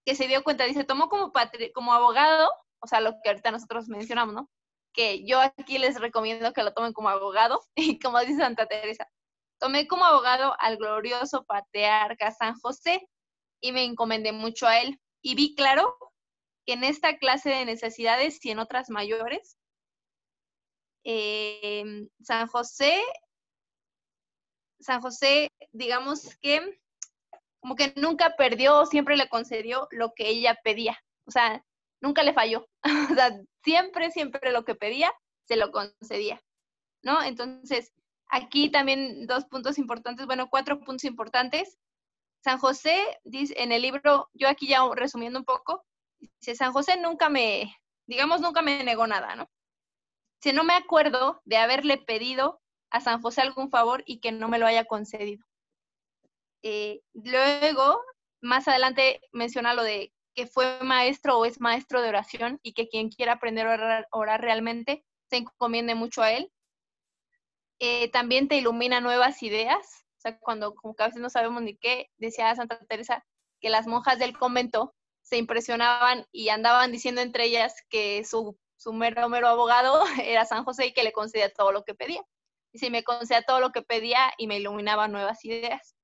que 0.05 0.15
se 0.15 0.27
dio 0.27 0.43
cuenta, 0.43 0.63
dice, 0.65 0.85
tomó 0.85 1.07
como, 1.07 1.31
como 1.75 1.93
abogado, 1.93 2.51
o 2.79 2.87
sea, 2.87 2.99
lo 2.99 3.13
que 3.21 3.29
ahorita 3.29 3.51
nosotros 3.51 3.89
mencionamos, 3.89 4.33
¿no? 4.33 4.49
Que 4.93 5.25
yo 5.25 5.39
aquí 5.39 5.77
les 5.77 5.99
recomiendo 5.99 6.53
que 6.53 6.63
lo 6.63 6.73
tomen 6.73 6.93
como 6.93 7.09
abogado, 7.09 7.61
y 7.75 7.99
como 7.99 8.19
dice 8.19 8.37
Santa 8.37 8.65
Teresa, 8.67 9.07
tomé 9.59 9.87
como 9.87 10.05
abogado 10.05 10.55
al 10.59 10.77
glorioso 10.77 11.45
patriarca 11.45 12.31
San 12.31 12.55
José 12.59 13.07
y 13.61 13.71
me 13.71 13.83
encomendé 13.83 14.31
mucho 14.31 14.67
a 14.67 14.79
él. 14.79 14.99
y 15.23 15.35
vi 15.35 15.53
claro 15.55 15.95
que 16.65 16.73
en 16.73 16.83
esta 16.83 17.17
clase 17.17 17.49
de 17.49 17.65
necesidades 17.65 18.43
y 18.43 18.51
en 18.51 18.59
otras 18.59 18.89
mayores, 18.89 19.57
em, 21.03 22.09
San 22.23 22.47
José, 22.47 23.01
San 24.79 25.01
José, 25.01 25.51
digamos 25.71 26.35
que 26.41 26.81
como 27.61 27.75
que 27.75 27.93
nunca 27.95 28.35
perdió, 28.35 28.85
siempre 28.87 29.15
le 29.15 29.29
concedió 29.29 29.87
lo 29.91 30.13
que 30.13 30.27
ella 30.27 30.57
pedía. 30.63 30.97
O 31.27 31.31
sea, 31.31 31.63
nunca 32.01 32.23
le 32.23 32.33
falló. 32.33 32.67
o 33.11 33.15
sea, 33.15 33.39
siempre, 33.63 34.11
siempre 34.11 34.51
lo 34.51 34.65
que 34.65 34.75
pedía, 34.75 35.13
se 35.47 35.55
lo 35.55 35.71
concedía. 35.71 36.41
¿No? 37.03 37.23
Entonces, 37.23 37.93
aquí 38.27 38.69
también 38.69 39.25
dos 39.27 39.45
puntos 39.45 39.77
importantes, 39.77 40.25
bueno, 40.25 40.49
cuatro 40.49 40.79
puntos 40.79 41.05
importantes. 41.05 41.77
San 42.43 42.57
José, 42.57 43.19
dice 43.23 43.53
en 43.57 43.71
el 43.71 43.83
libro, 43.83 44.29
yo 44.33 44.49
aquí 44.49 44.67
ya 44.67 44.81
resumiendo 44.93 45.39
un 45.39 45.45
poco, 45.45 45.83
dice, 46.19 46.55
San 46.55 46.73
José 46.73 46.97
nunca 46.97 47.29
me, 47.29 47.75
digamos, 48.07 48.41
nunca 48.41 48.61
me 48.61 48.83
negó 48.83 49.05
nada, 49.07 49.35
¿no? 49.35 49.49
Si 50.41 50.53
no 50.53 50.63
me 50.63 50.73
acuerdo 50.73 51.41
de 51.45 51.57
haberle 51.57 51.97
pedido 51.97 52.59
a 52.89 52.99
San 52.99 53.21
José 53.21 53.41
algún 53.41 53.69
favor 53.69 54.03
y 54.05 54.19
que 54.19 54.31
no 54.31 54.49
me 54.49 54.57
lo 54.57 54.65
haya 54.65 54.85
concedido. 54.85 55.45
Eh, 56.63 57.01
luego, 57.13 58.01
más 58.41 58.67
adelante 58.67 59.21
menciona 59.31 59.73
lo 59.73 59.83
de 59.83 60.11
que 60.33 60.47
fue 60.47 60.79
maestro 60.83 61.37
o 61.37 61.45
es 61.45 61.59
maestro 61.59 62.01
de 62.01 62.09
oración 62.09 62.59
y 62.63 62.73
que 62.73 62.87
quien 62.87 63.09
quiera 63.09 63.33
aprender 63.33 63.67
a 63.67 64.07
orar, 64.11 64.41
realmente 64.41 65.05
se 65.29 65.37
encomiende 65.37 65.95
mucho 65.95 66.21
a 66.21 66.31
él. 66.31 66.51
Eh, 67.79 68.09
también 68.11 68.47
te 68.47 68.57
ilumina 68.57 69.01
nuevas 69.01 69.41
ideas, 69.43 70.05
o 70.17 70.21
sea, 70.21 70.37
cuando 70.39 70.75
como 70.75 70.95
que 70.95 71.03
a 71.03 71.07
veces 71.07 71.21
no 71.21 71.29
sabemos 71.29 71.63
ni 71.63 71.75
qué, 71.77 72.09
decía 72.17 72.55
Santa 72.55 72.79
Teresa 72.87 73.25
que 73.59 73.69
las 73.69 73.87
monjas 73.87 74.19
del 74.19 74.37
convento 74.37 74.93
se 75.21 75.37
impresionaban 75.37 76.25
y 76.31 76.49
andaban 76.49 76.91
diciendo 76.91 77.21
entre 77.21 77.45
ellas 77.45 77.73
que 77.89 78.23
su, 78.23 78.57
su 78.75 78.93
mero, 78.93 79.29
mero 79.29 79.47
abogado 79.47 80.03
era 80.23 80.45
San 80.45 80.63
José 80.63 80.87
y 80.87 80.93
que 80.93 81.03
le 81.03 81.11
concedía 81.11 81.51
todo 81.51 81.71
lo 81.71 81.83
que 81.83 81.95
pedía. 81.95 82.23
Y 82.73 82.79
si 82.79 82.89
me 82.89 83.03
concedía 83.03 83.43
todo 83.43 83.59
lo 83.59 83.71
que 83.71 83.81
pedía 83.81 84.31
y 84.37 84.47
me 84.47 84.57
iluminaba 84.57 85.07
nuevas 85.07 85.43
ideas. 85.45 85.95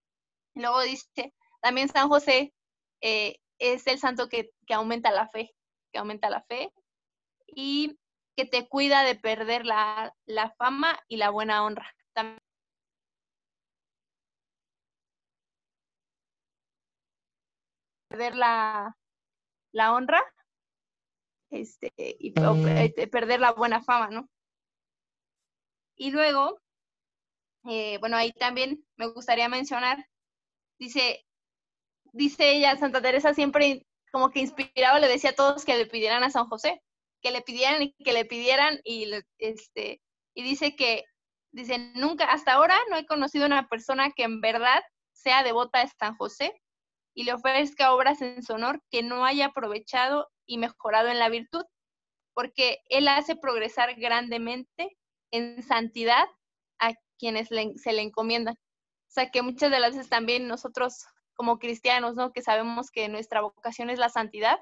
Luego 0.53 0.81
dice, 0.81 1.33
también 1.61 1.89
San 1.89 2.09
José 2.09 2.53
eh, 3.01 3.37
es 3.59 3.87
el 3.87 3.99
santo 3.99 4.29
que, 4.29 4.51
aumenta 4.69 5.11
la 5.11 5.27
fe, 5.27 5.55
que 5.91 5.99
aumenta 5.99 6.29
la 6.29 6.41
fe 6.43 6.73
y 7.47 7.97
que 8.35 8.45
te 8.45 8.67
cuida 8.67 9.03
de 9.03 9.15
perder 9.15 9.65
la, 9.65 10.13
fama 10.57 10.99
y 11.07 11.17
la 11.17 11.29
buena 11.29 11.63
honra. 11.63 11.91
También 12.13 12.39
perder 18.09 18.35
la, 18.35 18.95
honra 19.73 20.21
este, 21.49 21.91
y 21.97 22.33
eh, 22.37 23.07
perder 23.07 23.39
la 23.39 23.51
buena 23.53 23.81
fama, 23.81 24.09
¿no? 24.09 24.29
Y 25.95 26.11
luego, 26.11 26.59
eh, 27.65 27.97
bueno, 27.99 28.17
ahí 28.17 28.31
también 28.33 28.85
me 28.97 29.07
gustaría 29.07 29.49
mencionar 29.49 30.05
dice, 30.79 31.25
dice 32.17 32.51
ella, 32.51 32.75
Santa 32.77 33.01
Teresa 33.01 33.33
siempre 33.33 33.85
como 34.11 34.31
que 34.31 34.39
inspiraba, 34.39 34.99
le 34.99 35.07
decía 35.07 35.31
a 35.31 35.35
todos 35.35 35.65
que 35.65 35.77
le 35.77 35.85
pidieran 35.85 36.23
a 36.23 36.29
San 36.29 36.47
José, 36.47 36.81
que 37.21 37.31
le 37.31 37.41
pidieran 37.41 37.83
y 37.83 37.93
que 37.93 38.13
le 38.13 38.25
pidieran 38.25 38.79
y 38.83 39.09
este 39.37 40.01
y 40.33 40.43
dice 40.43 40.75
que 40.75 41.03
dice, 41.51 41.91
nunca 41.95 42.25
hasta 42.25 42.53
ahora 42.53 42.77
no 42.89 42.97
he 42.97 43.05
conocido 43.05 43.45
una 43.45 43.67
persona 43.67 44.11
que 44.11 44.23
en 44.23 44.41
verdad 44.41 44.81
sea 45.13 45.43
devota 45.43 45.79
de 45.79 45.91
San 45.99 46.15
José 46.15 46.53
y 47.15 47.23
le 47.23 47.33
ofrezca 47.33 47.93
obras 47.93 48.21
en 48.21 48.43
su 48.43 48.53
honor 48.53 48.81
que 48.91 49.01
no 49.01 49.25
haya 49.25 49.47
aprovechado 49.47 50.27
y 50.45 50.59
mejorado 50.59 51.09
en 51.09 51.17
la 51.17 51.29
virtud, 51.29 51.63
porque 52.33 52.79
él 52.89 53.07
hace 53.07 53.35
progresar 53.35 53.95
grandemente 53.95 54.95
en 55.31 55.63
santidad 55.63 56.27
a 56.79 56.93
quienes 57.17 57.49
se 57.49 57.93
le 57.93 58.01
encomiendan. 58.01 58.53
O 58.55 59.09
sea, 59.09 59.31
que 59.31 59.41
muchas 59.41 59.71
de 59.71 59.79
las 59.79 59.95
veces 59.95 60.09
también 60.09 60.47
nosotros 60.47 61.05
como 61.37 61.59
cristianos, 61.59 62.15
¿no? 62.15 62.33
Que 62.33 62.41
sabemos 62.41 62.91
que 62.91 63.07
nuestra 63.07 63.41
vocación 63.41 63.89
es 63.89 63.99
la 63.99 64.09
santidad, 64.09 64.59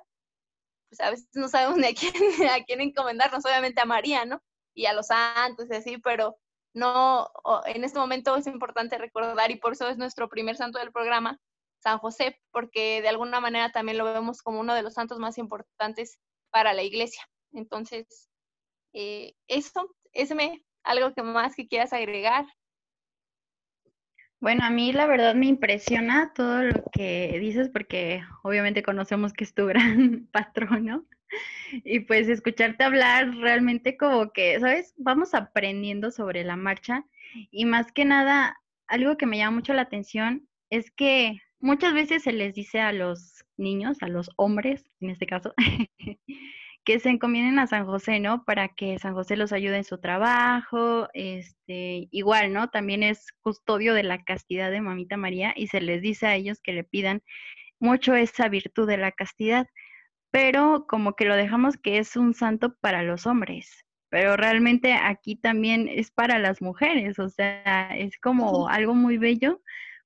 pues 0.89 1.01
a 1.01 1.09
veces 1.09 1.27
no 1.33 1.47
sabemos 1.47 1.77
ni 1.77 1.87
a 1.87 1.93
quién, 1.93 2.13
a 2.51 2.63
quién 2.63 2.81
encomendarnos, 2.81 3.45
obviamente 3.45 3.81
a 3.81 3.85
María, 3.85 4.25
¿no? 4.25 4.43
Y 4.75 4.85
a 4.85 4.93
los 4.93 5.07
santos 5.07 5.67
y 5.71 5.75
así, 5.75 5.97
pero 5.97 6.37
no, 6.75 7.31
en 7.65 7.83
este 7.83 7.97
momento 7.97 8.35
es 8.35 8.47
importante 8.47 8.97
recordar 8.97 9.49
y 9.49 9.55
por 9.55 9.73
eso 9.73 9.87
es 9.87 9.97
nuestro 9.97 10.29
primer 10.29 10.57
santo 10.57 10.77
del 10.77 10.91
programa, 10.91 11.39
San 11.81 11.99
José, 11.99 12.39
porque 12.51 13.01
de 13.01 13.07
alguna 13.07 13.39
manera 13.39 13.71
también 13.71 13.97
lo 13.97 14.05
vemos 14.05 14.41
como 14.41 14.59
uno 14.59 14.75
de 14.75 14.81
los 14.83 14.93
santos 14.93 15.17
más 15.17 15.37
importantes 15.37 16.19
para 16.51 16.73
la 16.73 16.83
iglesia. 16.83 17.25
Entonces, 17.53 18.29
eh, 18.93 19.33
eso, 19.47 19.89
es 20.11 20.31
algo 20.83 21.13
que 21.13 21.23
más 21.23 21.55
que 21.55 21.67
quieras 21.67 21.93
agregar. 21.93 22.45
Bueno, 24.45 24.63
a 24.63 24.69
mí 24.69 24.93
la 24.93 25.07
verdad 25.07 25.33
me 25.33 25.47
impresiona 25.47 26.31
todo 26.35 26.61
lo 26.61 26.83
que 26.91 27.35
dices 27.39 27.67
porque 27.69 28.21
obviamente 28.43 28.83
conocemos 28.83 29.33
que 29.33 29.43
es 29.43 29.55
tu 29.55 29.65
gran 29.65 30.27
patrono 30.31 31.03
y 31.83 32.01
pues 32.01 32.29
escucharte 32.29 32.83
hablar 32.83 33.35
realmente 33.37 33.97
como 33.97 34.31
que, 34.33 34.59
¿sabes? 34.59 34.93
Vamos 34.97 35.33
aprendiendo 35.33 36.11
sobre 36.11 36.43
la 36.43 36.57
marcha 36.57 37.07
y 37.49 37.65
más 37.65 37.91
que 37.91 38.05
nada, 38.05 38.61
algo 38.85 39.17
que 39.17 39.25
me 39.25 39.39
llama 39.39 39.57
mucho 39.57 39.73
la 39.73 39.81
atención 39.81 40.47
es 40.69 40.91
que 40.91 41.39
muchas 41.59 41.95
veces 41.95 42.21
se 42.21 42.31
les 42.31 42.53
dice 42.53 42.79
a 42.81 42.93
los 42.93 43.45
niños, 43.57 44.03
a 44.03 44.07
los 44.09 44.29
hombres 44.35 44.91
en 45.01 45.09
este 45.09 45.25
caso, 45.25 45.55
que 46.85 46.99
se 46.99 47.09
encomienden 47.09 47.59
a 47.59 47.67
San 47.67 47.85
José, 47.85 48.19
¿no? 48.19 48.45
Para 48.45 48.69
que 48.69 48.99
San 48.99 49.15
José 49.15 49.35
los 49.35 49.51
ayude 49.51 49.77
en 49.77 49.83
su 49.83 49.97
trabajo, 49.97 51.09
este, 51.13 52.07
igual, 52.11 52.53
¿no? 52.53 52.69
También 52.69 53.03
es 53.03 53.33
custodio 53.41 53.93
de 53.93 54.03
la 54.03 54.23
castidad 54.23 54.71
de 54.71 54.81
Mamita 54.81 55.17
María 55.17 55.53
y 55.55 55.67
se 55.67 55.81
les 55.81 56.01
dice 56.01 56.27
a 56.27 56.35
ellos 56.35 56.61
que 56.61 56.73
le 56.73 56.83
pidan 56.83 57.23
mucho 57.79 58.15
esa 58.15 58.47
virtud 58.49 58.87
de 58.87 58.97
la 58.97 59.11
castidad, 59.11 59.67
pero 60.31 60.85
como 60.87 61.15
que 61.15 61.25
lo 61.25 61.35
dejamos 61.35 61.77
que 61.77 61.97
es 61.97 62.15
un 62.15 62.33
santo 62.33 62.75
para 62.79 63.03
los 63.03 63.25
hombres, 63.25 63.85
pero 64.09 64.37
realmente 64.37 64.93
aquí 64.93 65.35
también 65.35 65.89
es 65.89 66.11
para 66.11 66.39
las 66.39 66.61
mujeres, 66.61 67.19
o 67.19 67.29
sea, 67.29 67.89
es 67.97 68.17
como 68.19 68.69
algo 68.69 68.93
muy 68.93 69.17
bello 69.17 69.61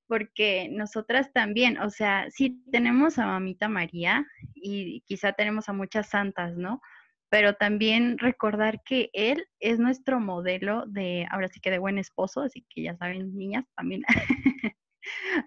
porque 0.09 0.69
nosotras 0.71 1.31
también, 1.31 1.77
o 1.77 1.91
sea, 1.91 2.25
sí 2.31 2.63
tenemos 2.71 3.19
a 3.19 3.27
Mamita 3.27 3.69
María 3.69 4.25
y 4.55 5.01
quizá 5.01 5.33
tenemos 5.33 5.69
a 5.69 5.73
muchas 5.73 6.09
santas, 6.09 6.57
¿no? 6.57 6.81
Pero 7.29 7.53
también 7.53 8.17
recordar 8.17 8.81
que 8.83 9.11
Él 9.13 9.45
es 9.59 9.77
nuestro 9.77 10.19
modelo 10.19 10.85
de, 10.87 11.27
ahora 11.29 11.47
sí 11.47 11.59
que 11.59 11.69
de 11.69 11.77
buen 11.77 11.99
esposo, 11.99 12.41
así 12.41 12.65
que 12.69 12.81
ya 12.81 12.97
saben, 12.97 13.37
niñas 13.37 13.65
también. 13.75 14.01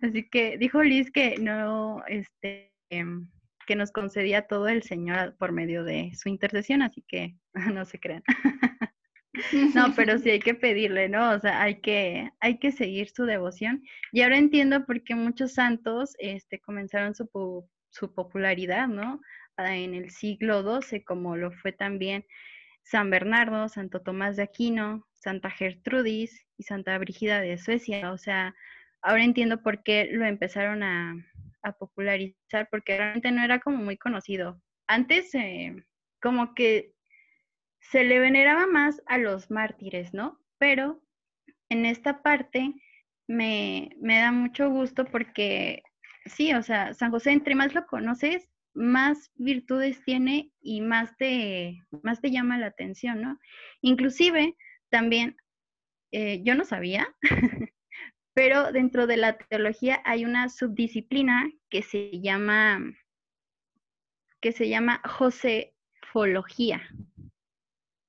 así 0.01 0.29
que 0.31 0.57
dijo 0.59 0.81
Liz 0.81 1.11
que 1.11 1.39
no, 1.39 2.05
este, 2.07 2.73
em, 2.89 3.29
que 3.67 3.75
nos 3.75 3.91
concedía 3.91 4.47
todo 4.47 4.69
el 4.69 4.85
Señor 4.85 5.35
por 5.39 5.51
medio 5.51 5.83
de 5.83 6.13
su 6.15 6.29
intercesión, 6.29 6.83
así 6.83 7.03
que 7.09 7.35
no 7.75 7.85
se 7.85 7.99
crean. 7.99 8.23
No, 9.75 9.93
pero 9.97 10.19
sí 10.19 10.31
hay 10.31 10.41
que 10.41 10.55
pedirle, 10.55 11.09
¿no? 11.09 11.31
O 11.31 11.41
sea, 11.41 11.63
hay 11.63 11.81
que, 11.81 12.31
hay 12.41 12.59
que 12.59 12.73
seguir 12.73 13.09
su 13.11 13.25
devoción. 13.25 13.83
Y 14.13 14.23
ahora 14.23 14.39
entiendo 14.39 14.85
por 14.85 15.03
qué 15.03 15.15
muchos 15.15 15.55
santos 15.55 16.15
este, 16.19 16.61
comenzaron 16.61 17.15
su, 17.15 17.29
su 17.91 18.15
popularidad, 18.15 18.89
¿no? 18.89 19.21
Ah, 19.57 19.77
en 19.77 19.95
el 19.95 20.11
siglo 20.11 20.63
XII, 20.81 21.05
como 21.05 21.37
lo 21.37 21.51
fue 21.53 21.73
también 21.73 22.25
San 22.85 23.11
Bernardo, 23.11 23.69
Santo 23.69 24.03
Tomás 24.03 24.37
de 24.37 24.43
Aquino, 24.45 25.07
Santa 25.15 25.51
Gertrudis 25.51 26.47
y 26.59 26.65
Santa 26.65 26.99
Brígida 26.99 27.41
de 27.41 27.59
Suecia. 27.59 28.13
O 28.13 28.19
sea, 28.19 28.55
ahora 29.03 29.25
entiendo 29.25 29.63
por 29.63 29.83
qué 29.83 30.09
lo 30.11 30.27
empezaron 30.27 30.83
a, 30.83 31.15
a 31.63 31.73
popularizar, 31.73 32.69
porque 32.71 32.97
realmente 32.97 33.31
no 33.31 33.43
era 33.43 33.61
como 33.61 33.79
muy 33.79 33.97
conocido. 33.97 34.61
Antes, 34.87 35.35
eh, 35.35 35.85
como 36.21 36.55
que 36.55 36.93
se 37.91 38.05
le 38.05 38.19
veneraba 38.19 38.67
más 38.67 39.03
a 39.07 39.19
los 39.19 39.51
mártires, 39.51 40.15
¿no? 40.15 40.41
Pero 40.59 41.03
en 41.69 41.87
esta 41.87 42.23
parte 42.23 42.75
me, 43.27 43.91
da 44.01 44.33
mucho 44.33 44.71
gusto 44.71 45.05
porque 45.05 45.83
sí, 46.27 46.53
o 46.55 46.63
sea, 46.63 46.95
San 46.95 47.11
José, 47.11 47.33
entre 47.33 47.55
más 47.55 47.75
lo 47.75 47.87
conoces, 47.87 48.49
más 48.75 49.31
virtudes 49.35 50.03
tiene 50.05 50.53
y 50.61 50.81
más 50.81 51.17
te, 51.17 51.83
más 52.03 52.21
te 52.21 52.31
llama 52.31 52.59
la 52.59 52.67
atención, 52.67 53.21
¿no? 53.21 53.39
Inclusive, 53.81 54.57
también, 54.89 55.37
eh, 56.13 56.43
yo 56.45 56.55
no 56.55 56.65
sabía, 56.65 57.15
pero 58.35 58.73
dentro 58.73 59.07
de 59.07 59.17
la 59.17 59.37
teología 59.37 60.01
hay 60.05 60.25
una 60.25 60.49
subdisciplina 60.49 61.51
que 61.69 61.83
se 61.83 62.21
llama, 62.21 62.81
que 64.41 64.53
se 64.53 64.69
llama 64.69 65.03
Josefología. 65.05 66.83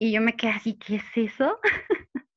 Y 0.03 0.11
yo 0.11 0.19
me 0.19 0.35
quedé 0.35 0.51
así, 0.51 0.73
¿qué 0.73 0.97
es 0.97 1.05
eso? 1.15 1.61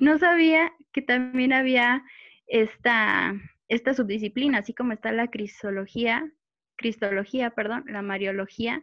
no 0.00 0.18
sabía 0.18 0.72
que 0.92 1.02
también 1.02 1.52
había 1.52 2.02
esta, 2.48 3.32
esta 3.68 3.94
subdisciplina, 3.94 4.58
así 4.58 4.74
como 4.74 4.92
está 4.92 5.12
la 5.12 5.28
crisología, 5.28 6.28
cristología, 6.74 7.50
perdón, 7.50 7.84
la 7.86 8.02
mariología, 8.02 8.82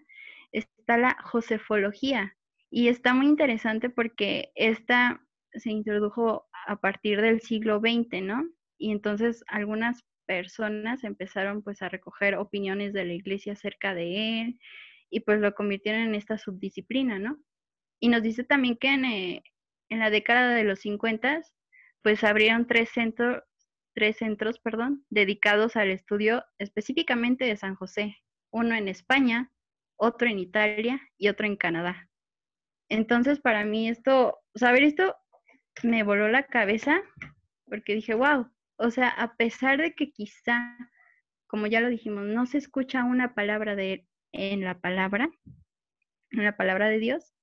está 0.53 0.97
la 0.97 1.17
josefología. 1.21 2.37
Y 2.71 2.87
está 2.87 3.13
muy 3.13 3.25
interesante 3.25 3.89
porque 3.89 4.53
esta 4.55 5.21
se 5.51 5.71
introdujo 5.71 6.47
a 6.65 6.77
partir 6.79 7.19
del 7.19 7.41
siglo 7.41 7.81
XX, 7.81 8.21
¿no? 8.21 8.47
Y 8.77 8.91
entonces 8.91 9.43
algunas 9.47 10.05
personas 10.25 11.03
empezaron 11.03 11.61
pues 11.61 11.81
a 11.81 11.89
recoger 11.89 12.35
opiniones 12.35 12.93
de 12.93 13.03
la 13.03 13.15
iglesia 13.15 13.51
acerca 13.51 13.93
de 13.93 14.43
él 14.43 14.59
y 15.09 15.19
pues 15.19 15.41
lo 15.41 15.53
convirtieron 15.55 16.03
en 16.03 16.15
esta 16.15 16.37
subdisciplina, 16.37 17.19
¿no? 17.19 17.37
Y 17.99 18.09
nos 18.09 18.23
dice 18.23 18.43
también 18.43 18.77
que 18.77 18.93
en, 18.93 19.05
eh, 19.05 19.43
en 19.89 19.99
la 19.99 20.09
década 20.09 20.53
de 20.55 20.63
los 20.63 20.79
50 20.79 21.41
pues 22.01 22.23
abrieron 22.23 22.65
tres 22.67 22.89
centros, 22.89 23.43
tres 23.93 24.17
centros, 24.17 24.59
perdón, 24.59 25.05
dedicados 25.09 25.75
al 25.75 25.89
estudio 25.89 26.43
específicamente 26.57 27.45
de 27.45 27.57
San 27.57 27.75
José, 27.75 28.17
uno 28.51 28.75
en 28.75 28.87
España, 28.87 29.51
otro 29.97 30.29
en 30.29 30.39
Italia 30.39 31.01
y 31.17 31.27
otro 31.27 31.45
en 31.45 31.57
Canadá. 31.57 32.09
Entonces, 32.89 33.39
para 33.39 33.65
mí 33.65 33.89
esto, 33.89 34.39
saber 34.55 34.83
esto 34.83 35.15
me 35.83 36.03
voló 36.03 36.29
la 36.29 36.43
cabeza 36.43 37.01
porque 37.65 37.95
dije, 37.95 38.13
wow, 38.15 38.49
o 38.77 38.91
sea, 38.91 39.09
a 39.09 39.35
pesar 39.35 39.79
de 39.79 39.93
que 39.93 40.11
quizá, 40.11 40.75
como 41.47 41.67
ya 41.67 41.81
lo 41.81 41.89
dijimos, 41.89 42.25
no 42.25 42.45
se 42.45 42.57
escucha 42.57 43.03
una 43.03 43.35
palabra 43.35 43.75
de 43.75 44.07
en 44.31 44.63
la 44.63 44.79
palabra, 44.79 45.29
en 46.31 46.43
la 46.43 46.55
palabra 46.55 46.89
de 46.89 46.99
Dios, 46.99 47.33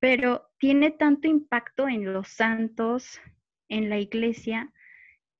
pero 0.00 0.50
tiene 0.58 0.90
tanto 0.90 1.28
impacto 1.28 1.86
en 1.86 2.12
los 2.12 2.28
santos, 2.28 3.20
en 3.68 3.90
la 3.90 3.98
iglesia, 3.98 4.72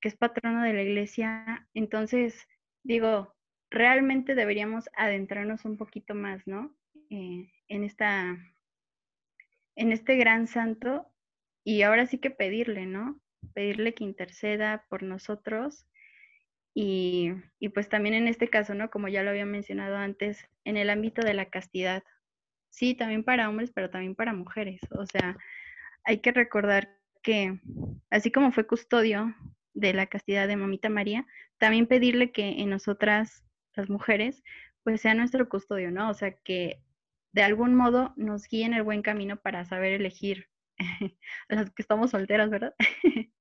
que 0.01 0.09
es 0.09 0.17
patrono 0.17 0.63
de 0.63 0.75
la 0.75 0.83
iglesia. 0.83 1.67
Entonces, 1.75 2.47
digo, 2.83 3.35
realmente 3.71 4.35
deberíamos 4.35 4.89
adentrarnos 4.95 5.65
un 5.65 5.77
poquito 5.77 6.15
más, 6.15 6.47
¿no? 6.47 6.77
Eh, 7.09 7.51
en 7.69 7.85
esta, 7.85 8.37
en 9.77 9.93
este 9.93 10.17
gran 10.17 10.47
santo 10.47 11.07
y 11.65 11.83
ahora 11.83 12.07
sí 12.07 12.19
que 12.19 12.31
pedirle, 12.31 12.87
¿no? 12.87 13.19
Pedirle 13.55 13.95
que 13.95 14.05
interceda 14.05 14.85
por 14.91 15.03
nosotros 15.03 15.87
y, 16.75 17.33
y 17.59 17.71
pues 17.71 17.89
también 17.89 18.15
en 18.15 18.29
este 18.29 18.49
caso, 18.49 18.75
¿no? 18.75 18.91
Como 18.91 19.09
ya 19.09 19.23
lo 19.23 19.31
había 19.31 19.47
mencionado 19.47 19.97
antes, 19.97 20.47
en 20.65 20.77
el 20.77 20.91
ámbito 20.91 21.23
de 21.23 21.35
la 21.35 21.47
castidad. 21.47 22.03
Sí, 22.71 22.95
también 22.95 23.25
para 23.25 23.49
hombres, 23.49 23.71
pero 23.75 23.91
también 23.91 24.15
para 24.15 24.33
mujeres. 24.33 24.81
O 24.91 25.07
sea, 25.07 25.37
hay 26.05 26.19
que 26.21 26.33
recordar 26.33 26.97
que 27.23 27.61
así 28.11 28.33
como 28.33 28.53
fue 28.53 28.67
custodio 28.67 29.35
de 29.75 29.93
la 29.93 30.07
castidad 30.07 30.49
de 30.49 30.57
Mamita 30.57 30.89
María, 30.89 31.27
también 31.59 31.87
pedirle 31.87 32.33
que 32.33 32.61
en 32.61 32.71
nosotras, 32.71 33.45
las 33.75 33.89
mujeres, 33.89 34.43
pues 34.83 35.01
sea 35.01 35.15
nuestro 35.15 35.49
custodio, 35.49 35.91
¿no? 35.91 36.11
O 36.11 36.15
sea, 36.15 36.33
que 36.33 36.83
de 37.33 37.43
algún 37.43 37.75
modo 37.75 38.13
nos 38.17 38.49
guíe 38.49 38.65
en 38.65 38.75
el 38.75 38.83
buen 38.83 39.03
camino 39.03 39.37
para 39.37 39.65
saber 39.65 39.93
elegir, 39.93 40.49
las 41.49 41.71
que 41.71 41.83
estamos 41.83 42.11
solteras, 42.11 42.51
¿verdad? 42.51 42.75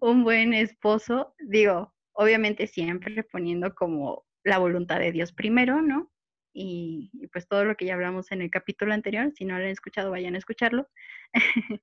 Un 0.00 0.24
buen 0.24 0.54
esposo, 0.54 1.34
digo, 1.38 1.94
obviamente 2.12 2.66
siempre 2.66 3.24
poniendo 3.24 3.74
como 3.74 4.24
la 4.44 4.58
voluntad 4.58 5.00
de 5.00 5.12
Dios 5.12 5.32
primero, 5.32 5.82
¿no? 5.82 6.10
Y, 6.58 7.10
pues 7.32 7.46
todo 7.46 7.66
lo 7.66 7.76
que 7.76 7.84
ya 7.84 7.92
hablamos 7.92 8.32
en 8.32 8.40
el 8.40 8.50
capítulo 8.50 8.94
anterior, 8.94 9.30
si 9.36 9.44
no 9.44 9.58
lo 9.58 9.64
han 9.64 9.70
escuchado, 9.70 10.10
vayan 10.10 10.34
a 10.36 10.38
escucharlo. 10.38 10.88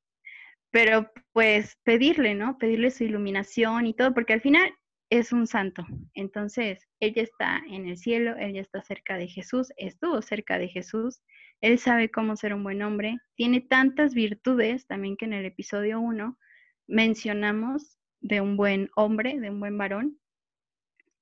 pero 0.71 1.11
pues 1.31 1.77
pedirle, 1.83 2.33
¿no? 2.33 2.57
Pedirle 2.57 2.89
su 2.89 3.03
iluminación 3.03 3.85
y 3.85 3.93
todo, 3.93 4.15
porque 4.15 4.33
al 4.33 4.41
final 4.41 4.73
es 5.11 5.31
un 5.31 5.45
santo. 5.45 5.85
Entonces, 6.15 6.87
él 6.99 7.13
ya 7.13 7.21
está 7.21 7.61
en 7.69 7.87
el 7.87 7.97
cielo, 7.97 8.35
él 8.35 8.53
ya 8.53 8.61
está 8.61 8.81
cerca 8.81 9.15
de 9.15 9.27
Jesús, 9.27 9.71
estuvo 9.77 10.23
cerca 10.23 10.57
de 10.57 10.69
Jesús, 10.69 11.21
él 11.61 11.77
sabe 11.77 12.09
cómo 12.09 12.35
ser 12.35 12.55
un 12.55 12.63
buen 12.63 12.81
hombre, 12.81 13.19
tiene 13.35 13.61
tantas 13.61 14.15
virtudes 14.15 14.87
también 14.87 15.17
que 15.17 15.25
en 15.25 15.33
el 15.33 15.45
episodio 15.45 15.99
1 15.99 16.35
mencionamos 16.87 17.99
de 18.21 18.41
un 18.41 18.57
buen 18.57 18.89
hombre, 18.95 19.39
de 19.39 19.51
un 19.51 19.59
buen 19.59 19.77
varón. 19.77 20.19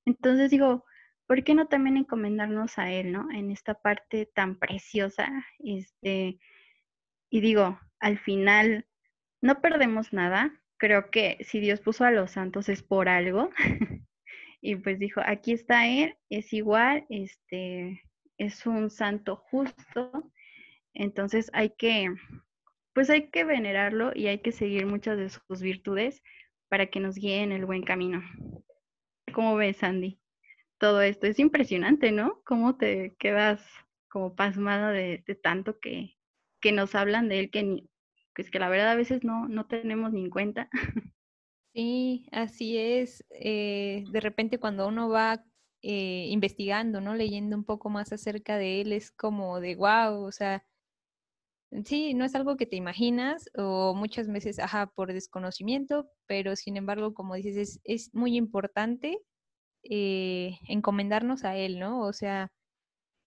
Entonces 0.06 0.52
digo, 0.52 0.86
¿por 1.32 1.46
qué 1.46 1.54
no 1.54 1.68
también 1.68 1.96
encomendarnos 1.96 2.78
a 2.78 2.92
él, 2.92 3.14
¿no? 3.14 3.32
En 3.32 3.52
esta 3.52 3.74
parte 3.74 4.26
tan 4.26 4.60
preciosa, 4.60 5.32
este, 5.60 6.40
y 7.30 7.40
digo, 7.40 7.80
al 8.02 8.20
final 8.20 8.86
no 9.40 9.62
perdemos 9.62 10.12
nada. 10.12 10.62
Creo 10.76 11.10
que 11.10 11.38
si 11.46 11.62
Dios 11.62 11.80
puso 11.80 12.04
a 12.04 12.12
los 12.12 12.32
santos 12.32 12.68
es 12.68 12.84
por 12.84 13.08
algo. 13.08 13.50
y 14.62 14.76
pues 14.76 15.00
dijo, 15.00 15.22
aquí 15.26 15.54
está 15.54 15.88
Él, 15.88 16.18
es 16.30 16.52
igual, 16.52 17.06
este, 17.08 18.04
es 18.38 18.66
un 18.66 18.90
santo 18.90 19.38
justo. 19.38 20.34
Entonces 20.94 21.50
hay 21.54 21.70
que, 21.70 22.14
pues 22.92 23.10
hay 23.10 23.30
que 23.30 23.46
venerarlo 23.46 24.12
y 24.14 24.28
hay 24.28 24.40
que 24.40 24.52
seguir 24.52 24.86
muchas 24.86 25.18
de 25.18 25.30
sus 25.30 25.62
virtudes 25.62 26.22
para 26.68 26.88
que 26.88 27.00
nos 27.00 27.16
guíe 27.16 27.42
en 27.42 27.54
el 27.54 27.66
buen 27.66 27.84
camino. 27.84 28.22
¿Cómo 29.32 29.56
ves, 29.56 29.82
Andy? 29.82 30.21
Todo 30.82 31.04
esto 31.04 31.28
es 31.28 31.38
impresionante, 31.38 32.12
¿no? 32.12 32.42
¿Cómo 32.44 32.76
te 32.76 33.16
quedas 33.20 33.64
como 34.10 34.34
pasmada 34.34 34.90
de, 34.90 35.24
tanto 35.44 35.80
que, 35.80 36.18
que 36.60 36.72
nos 36.72 36.96
hablan 36.96 37.30
de 37.30 37.40
él 37.40 37.52
que 37.52 37.84
pues 38.34 38.50
que 38.50 38.58
la 38.58 38.68
verdad 38.68 38.90
a 38.90 38.96
veces 38.96 39.24
no, 39.24 39.48
no 39.48 39.68
tenemos 39.68 40.12
ni 40.12 40.24
en 40.24 40.32
cuenta. 40.32 40.70
Sí, 41.74 42.28
así 42.34 42.78
es. 42.78 43.24
Eh, 43.30 44.04
de 44.12 44.20
repente 44.20 44.60
cuando 44.60 44.90
uno 44.90 45.08
va 45.08 45.46
eh, 45.82 46.26
investigando, 46.30 47.00
¿no? 47.00 47.16
Leyendo 47.16 47.56
un 47.56 47.64
poco 47.64 47.90
más 47.90 48.12
acerca 48.12 48.58
de 48.58 48.82
él, 48.82 48.92
es 48.92 49.10
como 49.12 49.62
de 49.62 49.76
wow, 49.76 50.22
o 50.26 50.32
sea, 50.34 50.66
sí, 51.86 52.14
no 52.14 52.26
es 52.26 52.36
algo 52.36 52.58
que 52.58 52.66
te 52.66 52.76
imaginas 52.76 53.50
o 53.56 53.94
muchas 53.96 54.28
veces, 54.28 54.60
ajá, 54.60 54.88
por 54.88 55.14
desconocimiento, 55.14 56.10
pero 56.26 56.58
sin 56.58 56.76
embargo, 56.76 57.14
como 57.14 57.36
dices, 57.36 57.56
es, 57.56 57.82
es 57.84 58.14
muy 58.14 58.36
importante 58.36 59.22
eh, 59.84 60.58
encomendarnos 60.68 61.44
a 61.44 61.56
él, 61.56 61.80
¿no? 61.80 62.02
O 62.02 62.14
sea, 62.14 62.52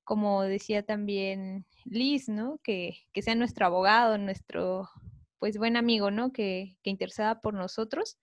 como 0.04 0.42
decía 0.42 0.84
también 0.84 1.66
Liz, 1.84 2.28
¿no? 2.28 2.58
Que, 2.62 2.98
que 3.12 3.22
sea 3.22 3.34
nuestro 3.34 3.66
abogado, 3.66 4.18
nuestro, 4.18 4.88
pues, 5.38 5.58
buen 5.58 5.76
amigo, 5.76 6.10
¿no? 6.10 6.32
Que, 6.32 6.76
que 6.82 6.90
interesada 6.90 7.40
por 7.40 7.54
nosotros 7.54 8.18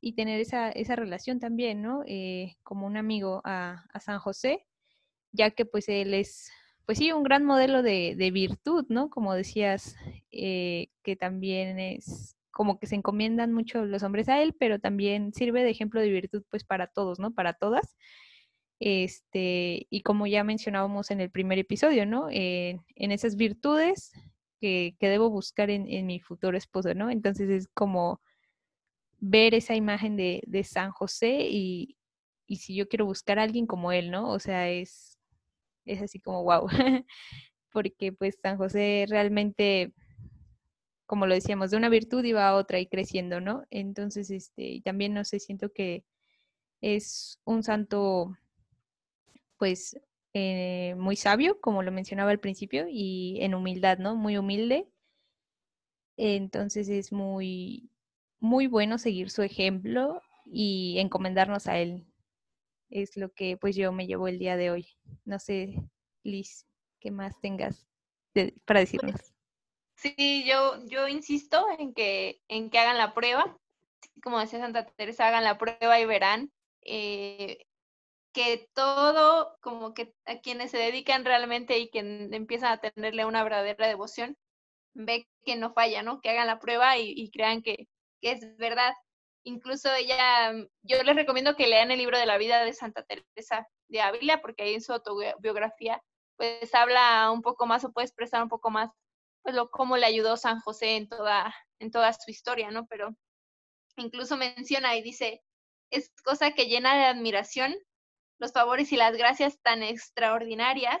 y 0.00 0.14
tener 0.14 0.40
esa, 0.40 0.70
esa 0.70 0.96
relación 0.96 1.40
también, 1.40 1.82
¿no? 1.82 2.02
Eh, 2.06 2.56
como 2.62 2.86
un 2.86 2.96
amigo 2.96 3.40
a, 3.44 3.84
a, 3.92 4.00
San 4.00 4.18
José, 4.18 4.66
ya 5.32 5.50
que 5.50 5.66
pues 5.66 5.88
él 5.88 6.14
es, 6.14 6.50
pues 6.86 6.98
sí, 6.98 7.12
un 7.12 7.22
gran 7.22 7.44
modelo 7.44 7.82
de, 7.82 8.14
de 8.16 8.30
virtud, 8.30 8.86
¿no? 8.88 9.10
Como 9.10 9.34
decías, 9.34 9.96
eh, 10.30 10.88
que 11.02 11.16
también 11.16 11.78
es 11.78 12.36
como 12.60 12.78
que 12.78 12.86
se 12.86 12.94
encomiendan 12.94 13.54
mucho 13.54 13.86
los 13.86 14.02
hombres 14.02 14.28
a 14.28 14.42
él, 14.42 14.52
pero 14.52 14.78
también 14.78 15.32
sirve 15.32 15.64
de 15.64 15.70
ejemplo 15.70 15.98
de 15.98 16.10
virtud 16.10 16.42
pues 16.50 16.62
para 16.62 16.88
todos, 16.88 17.18
¿no? 17.18 17.32
Para 17.32 17.54
todas. 17.54 17.96
Este, 18.80 19.86
y 19.88 20.02
como 20.02 20.26
ya 20.26 20.44
mencionábamos 20.44 21.10
en 21.10 21.22
el 21.22 21.30
primer 21.30 21.58
episodio, 21.58 22.04
¿no? 22.04 22.28
Eh, 22.30 22.78
en 22.96 23.12
esas 23.12 23.36
virtudes 23.36 24.12
que, 24.60 24.94
que 25.00 25.08
debo 25.08 25.30
buscar 25.30 25.70
en, 25.70 25.88
en, 25.88 26.04
mi 26.04 26.20
futuro 26.20 26.58
esposo, 26.58 26.92
¿no? 26.92 27.08
Entonces 27.08 27.48
es 27.48 27.66
como 27.72 28.20
ver 29.20 29.54
esa 29.54 29.74
imagen 29.74 30.18
de, 30.18 30.42
de 30.46 30.62
San 30.62 30.90
José 30.90 31.48
y, 31.48 31.96
y, 32.46 32.56
si 32.56 32.74
yo 32.74 32.88
quiero 32.88 33.06
buscar 33.06 33.38
a 33.38 33.44
alguien 33.44 33.66
como 33.66 33.90
él, 33.90 34.10
¿no? 34.10 34.28
O 34.30 34.38
sea, 34.38 34.68
es, 34.68 35.18
es 35.86 36.02
así 36.02 36.20
como 36.20 36.42
wow, 36.42 36.66
porque 37.72 38.12
pues 38.12 38.38
San 38.42 38.58
José 38.58 39.06
realmente, 39.08 39.94
como 41.10 41.26
lo 41.26 41.34
decíamos, 41.34 41.72
de 41.72 41.76
una 41.76 41.88
virtud 41.88 42.22
iba 42.22 42.48
a 42.48 42.54
otra 42.54 42.78
y 42.78 42.86
creciendo, 42.86 43.40
¿no? 43.40 43.64
Entonces, 43.70 44.30
este, 44.30 44.80
también 44.84 45.12
no 45.12 45.24
sé, 45.24 45.40
siento 45.40 45.72
que 45.72 46.04
es 46.80 47.40
un 47.44 47.64
santo 47.64 48.38
pues 49.56 50.00
eh, 50.34 50.94
muy 50.98 51.16
sabio, 51.16 51.60
como 51.60 51.82
lo 51.82 51.90
mencionaba 51.90 52.30
al 52.30 52.38
principio, 52.38 52.86
y 52.88 53.38
en 53.40 53.56
humildad, 53.56 53.98
¿no? 53.98 54.14
Muy 54.14 54.38
humilde. 54.38 54.88
Entonces 56.16 56.88
es 56.88 57.10
muy, 57.10 57.90
muy 58.38 58.68
bueno 58.68 58.96
seguir 58.96 59.30
su 59.30 59.42
ejemplo 59.42 60.22
y 60.46 60.96
encomendarnos 61.00 61.66
a 61.66 61.78
él. 61.78 62.06
Es 62.88 63.16
lo 63.16 63.32
que 63.32 63.56
pues 63.56 63.74
yo 63.74 63.90
me 63.90 64.06
llevo 64.06 64.28
el 64.28 64.38
día 64.38 64.56
de 64.56 64.70
hoy. 64.70 64.86
No 65.24 65.40
sé, 65.40 65.74
Liz, 66.22 66.66
¿qué 67.00 67.10
más 67.10 67.40
tengas 67.40 67.88
para 68.64 68.78
decirnos? 68.78 69.29
Sí, 70.00 70.44
yo, 70.46 70.82
yo 70.86 71.08
insisto 71.08 71.66
en 71.78 71.92
que, 71.92 72.40
en 72.48 72.70
que 72.70 72.78
hagan 72.78 72.96
la 72.96 73.12
prueba. 73.14 73.58
Como 74.22 74.40
decía 74.40 74.58
Santa 74.60 74.86
Teresa, 74.86 75.28
hagan 75.28 75.44
la 75.44 75.58
prueba 75.58 76.00
y 76.00 76.06
verán. 76.06 76.50
Eh, 76.82 77.58
que 78.32 78.68
todo, 78.74 79.56
como 79.60 79.94
que 79.94 80.14
a 80.26 80.40
quienes 80.40 80.70
se 80.70 80.78
dedican 80.78 81.24
realmente 81.24 81.78
y 81.78 81.90
que 81.90 82.00
empiezan 82.00 82.72
a 82.72 82.80
tenerle 82.80 83.26
una 83.26 83.42
verdadera 83.44 83.88
devoción, 83.88 84.38
ve 84.94 85.28
que 85.44 85.56
no 85.56 85.72
falla, 85.74 86.02
¿no? 86.02 86.20
Que 86.20 86.30
hagan 86.30 86.46
la 86.46 86.60
prueba 86.60 86.96
y, 86.98 87.30
crean 87.30 87.62
que, 87.62 87.88
que, 88.22 88.32
es 88.32 88.56
verdad. 88.56 88.94
Incluso 89.44 89.92
ella, 89.94 90.52
yo 90.82 91.02
les 91.02 91.16
recomiendo 91.16 91.56
que 91.56 91.68
lean 91.68 91.90
el 91.90 91.98
libro 91.98 92.18
de 92.18 92.26
la 92.26 92.38
vida 92.38 92.64
de 92.64 92.72
Santa 92.74 93.04
Teresa. 93.04 93.68
de 93.88 94.00
Ávila, 94.02 94.40
porque 94.42 94.64
ahí 94.64 94.74
en 94.74 94.82
su 94.82 94.92
autobiografía 94.92 96.02
pues 96.40 96.74
habla 96.74 97.30
un 97.30 97.42
poco 97.42 97.66
más 97.66 97.84
o 97.84 97.92
puede 97.92 98.06
expresar 98.06 98.42
un 98.42 98.48
poco 98.48 98.70
más 98.70 98.90
pues 99.42 99.54
lo 99.54 99.70
cómo 99.70 99.96
le 99.96 100.06
ayudó 100.06 100.36
San 100.36 100.60
José 100.60 100.96
en 100.96 101.08
toda 101.08 101.54
en 101.78 101.90
toda 101.90 102.12
su 102.12 102.30
historia, 102.30 102.70
¿no? 102.70 102.86
Pero 102.86 103.16
incluso 103.96 104.36
menciona 104.36 104.96
y 104.96 105.02
dice, 105.02 105.42
es 105.90 106.12
cosa 106.24 106.52
que 106.52 106.66
llena 106.66 106.94
de 106.94 107.04
admiración 107.06 107.74
los 108.38 108.52
favores 108.52 108.90
y 108.92 108.96
las 108.96 109.16
gracias 109.16 109.60
tan 109.60 109.82
extraordinarias 109.82 111.00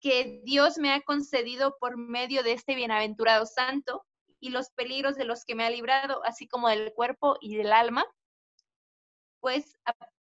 que 0.00 0.40
Dios 0.44 0.78
me 0.78 0.92
ha 0.92 1.00
concedido 1.02 1.76
por 1.78 1.96
medio 1.96 2.42
de 2.42 2.52
este 2.52 2.74
bienaventurado 2.74 3.46
santo 3.46 4.04
y 4.40 4.50
los 4.50 4.70
peligros 4.70 5.16
de 5.16 5.24
los 5.24 5.44
que 5.44 5.54
me 5.54 5.64
ha 5.64 5.70
librado, 5.70 6.22
así 6.24 6.46
como 6.46 6.68
del 6.68 6.92
cuerpo 6.92 7.36
y 7.40 7.56
del 7.56 7.72
alma, 7.72 8.04
pues 9.40 9.78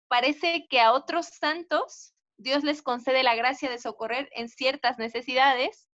parece 0.08 0.68
que 0.70 0.80
a 0.80 0.94
otros 0.94 1.28
santos 1.28 2.14
Dios 2.38 2.64
les 2.64 2.82
concede 2.82 3.24
la 3.24 3.36
gracia 3.36 3.70
de 3.70 3.80
socorrer 3.80 4.30
en 4.34 4.50
ciertas 4.50 4.98
necesidades, 4.98 5.90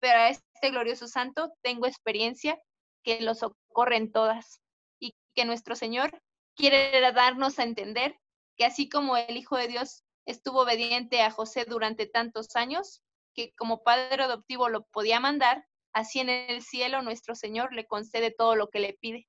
pero 0.00 0.18
a 0.18 0.28
este 0.30 0.70
glorioso 0.70 1.06
santo 1.06 1.52
tengo 1.62 1.86
experiencia 1.86 2.58
que 3.04 3.20
lo 3.20 3.34
socorre 3.34 3.96
en 3.96 4.12
todas 4.12 4.60
y 4.98 5.14
que 5.34 5.44
nuestro 5.44 5.76
Señor 5.76 6.20
quiere 6.56 7.00
darnos 7.12 7.58
a 7.58 7.64
entender 7.64 8.16
que 8.56 8.64
así 8.64 8.88
como 8.88 9.16
el 9.16 9.36
Hijo 9.36 9.56
de 9.56 9.68
Dios 9.68 10.04
estuvo 10.26 10.62
obediente 10.62 11.22
a 11.22 11.30
José 11.30 11.64
durante 11.64 12.06
tantos 12.06 12.54
años, 12.56 13.02
que 13.34 13.52
como 13.56 13.82
padre 13.82 14.22
adoptivo 14.22 14.68
lo 14.68 14.84
podía 14.86 15.20
mandar, 15.20 15.64
así 15.92 16.20
en 16.20 16.28
el 16.28 16.62
cielo 16.62 17.02
nuestro 17.02 17.34
Señor 17.34 17.72
le 17.72 17.86
concede 17.86 18.30
todo 18.30 18.56
lo 18.56 18.68
que 18.68 18.80
le 18.80 18.92
pide. 19.00 19.26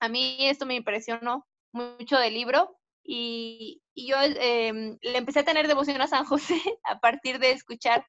A 0.00 0.08
mí 0.08 0.36
esto 0.40 0.66
me 0.66 0.76
impresionó 0.76 1.46
mucho 1.72 2.18
del 2.18 2.34
libro 2.34 2.78
y, 3.04 3.82
yo 3.94 4.16
em, 4.20 4.98
le 5.00 5.18
empecé 5.18 5.40
a 5.40 5.44
tener 5.44 5.66
devoción 5.66 6.00
a 6.00 6.06
San 6.06 6.24
José 6.24 6.54
a 6.84 7.00
partir 7.00 7.38
de 7.38 7.52
escuchar 7.52 8.04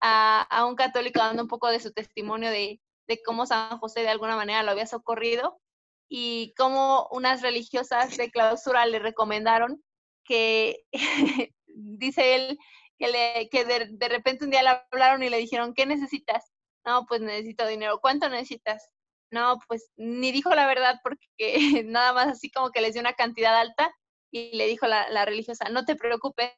a, 0.00 0.64
un 0.66 0.76
católico 0.76 1.20
dando 1.20 1.42
un 1.42 1.48
poco 1.48 1.68
de 1.68 1.80
su 1.80 1.92
testimonio 1.92 2.50
de, 2.50 2.80
cómo 3.24 3.44
San 3.44 3.78
José 3.78 4.00
de 4.00 4.08
alguna 4.08 4.36
manera 4.36 4.62
lo 4.62 4.70
había 4.70 4.86
socorrido 4.86 5.60
y 6.08 6.54
cómo 6.56 7.08
unas 7.10 7.42
religiosas 7.42 8.16
de 8.16 8.30
clausura 8.30 8.86
le 8.86 8.98
recomendaron 8.98 9.82
que, 10.24 10.84
dice 11.66 12.34
él, 12.34 12.58
que, 12.98 13.08
le, 13.08 13.48
que 13.50 13.64
de, 13.64 13.88
de, 13.90 14.08
repente 14.08 14.44
un 14.44 14.50
día 14.50 14.62
le 14.62 14.70
hablaron 14.90 15.22
y 15.22 15.28
le 15.28 15.38
dijeron, 15.38 15.74
¿qué 15.74 15.84
necesitas? 15.84 16.52
No, 16.86 17.04
pues 17.06 17.20
necesito 17.20 17.66
dinero. 17.66 18.00
¿Cuánto 18.00 18.28
necesitas? 18.28 18.88
No, 19.30 19.58
pues 19.68 19.90
ni 19.96 20.32
dijo 20.32 20.54
la 20.54 20.66
verdad 20.66 21.00
porque 21.02 21.82
nada 21.86 22.12
más 22.12 22.28
así 22.28 22.50
como 22.50 22.70
que 22.70 22.80
les 22.80 22.94
dio 22.94 23.00
una 23.00 23.14
cantidad 23.14 23.58
alta 23.58 23.92
y 24.30 24.56
le 24.56 24.66
dijo 24.66 24.86
la, 24.86 25.08
la 25.10 25.24
religiosa, 25.24 25.68
no 25.70 25.84
te 25.84 25.96
preocupes, 25.96 26.52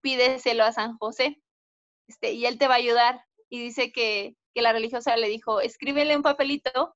pídeselo 0.00 0.64
a 0.64 0.72
San 0.72 0.96
José 0.98 1.42
este, 2.08 2.32
y 2.32 2.46
él 2.46 2.58
te 2.58 2.68
va 2.68 2.74
a 2.74 2.78
ayudar. 2.78 3.24
Y 3.48 3.60
dice 3.60 3.92
que, 3.92 4.36
que 4.54 4.62
la 4.62 4.72
religiosa 4.72 5.16
le 5.16 5.28
dijo, 5.28 5.60
escríbele 5.60 6.16
un 6.16 6.22
papelito 6.22 6.94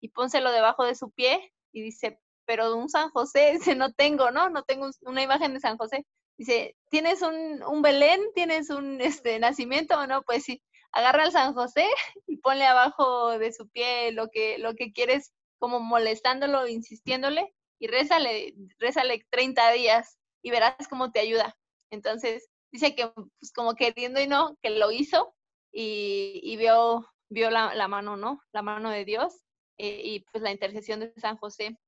y 0.00 0.08
pónselo 0.08 0.52
debajo 0.52 0.84
de 0.84 0.94
su 0.94 1.10
pie 1.10 1.52
y 1.72 1.82
dice, 1.82 2.20
pero 2.44 2.74
un 2.76 2.88
San 2.88 3.10
José, 3.10 3.52
dice, 3.52 3.74
no 3.74 3.92
tengo, 3.92 4.30
¿no? 4.30 4.48
No 4.50 4.62
tengo 4.64 4.90
una 5.02 5.22
imagen 5.22 5.54
de 5.54 5.60
San 5.60 5.76
José. 5.76 6.06
Dice, 6.38 6.76
¿tienes 6.90 7.22
un, 7.22 7.62
un 7.62 7.82
Belén? 7.82 8.20
¿Tienes 8.34 8.70
un 8.70 9.00
este, 9.00 9.38
nacimiento 9.38 9.98
o 9.98 10.06
no? 10.06 10.22
Pues 10.22 10.44
sí, 10.44 10.62
agarra 10.92 11.24
al 11.24 11.32
San 11.32 11.54
José 11.54 11.86
y 12.26 12.38
ponle 12.38 12.64
abajo 12.64 13.38
de 13.38 13.52
su 13.52 13.68
pie 13.68 14.12
lo 14.12 14.28
que, 14.28 14.58
lo 14.58 14.74
que 14.74 14.92
quieres, 14.92 15.32
como 15.58 15.80
molestándolo, 15.80 16.66
insistiéndole, 16.68 17.52
y 17.80 17.88
rézale, 17.88 18.54
rézale 18.78 19.24
30 19.30 19.72
días 19.72 20.18
y 20.42 20.50
verás 20.50 20.88
cómo 20.88 21.10
te 21.10 21.20
ayuda. 21.20 21.56
Entonces, 21.90 22.48
dice 22.70 22.94
que 22.94 23.08
pues 23.08 23.52
como 23.54 23.74
queriendo 23.74 24.20
y 24.20 24.26
no, 24.26 24.56
que 24.62 24.70
lo 24.70 24.90
hizo 24.90 25.34
y, 25.72 26.40
y 26.42 26.56
vio, 26.56 27.06
vio 27.28 27.50
la, 27.50 27.74
la, 27.74 27.88
mano, 27.88 28.16
¿no? 28.16 28.40
La 28.52 28.62
mano 28.62 28.90
de 28.90 29.04
Dios 29.04 29.34
eh, 29.78 30.00
y 30.04 30.20
pues 30.32 30.42
la 30.42 30.50
intercesión 30.50 31.00
de 31.00 31.12
San 31.16 31.36
José 31.36 31.78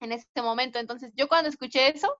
en 0.00 0.12
ese 0.12 0.26
momento. 0.36 0.78
Entonces, 0.78 1.12
yo 1.14 1.28
cuando 1.28 1.48
escuché 1.48 1.88
eso, 1.88 2.14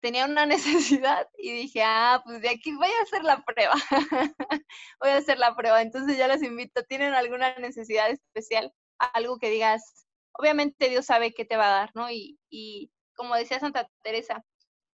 tenía 0.00 0.26
una 0.26 0.46
necesidad 0.46 1.28
y 1.36 1.52
dije, 1.52 1.82
ah, 1.84 2.22
pues 2.24 2.42
de 2.42 2.50
aquí 2.50 2.74
voy 2.74 2.88
a 2.88 3.02
hacer 3.02 3.24
la 3.24 3.42
prueba. 3.44 3.74
voy 5.00 5.10
a 5.10 5.16
hacer 5.16 5.38
la 5.38 5.54
prueba. 5.54 5.82
Entonces 5.82 6.16
ya 6.16 6.28
les 6.28 6.42
invito, 6.42 6.82
¿tienen 6.84 7.14
alguna 7.14 7.56
necesidad 7.58 8.10
especial? 8.10 8.72
Algo 8.98 9.38
que 9.38 9.50
digas, 9.50 10.06
obviamente 10.32 10.88
Dios 10.88 11.06
sabe 11.06 11.32
qué 11.32 11.44
te 11.44 11.56
va 11.56 11.66
a 11.68 11.78
dar, 11.80 11.90
¿no? 11.94 12.10
Y, 12.10 12.38
y 12.50 12.90
como 13.14 13.34
decía 13.34 13.60
Santa 13.60 13.88
Teresa, 14.02 14.44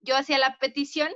yo 0.02 0.16
hacía 0.16 0.40
la 0.40 0.58
petición, 0.58 1.12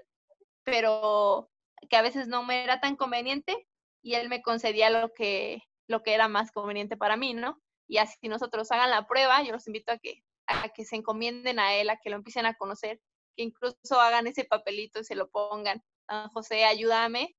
pero 0.65 1.49
que 1.89 1.95
a 1.95 2.01
veces 2.01 2.27
no 2.27 2.43
me 2.43 2.63
era 2.63 2.81
tan 2.81 2.95
conveniente 2.95 3.67
y 4.01 4.15
él 4.15 4.27
me 4.27 4.41
concedía 4.41 4.89
lo 4.89 5.13
que, 5.13 5.61
lo 5.87 6.03
que 6.03 6.13
era 6.13 6.27
más 6.27 6.51
conveniente 6.51 6.97
para 6.97 7.15
mí, 7.15 7.33
¿no? 7.33 7.61
Y 7.87 7.97
así 7.97 8.27
nosotros 8.27 8.71
hagan 8.71 8.89
la 8.89 9.07
prueba, 9.07 9.43
yo 9.43 9.51
los 9.51 9.67
invito 9.67 9.91
a 9.91 9.97
que, 9.97 10.23
a 10.47 10.69
que 10.69 10.85
se 10.85 10.95
encomienden 10.95 11.59
a 11.59 11.75
él, 11.75 11.89
a 11.89 11.97
que 11.97 12.09
lo 12.09 12.17
empiecen 12.17 12.45
a 12.45 12.55
conocer, 12.55 12.99
que 13.35 13.43
incluso 13.43 14.01
hagan 14.01 14.27
ese 14.27 14.43
papelito 14.43 14.99
y 14.99 15.05
se 15.05 15.15
lo 15.15 15.29
pongan. 15.29 15.83
San 16.07 16.29
José, 16.29 16.65
ayúdame, 16.65 17.35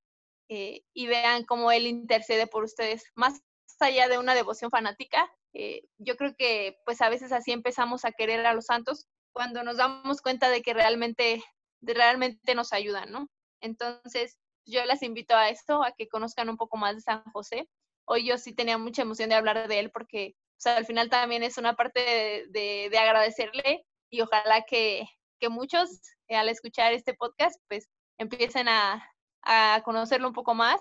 eh, 0.48 0.82
y 0.94 1.06
vean 1.06 1.44
cómo 1.44 1.72
él 1.72 1.86
intercede 1.86 2.46
por 2.46 2.64
ustedes. 2.64 3.04
Más 3.14 3.40
allá 3.80 4.08
de 4.08 4.18
una 4.18 4.34
devoción 4.34 4.70
fanática, 4.70 5.30
eh, 5.52 5.82
yo 5.98 6.16
creo 6.16 6.34
que 6.36 6.78
pues 6.84 7.00
a 7.00 7.08
veces 7.08 7.32
así 7.32 7.52
empezamos 7.52 8.04
a 8.04 8.12
querer 8.12 8.44
a 8.46 8.54
los 8.54 8.66
santos 8.66 9.06
cuando 9.32 9.62
nos 9.64 9.76
damos 9.76 10.22
cuenta 10.22 10.48
de 10.48 10.62
que 10.62 10.74
realmente, 10.74 11.42
realmente 11.80 12.54
nos 12.54 12.72
ayudan, 12.72 13.10
¿no? 13.10 13.28
Entonces, 13.60 14.38
yo 14.66 14.84
les 14.84 15.02
invito 15.02 15.34
a 15.36 15.48
esto, 15.48 15.82
a 15.82 15.92
que 15.92 16.08
conozcan 16.08 16.48
un 16.48 16.56
poco 16.56 16.76
más 16.76 16.94
de 16.96 17.00
San 17.02 17.22
José. 17.32 17.68
Hoy 18.04 18.26
yo 18.26 18.38
sí 18.38 18.54
tenía 18.54 18.78
mucha 18.78 19.02
emoción 19.02 19.28
de 19.28 19.36
hablar 19.36 19.68
de 19.68 19.78
él 19.78 19.90
porque 19.90 20.34
o 20.56 20.60
sea, 20.60 20.76
al 20.78 20.86
final 20.86 21.10
también 21.10 21.42
es 21.42 21.58
una 21.58 21.76
parte 21.76 22.00
de, 22.48 22.88
de, 22.90 22.98
agradecerle 22.98 23.84
y 24.10 24.22
ojalá 24.22 24.62
que, 24.62 25.06
que 25.38 25.50
muchos 25.50 26.00
eh, 26.28 26.36
al 26.36 26.48
escuchar 26.48 26.94
este 26.94 27.12
podcast 27.12 27.60
pues 27.68 27.90
empiecen 28.16 28.66
a, 28.68 29.06
a 29.42 29.82
conocerlo 29.84 30.28
un 30.28 30.34
poco 30.34 30.54
más 30.54 30.80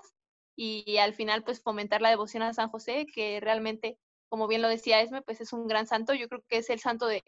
y, 0.56 0.96
al 0.96 1.12
final 1.12 1.44
pues 1.44 1.62
fomentar 1.62 2.00
la 2.00 2.08
devoción 2.08 2.42
a 2.42 2.54
San 2.54 2.70
José, 2.70 3.06
que 3.14 3.40
realmente, 3.40 3.98
como 4.30 4.48
bien 4.48 4.62
lo 4.62 4.68
decía 4.68 5.02
Esme, 5.02 5.20
pues 5.20 5.42
es 5.42 5.52
un 5.52 5.66
gran 5.66 5.86
santo. 5.86 6.14
Yo 6.14 6.28
creo 6.28 6.42
que 6.48 6.58
es 6.58 6.70
el 6.70 6.80
santo 6.80 7.06
de, 7.06 7.22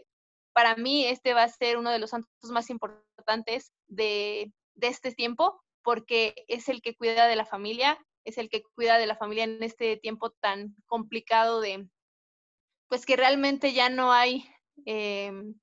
para 0.58 0.74
mí 0.74 1.06
este 1.06 1.34
va 1.34 1.44
a 1.44 1.48
ser 1.48 1.76
uno 1.76 1.92
de 1.92 2.00
los 2.00 2.10
santos 2.10 2.50
más 2.50 2.68
importantes 2.68 3.72
de, 3.86 4.52
este 4.80 5.12
tiempo, 5.12 5.62
porque 5.84 6.34
es 6.48 6.68
el 6.68 6.82
que 6.82 6.96
cuida 6.96 7.28
de 7.28 7.36
la 7.36 7.44
familia, 7.44 7.96
es 8.24 8.38
el 8.38 8.50
que 8.50 8.64
cuida 8.74 8.98
de 8.98 9.06
la 9.06 9.14
familia 9.14 9.44
en 9.44 9.62
este 9.62 9.98
tiempo 9.98 10.30
tan 10.30 10.74
complicado 10.86 11.60
de, 11.60 11.86
pues 12.88 13.06
que 13.06 13.14
realmente 13.14 13.72
ya 13.72 13.88
no 13.88 14.12
hay 14.12 14.50
em, 14.84 15.54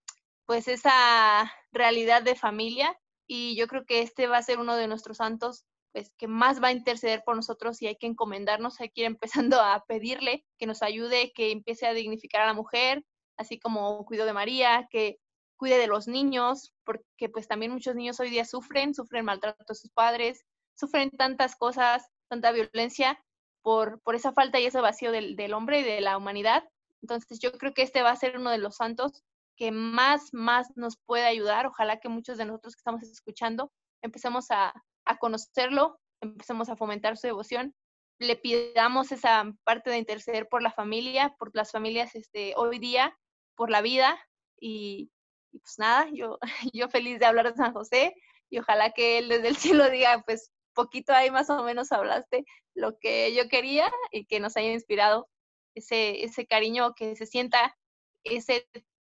pues 0.46 0.70
esa 0.70 1.52
realidad 1.74 2.24
de 2.24 2.36
familia. 2.36 2.98
Y 3.28 3.58
yo 3.58 3.68
creo 3.68 3.86
que 3.86 4.00
este 4.00 4.28
va 4.28 4.38
a 4.38 4.44
ser 4.44 4.60
uno 4.60 4.78
de 4.78 4.88
nuestros 4.88 5.18
santos 5.18 5.66
pues 5.92 6.14
que 6.18 6.30
más 6.30 6.64
va 6.64 6.70
a 6.70 6.72
interceder 6.72 7.22
por 7.26 7.36
nosotros 7.36 7.82
y 7.82 7.88
hay 7.88 7.98
que 7.98 8.08
encomendarnos, 8.08 8.80
hay 8.80 8.92
que 8.92 9.02
ir 9.02 9.08
empezando 9.08 9.60
a 9.60 9.84
pedirle 9.86 10.46
que 10.58 10.68
nos 10.68 10.82
ayude, 10.84 11.34
que 11.34 11.52
empiece 11.52 11.86
a 11.86 11.94
dignificar 11.94 12.44
a 12.44 12.48
la 12.48 12.54
mujer, 12.54 13.04
así 13.38 13.60
como 13.60 14.06
cuido 14.06 14.26
de 14.26 14.34
María, 14.34 14.88
que 14.90 15.20
cuide 15.58 15.78
de 15.78 15.88
los 15.88 16.08
niños, 16.08 16.74
porque 16.84 17.30
pues 17.30 17.48
también 17.48 17.72
muchos 17.72 17.96
niños 17.96 18.20
hoy 18.20 18.30
día 18.30 18.46
sufren, 18.46 18.94
sufren 18.94 19.26
maltrato 19.26 19.74
a 19.74 19.76
sus 19.76 19.92
padres, 19.92 20.46
sufren 20.76 21.12
tantas 21.12 21.56
cosas, 21.56 22.10
tanta 22.30 22.52
violencia 22.52 23.24
por, 23.62 24.02
por 24.02 24.16
esa 24.16 24.34
falta 24.34 24.60
y 24.60 24.66
ese 24.66 24.82
vacío 24.82 25.12
del, 25.12 25.36
del 25.36 25.54
hombre 25.54 25.80
y 25.80 25.84
de 25.84 26.02
la 26.02 26.18
humanidad. 26.18 26.64
Entonces 27.02 27.40
yo 27.40 27.52
creo 27.58 27.74
que 27.74 27.84
este 27.84 28.02
va 28.02 28.12
a 28.12 28.16
ser 28.16 28.38
uno 28.38 28.50
de 28.50 28.58
los 28.58 28.76
santos 28.76 29.24
que 29.58 29.72
más, 29.72 30.34
más 30.34 30.68
nos 30.76 30.98
puede 31.06 31.26
ayudar. 31.26 31.66
Ojalá 31.66 32.00
que 32.00 32.10
muchos 32.10 32.38
de 32.38 32.46
nosotros 32.46 32.76
que 32.76 32.80
estamos 32.80 33.04
escuchando 33.04 33.72
empecemos 34.02 34.52
a, 34.52 34.74
a 35.06 35.18
conocerlo, 35.18 36.00
empecemos 36.22 36.70
a 36.70 36.76
fomentar 36.76 37.18
su 37.18 37.28
devoción, 37.28 37.74
le 38.20 38.36
pidamos 38.36 39.12
esa 39.12 39.52
parte 39.64 39.90
de 39.90 39.98
interceder 39.98 40.48
por 40.48 40.62
la 40.62 40.72
familia, 40.72 41.36
por 41.38 41.52
las 41.54 41.72
familias 41.72 42.16
este, 42.16 42.54
hoy 42.56 42.80
día, 42.80 43.18
por 43.56 43.70
la 43.70 43.82
vida 43.82 44.18
y, 44.60 45.12
y, 45.52 45.60
pues 45.60 45.80
nada, 45.80 46.08
yo, 46.12 46.38
yo 46.74 46.90
feliz 46.90 47.20
de 47.20 47.26
hablar 47.26 47.52
de 47.52 47.58
San 47.58 47.74
José 47.74 48.16
y 48.50 48.60
ojalá 48.60 48.92
que 48.92 49.18
él 49.18 49.30
desde 49.30 49.48
el 49.48 49.58
cielo 49.84 49.90
diga, 49.90 50.24
pues 50.26 50.52
poquito 50.74 51.14
ahí 51.14 51.32
más 51.32 51.50
o 51.50 51.64
menos 51.64 51.92
hablaste 51.92 52.46
lo 52.76 53.00
que 53.00 53.34
yo 53.34 53.48
quería 53.48 53.92
y 54.12 54.26
que 54.26 54.40
nos 54.40 54.58
haya 54.58 54.72
inspirado 54.72 55.28
ese, 55.74 56.24
ese 56.24 56.46
cariño 56.46 56.94
que 56.94 57.16
se 57.16 57.26
sienta, 57.26 57.76
ese 58.24 58.68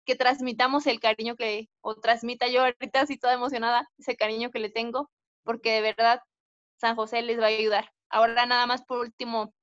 que 0.05 0.17
transmitamos 0.17 0.87
el 0.87 0.99
cariño 0.99 1.37
que, 1.37 1.69
o 1.83 1.95
transmita 1.97 2.49
yo 2.49 2.63
ahorita 2.63 3.03
así 3.03 3.19
toda 3.19 3.35
emocionada, 3.35 3.89
ese 3.99 4.17
cariño 4.17 4.51
que 4.51 4.59
le 4.59 4.71
tengo, 4.71 5.11
porque 5.45 5.73
de 5.73 5.83
verdad 5.83 6.23
San 6.79 6.97
José 6.97 7.23
les 7.23 7.39
va 7.39 7.45
a 7.45 7.49
ayudar. 7.49 7.93
Ahora 8.09 8.47
nada 8.47 8.67
más 8.67 8.83
por 8.83 8.99
último, 8.99 9.55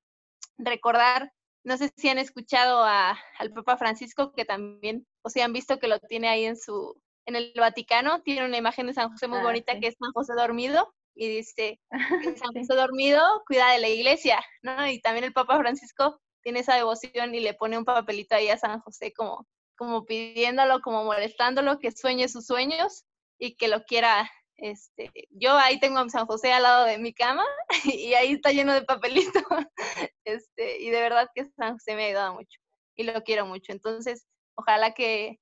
recordar, 0.57 1.33
no 1.67 1.75
sé 1.77 1.91
si 1.97 2.07
han 2.07 2.17
escuchado 2.17 2.81
a, 2.83 3.19
al 3.39 3.51
Papa 3.51 3.75
Francisco, 3.75 4.31
que 4.31 4.45
también, 4.45 5.05
o 5.21 5.29
si 5.29 5.41
han 5.41 5.51
visto 5.51 5.79
que 5.79 5.89
lo 5.89 5.99
tiene 5.99 6.29
ahí 6.29 6.45
en 6.45 6.55
su, 6.55 6.95
en 7.25 7.35
el 7.35 7.51
Vaticano 7.57 8.21
tiene 8.21 8.45
una 8.45 8.55
imagen 8.57 8.87
de 8.87 8.93
San 8.93 9.09
José 9.11 9.27
muy 9.27 9.39
Ah, 9.39 9.43
bonita 9.43 9.73
sí. 9.73 9.81
que 9.81 9.87
es 9.87 9.95
San 9.99 10.13
José 10.13 10.33
dormido 10.33 10.93
y 11.13 11.27
dice, 11.27 11.81
que 11.91 11.91
San 12.51 12.53
José 12.53 12.73
dormido 12.73 13.21
cuida 13.45 13.69
de 13.73 13.79
la 13.79 13.89
iglesia, 13.89 14.41
¿no? 14.61 14.87
Y 14.87 15.01
también 15.01 15.25
el 15.25 15.33
Papa 15.33 15.57
Francisco 15.57 16.21
tiene 16.41 16.61
esa 16.61 16.75
devoción 16.75 17.35
y 17.35 17.41
le 17.41 17.53
pone 17.53 17.77
un 17.77 17.83
papelito 17.83 18.35
ahí 18.35 18.47
a 18.47 18.57
San 18.57 18.79
José 18.79 19.11
como, 19.11 19.45
como 19.75 20.05
pidiéndolo, 20.05 20.79
como 20.79 21.03
molestándolo, 21.03 21.79
que 21.79 21.91
sueñe 21.91 22.29
sus 22.29 22.45
sueños 22.45 23.03
y 23.37 23.57
que 23.57 23.67
lo 23.67 23.83
quiera. 23.83 24.31
Este, 24.57 25.11
yo 25.29 25.53
ahí 25.57 25.79
tengo 25.79 25.99
a 25.99 26.09
San 26.09 26.25
José 26.25 26.51
al 26.51 26.63
lado 26.63 26.85
de 26.85 26.97
mi 26.97 27.13
cama 27.13 27.45
y 27.85 28.13
ahí 28.15 28.33
está 28.33 28.51
lleno 28.51 28.73
de 28.73 28.83
papelitos. 28.83 29.43
Este, 30.25 30.81
y 30.81 30.89
de 30.89 30.99
verdad 31.01 31.29
que 31.33 31.45
San 31.55 31.73
José 31.73 31.95
me 31.95 32.03
ha 32.03 32.07
ayudado 32.07 32.33
mucho 32.33 32.59
y 32.97 33.03
lo 33.03 33.23
quiero 33.23 33.45
mucho. 33.45 33.71
Entonces, 33.71 34.27
ojalá 34.55 34.93
que, 34.93 35.39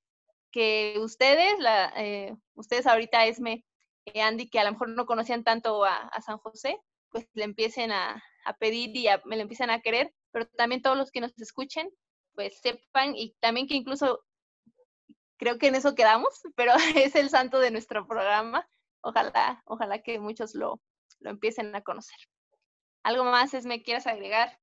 que 0.52 0.94
ustedes, 1.00 1.58
la, 1.58 1.92
eh, 1.96 2.36
ustedes 2.54 2.86
ahorita, 2.86 3.26
Esme, 3.26 3.64
eh, 4.06 4.20
Andy, 4.22 4.48
que 4.48 4.60
a 4.60 4.64
lo 4.64 4.72
mejor 4.72 4.90
no 4.90 5.04
conocían 5.06 5.42
tanto 5.42 5.84
a, 5.84 5.96
a 5.96 6.22
San 6.22 6.38
José, 6.38 6.78
pues 7.10 7.26
le 7.34 7.44
empiecen 7.44 7.90
a, 7.90 8.22
a 8.44 8.56
pedir 8.58 8.96
y 8.96 9.08
a- 9.08 9.20
me 9.24 9.34
lo 9.36 9.42
empiecen 9.42 9.70
a 9.70 9.80
querer, 9.80 10.14
pero 10.30 10.46
también 10.56 10.82
todos 10.82 10.96
los 10.96 11.10
que 11.10 11.20
nos 11.20 11.36
escuchen, 11.40 11.90
pues 12.34 12.60
sepan 12.60 13.16
y 13.16 13.34
también 13.40 13.66
que 13.66 13.74
incluso 13.74 14.22
creo 15.38 15.58
que 15.58 15.68
en 15.68 15.74
eso 15.74 15.94
quedamos, 15.94 16.40
pero 16.56 16.72
es 16.94 17.14
el 17.16 17.30
santo 17.30 17.58
de 17.58 17.70
nuestro 17.70 18.06
programa. 18.06 18.68
Ojalá, 19.06 19.62
ojalá 19.66 20.02
que 20.02 20.18
muchos 20.18 20.56
lo, 20.56 20.80
lo 21.20 21.30
empiecen 21.30 21.72
a 21.76 21.82
conocer. 21.82 22.18
¿Algo 23.04 23.22
más, 23.22 23.54
Esme, 23.54 23.84
quieras 23.84 24.08
agregar? 24.08 24.58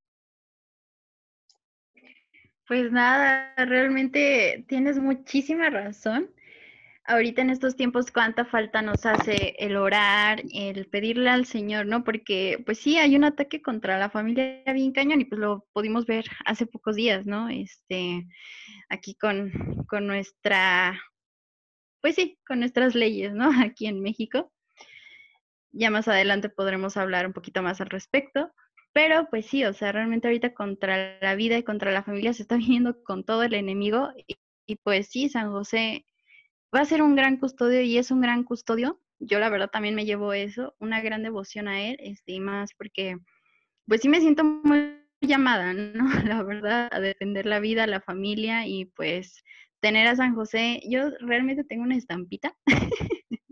Pues 2.67 2.91
nada, 2.91 3.55
realmente 3.55 4.65
tienes 4.67 4.99
muchísima 4.99 5.69
razón. 5.69 6.29
Ahorita 7.05 7.41
en 7.41 7.51
estos 7.51 7.77
tiempos, 7.77 8.11
cuánta 8.11 8.43
falta 8.43 8.81
nos 8.81 9.05
hace 9.05 9.55
el 9.59 9.77
orar, 9.77 10.43
el 10.53 10.87
pedirle 10.87 11.29
al 11.29 11.45
Señor, 11.45 11.85
¿no? 11.85 12.03
Porque, 12.03 12.61
pues 12.65 12.79
sí, 12.79 12.97
hay 12.97 13.15
un 13.15 13.23
ataque 13.23 13.61
contra 13.61 13.97
la 13.97 14.09
familia 14.09 14.61
bien 14.73 14.91
cañón 14.91 15.21
y 15.21 15.25
pues 15.25 15.39
lo 15.39 15.65
pudimos 15.71 16.05
ver 16.05 16.25
hace 16.43 16.65
pocos 16.65 16.97
días, 16.97 17.25
¿no? 17.25 17.47
Este, 17.47 18.27
aquí 18.89 19.15
con, 19.15 19.85
con 19.87 20.05
nuestra, 20.05 20.99
pues 22.03 22.15
sí, 22.15 22.37
con 22.45 22.59
nuestras 22.59 22.95
leyes, 22.95 23.33
¿no? 23.33 23.49
Aquí 23.65 23.87
en 23.87 24.01
México. 24.01 24.51
Ya 25.71 25.89
más 25.89 26.07
adelante 26.09 26.49
podremos 26.49 26.97
hablar 26.97 27.25
un 27.25 27.33
poquito 27.33 27.63
más 27.63 27.79
al 27.79 27.89
respecto. 27.89 28.51
Pero 28.91 29.29
pues 29.29 29.47
sí, 29.47 29.63
o 29.63 29.73
sea, 29.73 29.93
realmente 29.93 30.27
ahorita 30.27 30.53
contra 30.53 31.17
la 31.21 31.35
vida 31.35 31.57
y 31.57 31.63
contra 31.63 31.91
la 31.91 32.03
familia 32.03 32.33
se 32.33 32.43
está 32.43 32.57
viniendo 32.57 33.01
con 33.03 33.23
todo 33.23 33.43
el 33.43 33.53
enemigo 33.53 34.11
y, 34.67 34.75
pues 34.83 35.07
sí, 35.07 35.29
San 35.29 35.51
José 35.51 36.05
va 36.75 36.81
a 36.81 36.85
ser 36.85 37.01
un 37.01 37.15
gran 37.15 37.37
custodio 37.37 37.81
y 37.81 37.97
es 37.97 38.11
un 38.11 38.19
gran 38.19 38.43
custodio. 38.43 38.99
Yo 39.19 39.39
la 39.39 39.49
verdad 39.49 39.69
también 39.69 39.95
me 39.95 40.05
llevo 40.05 40.33
eso, 40.33 40.75
una 40.79 41.01
gran 41.01 41.23
devoción 41.23 41.69
a 41.69 41.81
él, 41.81 41.95
este, 42.01 42.33
y 42.33 42.41
más 42.41 42.73
porque 42.77 43.17
pues 43.87 44.01
sí 44.01 44.09
me 44.09 44.19
siento 44.19 44.43
muy 44.43 44.99
llamada, 45.21 45.73
¿no? 45.73 46.09
La 46.25 46.43
verdad, 46.43 46.89
a 46.91 46.99
defender 46.99 47.45
la 47.45 47.61
vida, 47.61 47.87
la 47.87 48.01
familia 48.01 48.67
y 48.67 48.85
pues 48.85 49.41
tener 49.83 50.07
a 50.07 50.15
San 50.15 50.33
José. 50.33 50.81
Yo 50.89 51.09
realmente 51.19 51.65
tengo 51.65 51.83
una 51.83 51.97
estampita 51.97 52.55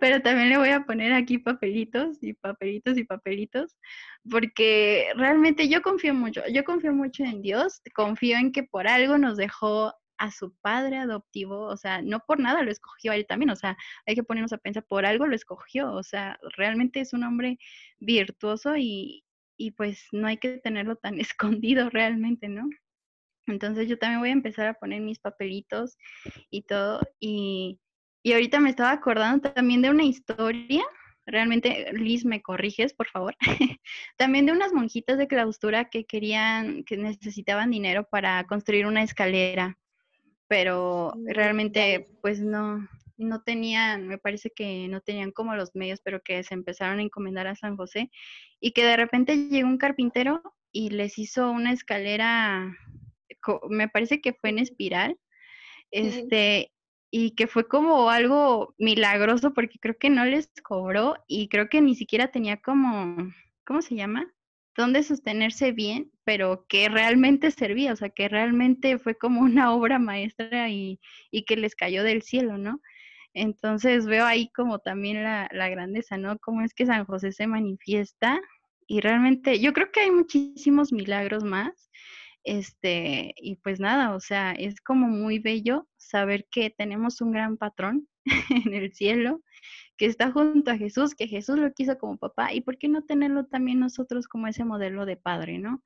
pero 0.00 0.22
también 0.22 0.50
le 0.50 0.58
voy 0.58 0.68
a 0.68 0.84
poner 0.84 1.12
aquí 1.12 1.38
papelitos 1.38 2.22
y 2.22 2.34
papelitos 2.34 2.96
y 2.98 3.04
papelitos, 3.04 3.76
porque 4.30 5.08
realmente 5.16 5.68
yo 5.68 5.82
confío 5.82 6.14
mucho, 6.14 6.42
yo 6.52 6.62
confío 6.64 6.92
mucho 6.92 7.24
en 7.24 7.42
Dios, 7.42 7.80
confío 7.94 8.36
en 8.36 8.52
que 8.52 8.62
por 8.62 8.86
algo 8.86 9.18
nos 9.18 9.36
dejó 9.36 9.94
a 10.18 10.30
su 10.30 10.54
padre 10.60 10.98
adoptivo, 10.98 11.62
o 11.62 11.76
sea, 11.76 12.00
no 12.00 12.20
por 12.20 12.38
nada 12.38 12.62
lo 12.62 12.70
escogió 12.70 13.12
a 13.12 13.16
él 13.16 13.26
también, 13.26 13.50
o 13.50 13.56
sea, 13.56 13.76
hay 14.06 14.14
que 14.14 14.22
ponernos 14.22 14.52
a 14.52 14.58
pensar, 14.58 14.84
por 14.86 15.04
algo 15.04 15.26
lo 15.26 15.34
escogió, 15.34 15.92
o 15.92 16.02
sea, 16.04 16.38
realmente 16.56 17.00
es 17.00 17.12
un 17.12 17.24
hombre 17.24 17.58
virtuoso 17.98 18.76
y, 18.76 19.24
y 19.56 19.72
pues 19.72 20.06
no 20.12 20.28
hay 20.28 20.36
que 20.36 20.58
tenerlo 20.58 20.96
tan 20.96 21.18
escondido 21.20 21.90
realmente, 21.90 22.48
¿no? 22.48 22.68
Entonces 23.46 23.88
yo 23.88 23.98
también 23.98 24.20
voy 24.20 24.30
a 24.30 24.32
empezar 24.32 24.66
a 24.66 24.74
poner 24.74 25.00
mis 25.00 25.18
papelitos 25.18 25.96
y 26.50 26.62
todo, 26.62 27.00
y 27.20 27.80
y 28.22 28.32
ahorita 28.32 28.60
me 28.60 28.70
estaba 28.70 28.92
acordando 28.92 29.52
también 29.52 29.82
de 29.82 29.90
una 29.90 30.04
historia, 30.04 30.84
realmente 31.26 31.92
Liz, 31.92 32.24
me 32.24 32.40
corriges, 32.40 32.94
por 32.94 33.08
favor, 33.08 33.36
también 34.16 34.46
de 34.46 34.52
unas 34.52 34.72
monjitas 34.72 35.18
de 35.18 35.26
clausura 35.26 35.90
que 35.90 36.04
querían, 36.04 36.84
que 36.84 36.96
necesitaban 36.96 37.70
dinero 37.70 38.06
para 38.08 38.44
construir 38.46 38.86
una 38.86 39.02
escalera, 39.02 39.76
pero 40.46 41.14
realmente 41.24 42.16
pues 42.20 42.40
no, 42.40 42.88
no 43.16 43.42
tenían, 43.42 44.06
me 44.06 44.18
parece 44.18 44.50
que 44.54 44.86
no 44.88 45.00
tenían 45.00 45.32
como 45.32 45.56
los 45.56 45.74
medios, 45.74 46.00
pero 46.04 46.20
que 46.22 46.44
se 46.44 46.54
empezaron 46.54 47.00
a 47.00 47.02
encomendar 47.02 47.48
a 47.48 47.56
San 47.56 47.76
José 47.76 48.10
y 48.60 48.70
que 48.70 48.84
de 48.84 48.96
repente 48.96 49.36
llegó 49.48 49.68
un 49.68 49.78
carpintero 49.78 50.42
y 50.70 50.90
les 50.90 51.18
hizo 51.18 51.50
una 51.50 51.72
escalera, 51.72 52.76
me 53.68 53.88
parece 53.88 54.20
que 54.20 54.32
fue 54.32 54.50
en 54.50 54.58
espiral, 54.58 55.18
este, 55.90 56.72
y 57.10 57.32
que 57.32 57.46
fue 57.46 57.68
como 57.68 58.08
algo 58.08 58.74
milagroso 58.78 59.52
porque 59.52 59.78
creo 59.78 59.96
que 59.98 60.08
no 60.08 60.24
les 60.24 60.50
cobró 60.62 61.16
y 61.28 61.48
creo 61.48 61.68
que 61.68 61.82
ni 61.82 61.94
siquiera 61.94 62.28
tenía 62.28 62.56
como, 62.56 63.30
¿cómo 63.66 63.82
se 63.82 63.94
llama? 63.94 64.32
Dónde 64.74 65.02
sostenerse 65.02 65.72
bien, 65.72 66.10
pero 66.24 66.64
que 66.66 66.88
realmente 66.88 67.50
servía, 67.50 67.92
o 67.92 67.96
sea, 67.96 68.08
que 68.08 68.28
realmente 68.30 68.98
fue 68.98 69.14
como 69.16 69.42
una 69.42 69.74
obra 69.74 69.98
maestra 69.98 70.70
y, 70.70 70.98
y 71.30 71.44
que 71.44 71.56
les 71.56 71.74
cayó 71.76 72.02
del 72.02 72.22
cielo, 72.22 72.56
¿no? 72.56 72.80
Entonces 73.34 74.06
veo 74.06 74.24
ahí 74.24 74.50
como 74.50 74.78
también 74.78 75.22
la, 75.22 75.48
la 75.52 75.68
grandeza, 75.68 76.16
¿no? 76.16 76.38
Cómo 76.38 76.62
es 76.62 76.72
que 76.72 76.86
San 76.86 77.04
José 77.04 77.32
se 77.32 77.46
manifiesta 77.46 78.40
y 78.86 79.00
realmente 79.00 79.60
yo 79.60 79.74
creo 79.74 79.92
que 79.92 80.00
hay 80.00 80.10
muchísimos 80.10 80.92
milagros 80.92 81.44
más 81.44 81.90
este, 82.44 83.34
y 83.36 83.56
pues 83.56 83.80
nada, 83.80 84.14
o 84.14 84.20
sea, 84.20 84.52
es 84.52 84.80
como 84.80 85.08
muy 85.08 85.38
bello 85.38 85.88
saber 85.96 86.46
que 86.50 86.70
tenemos 86.70 87.20
un 87.20 87.32
gran 87.32 87.56
patrón 87.56 88.08
en 88.66 88.74
el 88.74 88.92
cielo, 88.92 89.42
que 89.96 90.06
está 90.06 90.32
junto 90.32 90.70
a 90.70 90.76
Jesús, 90.76 91.14
que 91.14 91.28
Jesús 91.28 91.58
lo 91.58 91.72
quiso 91.72 91.98
como 91.98 92.18
papá, 92.18 92.52
y 92.52 92.60
por 92.60 92.78
qué 92.78 92.88
no 92.88 93.04
tenerlo 93.04 93.46
también 93.46 93.80
nosotros 93.80 94.26
como 94.28 94.48
ese 94.48 94.64
modelo 94.64 95.06
de 95.06 95.16
padre, 95.16 95.58
¿no? 95.58 95.82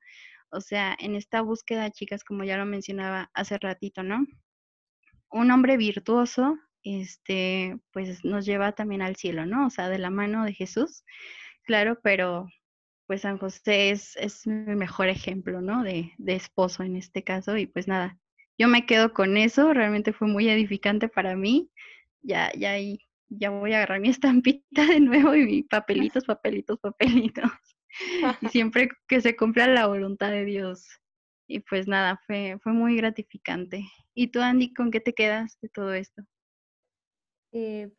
O 0.49 0.61
sea, 0.61 0.95
en 0.99 1.15
esta 1.15 1.41
búsqueda, 1.41 1.91
chicas, 1.91 2.23
como 2.23 2.43
ya 2.43 2.57
lo 2.57 2.65
mencionaba 2.65 3.29
hace 3.33 3.57
ratito, 3.57 4.03
¿no? 4.03 4.25
Un 5.29 5.51
hombre 5.51 5.77
virtuoso, 5.77 6.57
este, 6.83 7.77
pues 7.91 8.23
nos 8.23 8.45
lleva 8.45 8.71
también 8.71 9.01
al 9.01 9.17
cielo, 9.17 9.45
¿no? 9.45 9.67
O 9.67 9.69
sea, 9.69 9.89
de 9.89 9.99
la 9.99 10.09
mano 10.09 10.45
de 10.45 10.53
Jesús, 10.53 11.03
claro, 11.63 11.99
pero 12.01 12.47
pues 13.07 13.21
San 13.21 13.37
José 13.37 13.91
es, 13.91 14.15
es 14.17 14.45
mi 14.45 14.75
mejor 14.75 15.07
ejemplo, 15.07 15.61
¿no? 15.61 15.81
De, 15.81 16.13
de, 16.17 16.35
esposo 16.35 16.83
en 16.83 16.97
este 16.97 17.23
caso. 17.23 17.57
Y 17.57 17.65
pues 17.65 17.87
nada, 17.87 18.19
yo 18.57 18.67
me 18.67 18.85
quedo 18.85 19.13
con 19.13 19.37
eso, 19.37 19.73
realmente 19.73 20.13
fue 20.13 20.27
muy 20.27 20.49
edificante 20.49 21.07
para 21.07 21.35
mí. 21.35 21.71
Ya, 22.21 22.51
ya, 22.53 22.73
ya 23.29 23.49
voy 23.49 23.73
a 23.73 23.77
agarrar 23.77 24.01
mi 24.01 24.09
estampita 24.09 24.85
de 24.85 24.99
nuevo 24.99 25.33
y 25.35 25.63
papelitos, 25.63 26.25
papelitos, 26.25 26.77
papelitos. 26.79 27.49
y 28.41 28.47
siempre 28.49 28.89
que 29.07 29.21
se 29.21 29.35
cumpla 29.35 29.67
la 29.67 29.87
voluntad 29.87 30.29
de 30.29 30.45
Dios. 30.45 30.85
Y 31.47 31.61
pues 31.61 31.87
nada, 31.87 32.21
fue, 32.27 32.59
fue 32.61 32.73
muy 32.73 32.97
gratificante. 32.97 33.85
¿Y 34.13 34.27
tú, 34.27 34.41
Andy, 34.41 34.73
con 34.73 34.91
qué 34.91 34.99
te 34.99 35.13
quedas 35.13 35.57
de 35.61 35.69
todo 35.69 35.93
esto? 35.93 36.23
Eh, 37.53 37.89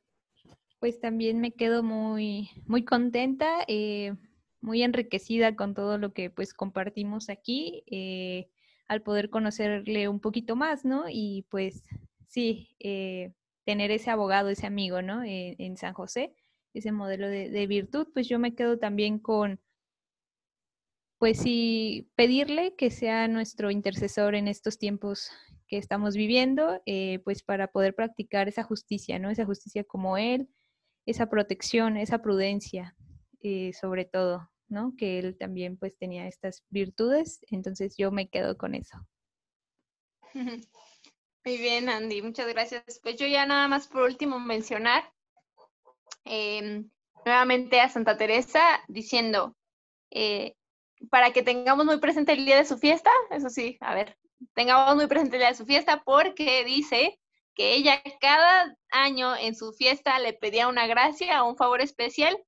pues 0.81 1.01
también 1.01 1.41
me 1.41 1.53
quedo 1.53 1.83
muy, 1.83 2.51
muy 2.67 2.85
contenta. 2.85 3.65
Eh, 3.67 4.13
muy 4.61 4.83
enriquecida 4.83 5.55
con 5.57 5.75
todo 5.75 5.99
lo 5.99 6.13
que 6.13 6.31
pues 6.31 6.55
compartimos 6.55 7.29
aquí, 7.29 7.85
eh, 7.87 8.49
al 8.89 9.03
poder 9.03 9.31
conocerle 9.31 10.09
un 10.09 10.21
poquito 10.21 10.57
más, 10.57 10.85
¿no? 10.85 11.05
Y 11.09 11.47
pues 11.51 11.85
sí, 12.27 12.75
eh, 12.81 13.33
tener 13.65 13.91
ese 13.91 14.11
abogado, 14.11 14.49
ese 14.49 14.67
amigo, 14.67 15.03
¿no? 15.03 15.23
Eh, 15.25 15.57
en 15.59 15.77
San 15.77 15.95
José, 15.95 16.35
ese 16.75 16.93
modelo 16.93 17.29
de, 17.29 17.51
de, 17.51 17.67
virtud, 17.67 18.09
pues 18.13 18.29
yo 18.29 18.39
me 18.39 18.55
quedo 18.55 18.79
también 18.79 19.19
con, 19.19 19.61
pues 21.19 21.39
sí, 21.39 22.11
pedirle 22.15 22.75
que 22.77 22.91
sea 22.91 23.29
nuestro 23.29 23.71
intercesor 23.71 24.35
en 24.35 24.49
estos 24.49 24.79
tiempos 24.79 25.31
que 25.67 25.77
estamos 25.77 26.17
viviendo, 26.17 26.83
pues 27.25 27.43
para 27.43 27.69
poder 27.69 27.95
practicar 27.95 28.49
esa 28.49 28.63
justicia, 28.63 29.19
¿no? 29.19 29.29
Esa 29.29 29.45
justicia 29.45 29.85
como 29.85 30.17
él, 30.17 30.49
esa 31.05 31.29
protección, 31.29 31.97
esa 31.99 32.23
prudencia, 32.23 32.97
eh, 33.41 33.73
sobre 33.73 34.05
todo, 34.05 34.51
¿no? 34.69 34.95
Que 34.97 35.19
él 35.19 35.37
también 35.39 35.77
pues 35.77 35.97
tenía 35.97 36.27
estas 36.27 36.65
virtudes, 36.71 37.41
entonces 37.51 37.97
yo 37.97 38.11
me 38.11 38.29
quedo 38.29 38.57
con 38.57 38.75
eso. 38.75 38.99
Muy 40.35 41.57
bien, 41.57 41.89
Andy, 41.89 42.23
muchas 42.23 42.49
gracias. 42.49 43.01
Pues 43.03 43.17
yo 43.17 43.27
ya 43.27 43.47
nada 43.47 43.69
más 43.69 43.89
por 43.89 44.03
último 44.03 44.39
mencionar 44.39 45.11
eh, 46.25 46.85
nuevamente 47.25 47.81
a 47.81 47.89
Santa 47.89 48.17
Teresa 48.17 48.61
diciendo, 48.89 49.57
eh, 50.11 50.55
para 51.11 51.33
que 51.33 51.43
tengamos 51.43 51.87
muy 51.87 51.99
presente 51.99 52.33
el 52.33 52.45
día 52.45 52.57
de 52.57 52.65
su 52.65 52.79
fiesta, 52.79 53.11
eso 53.31 53.49
sí, 53.49 53.79
a 53.81 53.95
ver, 53.95 54.17
tengamos 54.55 54.97
muy 54.97 55.07
presente 55.07 55.37
el 55.37 55.41
día 55.41 55.49
de 55.51 55.55
su 55.55 55.67
fiesta 55.67 56.03
porque 56.05 56.65
dice 56.65 57.19
que 57.55 57.75
ella 57.75 58.03
cada 58.21 58.77
año 58.91 59.37
en 59.37 59.55
su 59.55 59.73
fiesta 59.73 60.19
le 60.19 60.33
pedía 60.33 60.69
una 60.69 60.87
gracia 60.87 61.43
un 61.43 61.57
favor 61.57 61.81
especial 61.81 62.39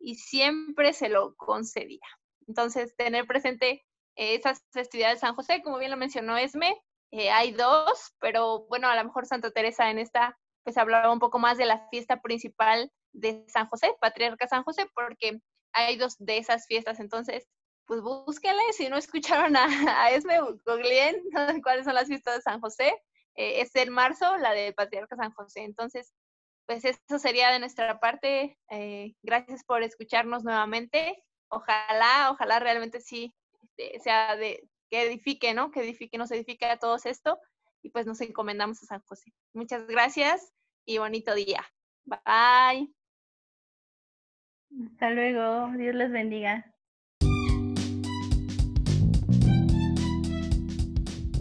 y 0.00 0.16
siempre 0.16 0.92
se 0.92 1.08
lo 1.08 1.36
concedía. 1.36 2.00
Entonces, 2.48 2.96
tener 2.96 3.26
presente 3.26 3.84
esas 4.16 4.62
festividades 4.72 5.16
de 5.16 5.26
San 5.26 5.34
José, 5.34 5.62
como 5.62 5.78
bien 5.78 5.90
lo 5.90 5.96
mencionó 5.96 6.36
Esme, 6.36 6.76
eh, 7.12 7.30
hay 7.30 7.52
dos, 7.52 8.14
pero 8.20 8.66
bueno, 8.68 8.88
a 8.88 8.96
lo 8.96 9.04
mejor 9.04 9.26
Santa 9.26 9.50
Teresa 9.50 9.90
en 9.90 9.98
esta 9.98 10.36
pues 10.62 10.76
hablaba 10.76 11.12
un 11.12 11.20
poco 11.20 11.38
más 11.38 11.56
de 11.58 11.64
la 11.64 11.88
fiesta 11.88 12.20
principal 12.20 12.92
de 13.12 13.44
San 13.48 13.66
José, 13.68 13.94
Patriarca 14.00 14.46
San 14.46 14.62
José, 14.62 14.86
porque 14.94 15.40
hay 15.72 15.96
dos 15.96 16.16
de 16.18 16.38
esas 16.38 16.66
fiestas, 16.66 17.00
entonces 17.00 17.48
pues 17.86 18.02
búsquenle, 18.02 18.62
si 18.72 18.88
no 18.88 18.96
escucharon 18.96 19.56
a, 19.56 19.66
a 20.04 20.10
Esme, 20.10 20.38
googleen 20.64 21.16
cuáles 21.64 21.84
son 21.84 21.94
las 21.94 22.06
fiestas 22.06 22.36
de 22.36 22.42
San 22.42 22.60
José, 22.60 22.92
eh, 23.34 23.62
es 23.62 23.74
en 23.74 23.90
marzo 23.90 24.36
la 24.36 24.52
de 24.52 24.72
Patriarca 24.72 25.16
San 25.16 25.32
José, 25.32 25.62
entonces 25.62 26.12
pues 26.70 26.84
eso 26.84 27.18
sería 27.18 27.50
de 27.50 27.58
nuestra 27.58 27.98
parte, 27.98 28.56
eh, 28.70 29.16
gracias 29.24 29.64
por 29.64 29.82
escucharnos 29.82 30.44
nuevamente, 30.44 31.20
ojalá, 31.48 32.30
ojalá 32.30 32.60
realmente 32.60 33.00
sí 33.00 33.34
este, 33.60 33.98
sea 33.98 34.36
de 34.36 34.68
que 34.88 35.02
edifique, 35.02 35.52
¿no? 35.52 35.72
Que 35.72 35.80
edifique, 35.80 36.16
nos 36.16 36.30
edifique 36.30 36.66
a 36.66 36.78
todos 36.78 37.06
esto 37.06 37.40
y 37.82 37.90
pues 37.90 38.06
nos 38.06 38.20
encomendamos 38.20 38.80
a 38.84 38.86
San 38.86 39.00
José. 39.00 39.32
Muchas 39.52 39.88
gracias 39.88 40.52
y 40.86 40.98
bonito 40.98 41.34
día. 41.34 41.66
Bye. 42.04 42.94
Hasta 44.92 45.10
luego. 45.10 45.76
Dios 45.76 45.96
les 45.96 46.12
bendiga. 46.12 46.72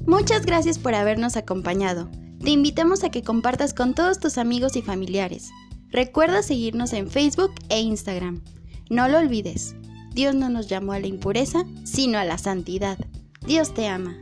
Muchas 0.07 0.43
gracias 0.43 0.79
por 0.79 0.95
habernos 0.95 1.37
acompañado. 1.37 2.09
Te 2.43 2.51
invitamos 2.51 3.03
a 3.03 3.09
que 3.09 3.21
compartas 3.21 3.73
con 3.73 3.93
todos 3.93 4.19
tus 4.19 4.37
amigos 4.37 4.75
y 4.75 4.81
familiares. 4.81 5.49
Recuerda 5.89 6.41
seguirnos 6.41 6.93
en 6.93 7.09
Facebook 7.09 7.51
e 7.69 7.81
Instagram. 7.81 8.41
No 8.89 9.07
lo 9.07 9.17
olvides, 9.17 9.75
Dios 10.13 10.35
no 10.35 10.49
nos 10.49 10.67
llamó 10.67 10.93
a 10.93 10.99
la 10.99 11.07
impureza, 11.07 11.65
sino 11.83 12.17
a 12.17 12.23
la 12.23 12.37
santidad. 12.37 12.97
Dios 13.45 13.73
te 13.73 13.87
ama. 13.87 14.17